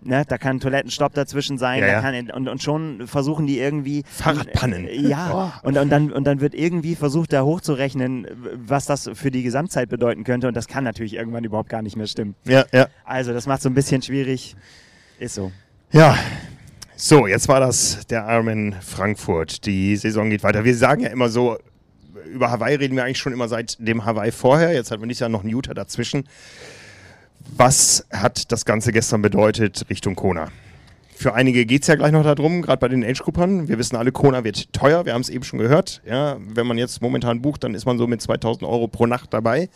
[0.00, 2.00] Ne, da kann ein Toilettenstopp dazwischen sein, Ja, ja.
[2.00, 4.86] kann, und, und schon versuchen die irgendwie Fahrradpannen.
[4.86, 9.30] Äh, Ja, und, und, dann, und dann wird irgendwie versucht, da hochzurechnen, was das für
[9.32, 10.46] die Gesamtzeit bedeuten könnte.
[10.46, 12.36] Und das kann natürlich irgendwann überhaupt gar nicht mehr stimmen.
[12.44, 12.86] Ja, ja.
[13.04, 14.54] Also, das macht so ein bisschen schwierig.
[15.18, 15.50] Ist so.
[15.90, 16.16] Ja.
[16.94, 19.66] So, jetzt war das der Ironman Frankfurt.
[19.66, 20.64] Die Saison geht weiter.
[20.64, 21.58] Wir sagen ja immer so,
[22.32, 24.72] über Hawaii reden wir eigentlich schon immer seit dem Hawaii vorher.
[24.72, 26.24] Jetzt hat man dieses Jahr noch einen Utah dazwischen.
[27.56, 30.48] Was hat das Ganze gestern bedeutet Richtung Kona?
[31.14, 33.66] Für einige geht es ja gleich noch darum, gerade bei den Age-Gruppern.
[33.66, 36.00] Wir wissen alle, Kona wird teuer, wir haben es eben schon gehört.
[36.06, 39.34] Ja, wenn man jetzt momentan bucht, dann ist man so mit 2000 Euro pro Nacht
[39.34, 39.68] dabei.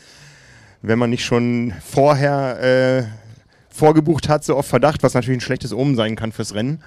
[0.83, 3.05] Wenn man nicht schon vorher äh,
[3.71, 6.81] vorgebucht hat, so auf Verdacht, was natürlich ein schlechtes Omen sein kann fürs Rennen.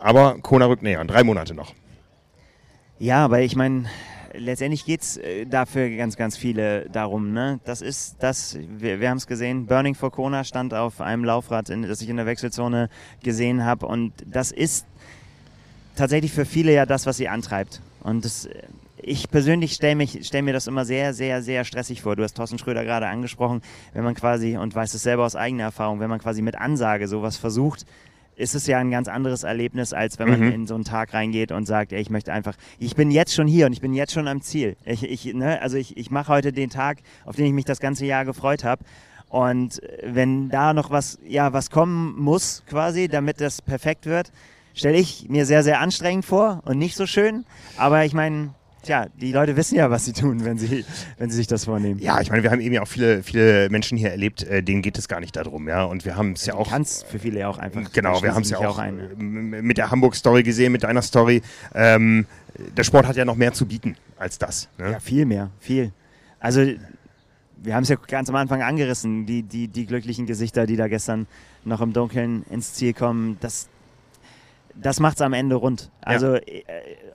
[0.00, 1.74] Aber Kona rückt näher, drei Monate noch.
[2.98, 3.84] Ja, aber ich meine,
[4.34, 7.32] letztendlich geht es äh, dafür ganz, ganz viele darum.
[7.32, 7.60] Ne?
[7.64, 11.70] Das ist das, wir, wir haben es gesehen, Burning for Kona stand auf einem Laufrad,
[11.70, 12.88] in, das ich in der Wechselzone
[13.22, 13.86] gesehen habe.
[13.86, 14.86] Und das ist
[15.96, 17.80] tatsächlich für viele ja das, was sie antreibt.
[18.02, 18.62] Und das, äh,
[19.02, 22.16] ich persönlich stelle stell mir das immer sehr, sehr, sehr stressig vor.
[22.16, 23.62] Du hast Thorsten Schröder gerade angesprochen,
[23.94, 27.08] wenn man quasi, und weiß es selber aus eigener Erfahrung, wenn man quasi mit Ansage
[27.08, 27.86] sowas versucht,
[28.40, 30.52] ist es ja ein ganz anderes Erlebnis, als wenn man Mhm.
[30.52, 33.46] in so einen Tag reingeht und sagt, ey, ich möchte einfach, ich bin jetzt schon
[33.46, 34.76] hier und ich bin jetzt schon am Ziel.
[34.84, 37.80] Ich, ich, ne, also ich, ich mache heute den Tag, auf den ich mich das
[37.80, 38.82] ganze Jahr gefreut habe.
[39.28, 44.32] Und wenn da noch was, ja, was kommen muss, quasi, damit das perfekt wird,
[44.74, 47.44] stelle ich mir sehr, sehr anstrengend vor und nicht so schön.
[47.76, 50.84] Aber ich meine, tja, die Leute wissen ja, was sie tun, wenn sie,
[51.18, 52.00] wenn sie sich das vornehmen.
[52.00, 54.82] Ja, ich meine, wir haben eben ja auch viele, viele Menschen hier erlebt, äh, denen
[54.82, 55.84] geht es gar nicht darum, ja.
[55.84, 56.68] Und wir haben es ja auch.
[56.68, 57.92] Kann es für viele ja auch einfach.
[57.92, 58.98] Genau, wir haben es ja auch, ein.
[58.98, 61.42] äh, mit der Hamburg-Story gesehen, mit deiner Story.
[61.74, 62.26] Ähm,
[62.76, 64.68] der Sport hat ja noch mehr zu bieten als das.
[64.78, 64.92] Ne?
[64.92, 65.92] Ja, viel mehr, viel.
[66.38, 66.62] Also,
[67.62, 70.88] wir haben es ja ganz am Anfang angerissen, die, die, die glücklichen Gesichter, die da
[70.88, 71.26] gestern
[71.64, 73.36] noch im Dunkeln ins Ziel kommen.
[73.40, 73.68] Das,
[74.80, 75.90] das macht es am Ende rund.
[76.00, 76.62] Also, äh,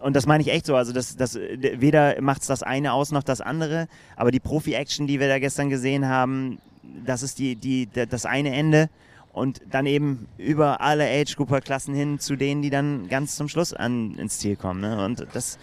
[0.02, 0.76] und das meine ich echt so.
[0.76, 5.08] Also, das, das, weder macht es das eine aus noch das andere, aber die Profi-Action,
[5.08, 6.60] die wir da gestern gesehen haben,
[7.06, 8.90] das ist die, die, das eine Ende.
[9.34, 14.16] Und dann eben über alle Age-Grouper-Klassen hin zu denen, die dann ganz zum Schluss an,
[14.16, 14.80] ins Ziel kommen.
[14.80, 15.04] Ne?
[15.04, 15.60] Und das,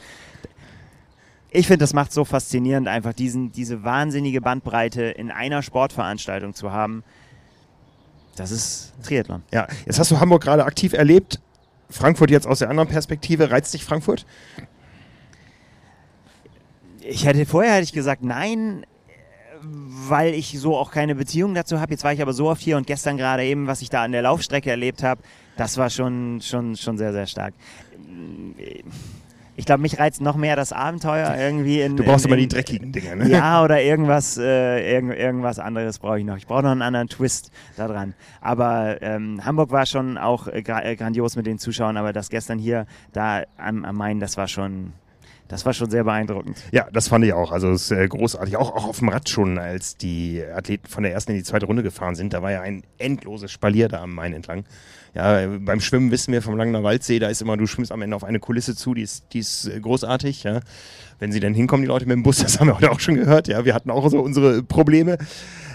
[1.50, 6.70] ich finde, das macht so faszinierend, einfach diesen, diese wahnsinnige Bandbreite in einer Sportveranstaltung zu
[6.72, 7.02] haben.
[8.36, 9.42] Das ist Triathlon.
[9.52, 11.40] Ja, jetzt hast du Hamburg gerade aktiv erlebt.
[11.92, 13.50] Frankfurt jetzt aus der anderen Perspektive.
[13.50, 14.26] Reizt dich Frankfurt?
[17.00, 18.86] Ich hätte vorher hätte ich gesagt nein,
[19.62, 21.92] weil ich so auch keine Beziehung dazu habe.
[21.92, 24.12] Jetzt war ich aber so oft hier und gestern gerade eben, was ich da an
[24.12, 25.22] der Laufstrecke erlebt habe,
[25.56, 27.54] das war schon, schon, schon sehr, sehr stark.
[29.62, 31.82] Ich glaube, mich reizt noch mehr das Abenteuer irgendwie.
[31.82, 33.28] In, Du brauchst in, immer die in- dreckigen Dinger, ne?
[33.28, 36.36] Ja, oder irgendwas, äh, irgend, irgendwas anderes brauche ich noch.
[36.36, 38.14] Ich brauche noch einen anderen Twist da dran.
[38.40, 42.58] Aber ähm, Hamburg war schon auch äh, äh, grandios mit den Zuschauern, aber das gestern
[42.58, 44.94] hier da am, am Main, das war schon,
[45.46, 46.60] das war schon sehr beeindruckend.
[46.72, 47.52] Ja, das fand ich auch.
[47.52, 48.56] Also es ist äh, großartig.
[48.56, 51.66] Auch, auch auf dem Rad schon, als die Athleten von der ersten in die zweite
[51.66, 52.32] Runde gefahren sind.
[52.32, 54.64] Da war ja ein endloses Spalier da am Main entlang.
[55.14, 58.16] Ja, beim Schwimmen wissen wir vom Langener Waldsee, da ist immer, du schwimmst am Ende
[58.16, 60.42] auf eine Kulisse zu, die ist, die ist äh, großartig.
[60.44, 60.60] Ja.
[61.18, 63.16] Wenn sie dann hinkommen, die Leute mit dem Bus, das haben wir heute auch schon
[63.16, 63.46] gehört.
[63.46, 65.18] Ja, wir hatten auch so unsere Probleme.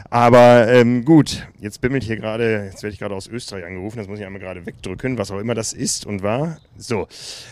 [0.09, 4.07] Aber ähm, gut, jetzt bimmelt hier gerade, jetzt werde ich gerade aus Österreich angerufen, das
[4.07, 6.59] muss ich einmal gerade wegdrücken, was auch immer das ist und war.
[6.77, 7.07] So,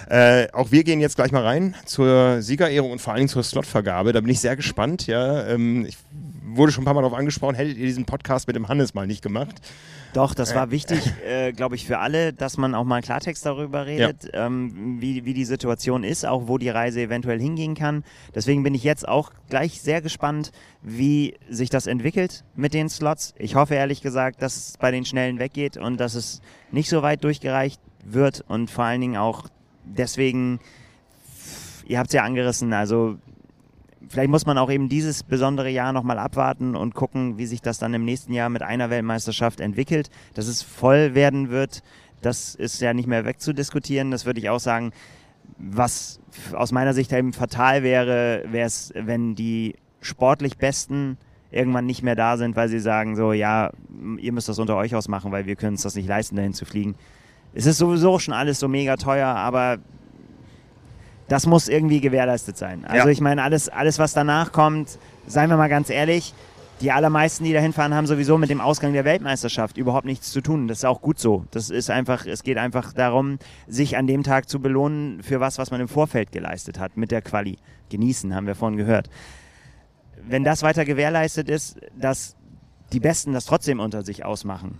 [0.09, 3.43] äh, auch wir gehen jetzt gleich mal rein zur Siegerehrung und vor allen Dingen zur
[3.43, 4.13] Slotvergabe.
[4.13, 5.05] Da bin ich sehr gespannt.
[5.05, 5.97] Ja, ähm, ich
[6.45, 9.05] wurde schon ein paar Mal darauf angesprochen, hättet ihr diesen Podcast mit dem Hannes mal
[9.05, 9.55] nicht gemacht?
[10.15, 13.85] Doch, das war wichtig, äh, glaube ich, für alle, dass man auch mal Klartext darüber
[13.85, 18.05] redet, ähm, wie, wie die Situation ist, auch wo die Reise eventuell hingehen kann.
[18.33, 23.33] Deswegen bin ich jetzt auch gleich sehr gespannt, wie sich das entwickelt mit den Slots.
[23.37, 26.41] Ich hoffe ehrlich gesagt, dass es bei den Schnellen weggeht und dass es
[26.71, 29.49] nicht so weit durchgereicht wird und vor allen Dingen auch
[29.83, 30.61] deswegen,
[31.87, 33.17] ihr habt es ja angerissen, also
[34.09, 37.77] vielleicht muss man auch eben dieses besondere Jahr nochmal abwarten und gucken, wie sich das
[37.77, 40.09] dann im nächsten Jahr mit einer Weltmeisterschaft entwickelt.
[40.33, 41.83] Dass es voll werden wird,
[42.21, 44.11] das ist ja nicht mehr wegzudiskutieren.
[44.11, 44.91] Das würde ich auch sagen.
[45.57, 46.19] Was
[46.53, 51.17] aus meiner Sicht eben fatal wäre, wäre es, wenn die sportlich Besten
[51.51, 53.71] irgendwann nicht mehr da sind, weil sie sagen so, ja,
[54.17, 56.65] ihr müsst das unter euch ausmachen, weil wir können uns das nicht leisten, dahin zu
[56.65, 56.95] fliegen.
[57.53, 59.77] Es ist sowieso schon alles so mega teuer, aber
[61.27, 62.85] das muss irgendwie gewährleistet sein.
[62.85, 63.11] Also Ja.
[63.11, 66.33] ich meine, alles, alles, was danach kommt, seien wir mal ganz ehrlich,
[66.81, 70.41] die allermeisten, die da hinfahren, haben sowieso mit dem Ausgang der Weltmeisterschaft überhaupt nichts zu
[70.41, 70.67] tun.
[70.67, 71.45] Das ist auch gut so.
[71.51, 75.57] Das ist einfach, es geht einfach darum, sich an dem Tag zu belohnen für was,
[75.57, 77.57] was man im Vorfeld geleistet hat, mit der Quali.
[77.89, 79.09] Genießen, haben wir vorhin gehört.
[80.27, 82.35] Wenn das weiter gewährleistet ist, dass
[82.91, 84.77] die Besten das trotzdem unter sich ausmachen,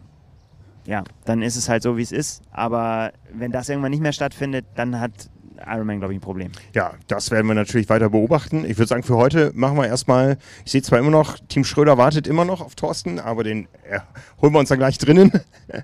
[0.85, 2.41] ja, dann ist es halt so, wie es ist.
[2.51, 5.29] Aber wenn das irgendwann nicht mehr stattfindet, dann hat
[5.65, 6.51] Ironman, glaube ich, ein Problem.
[6.73, 8.65] Ja, das werden wir natürlich weiter beobachten.
[8.65, 11.97] Ich würde sagen, für heute machen wir erstmal, ich sehe zwar immer noch, Team Schröder
[11.97, 13.99] wartet immer noch auf Thorsten, aber den äh,
[14.41, 15.31] holen wir uns dann gleich drinnen.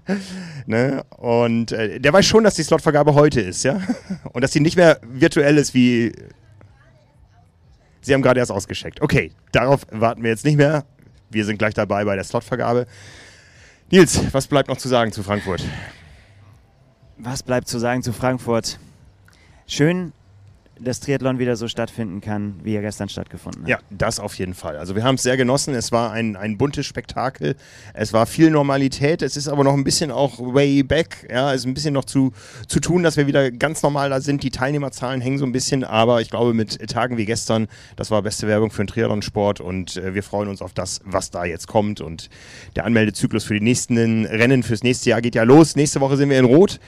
[0.66, 1.04] ne?
[1.18, 3.82] Und äh, der weiß schon, dass die Slotvergabe heute ist, ja?
[4.34, 6.14] Und dass sie nicht mehr virtuell ist wie.
[8.02, 9.02] Sie haben gerade erst ausgeschickt.
[9.02, 10.86] Okay, darauf warten wir jetzt nicht mehr.
[11.30, 12.88] Wir sind gleich dabei bei der Slotvergabe.
[13.92, 15.64] Nils, was bleibt noch zu sagen zu Frankfurt?
[17.18, 18.80] Was bleibt zu sagen zu Frankfurt?
[19.72, 20.12] Schön,
[20.82, 23.70] dass Triathlon wieder so stattfinden kann, wie er gestern stattgefunden hat.
[23.70, 24.76] Ja, das auf jeden Fall.
[24.76, 25.74] Also wir haben es sehr genossen.
[25.74, 27.56] Es war ein, ein buntes Spektakel.
[27.94, 29.22] Es war viel Normalität.
[29.22, 31.26] Es ist aber noch ein bisschen auch way back.
[31.32, 32.34] Ja, es ist ein bisschen noch zu,
[32.68, 34.44] zu tun, dass wir wieder ganz normal da sind.
[34.44, 38.22] Die Teilnehmerzahlen hängen so ein bisschen, aber ich glaube mit Tagen wie gestern, das war
[38.24, 41.68] beste Werbung für den Triathlon-Sport und äh, wir freuen uns auf das, was da jetzt
[41.68, 42.02] kommt.
[42.02, 42.30] Und
[42.76, 45.78] der Anmeldezyklus für die nächsten Rennen fürs nächste Jahr geht ja los.
[45.78, 46.82] Nächste Woche sind wir in Rot.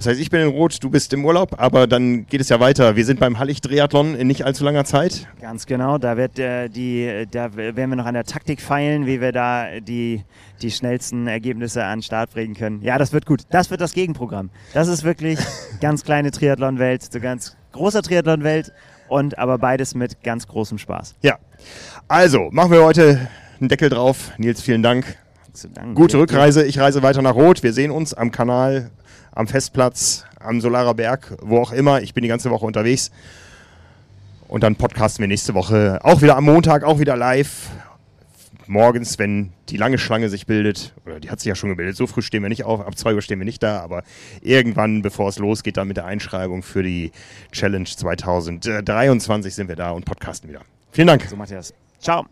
[0.00, 2.58] Das heißt, ich bin in Rot, du bist im Urlaub, aber dann geht es ja
[2.58, 2.96] weiter.
[2.96, 5.28] Wir sind beim Hallig-Triathlon in nicht allzu langer Zeit.
[5.42, 9.20] Ganz genau, da wird äh, die, da werden wir noch an der Taktik feilen, wie
[9.20, 10.24] wir da die,
[10.62, 12.80] die schnellsten Ergebnisse an den Start bringen können.
[12.80, 13.42] Ja, das wird gut.
[13.50, 14.48] Das wird das Gegenprogramm.
[14.72, 15.38] Das ist wirklich
[15.82, 18.72] ganz kleine Triathlon-Welt, so ganz großer Triathlon-Welt
[19.10, 21.14] und aber beides mit ganz großem Spaß.
[21.20, 21.36] Ja.
[22.08, 23.28] Also, machen wir heute
[23.60, 24.32] einen Deckel drauf.
[24.38, 25.18] Nils, vielen Dank.
[25.52, 25.68] Zu.
[25.94, 26.64] Gute Rückreise.
[26.64, 27.62] Ich reise weiter nach Rot.
[27.62, 28.90] Wir sehen uns am Kanal,
[29.32, 32.02] am Festplatz, am Solarer Berg, wo auch immer.
[32.02, 33.10] Ich bin die ganze Woche unterwegs.
[34.48, 37.68] Und dann podcasten wir nächste Woche auch wieder am Montag, auch wieder live.
[38.66, 42.06] Morgens, wenn die lange Schlange sich bildet, oder die hat sich ja schon gebildet, so
[42.06, 44.04] früh stehen wir nicht auf, ab 2 Uhr stehen wir nicht da, aber
[44.42, 47.10] irgendwann, bevor es losgeht, dann mit der Einschreibung für die
[47.50, 50.62] Challenge 2023 sind wir da und podcasten wieder.
[50.92, 51.26] Vielen Dank.
[51.28, 51.74] So, Matthias.
[52.00, 52.26] Ciao.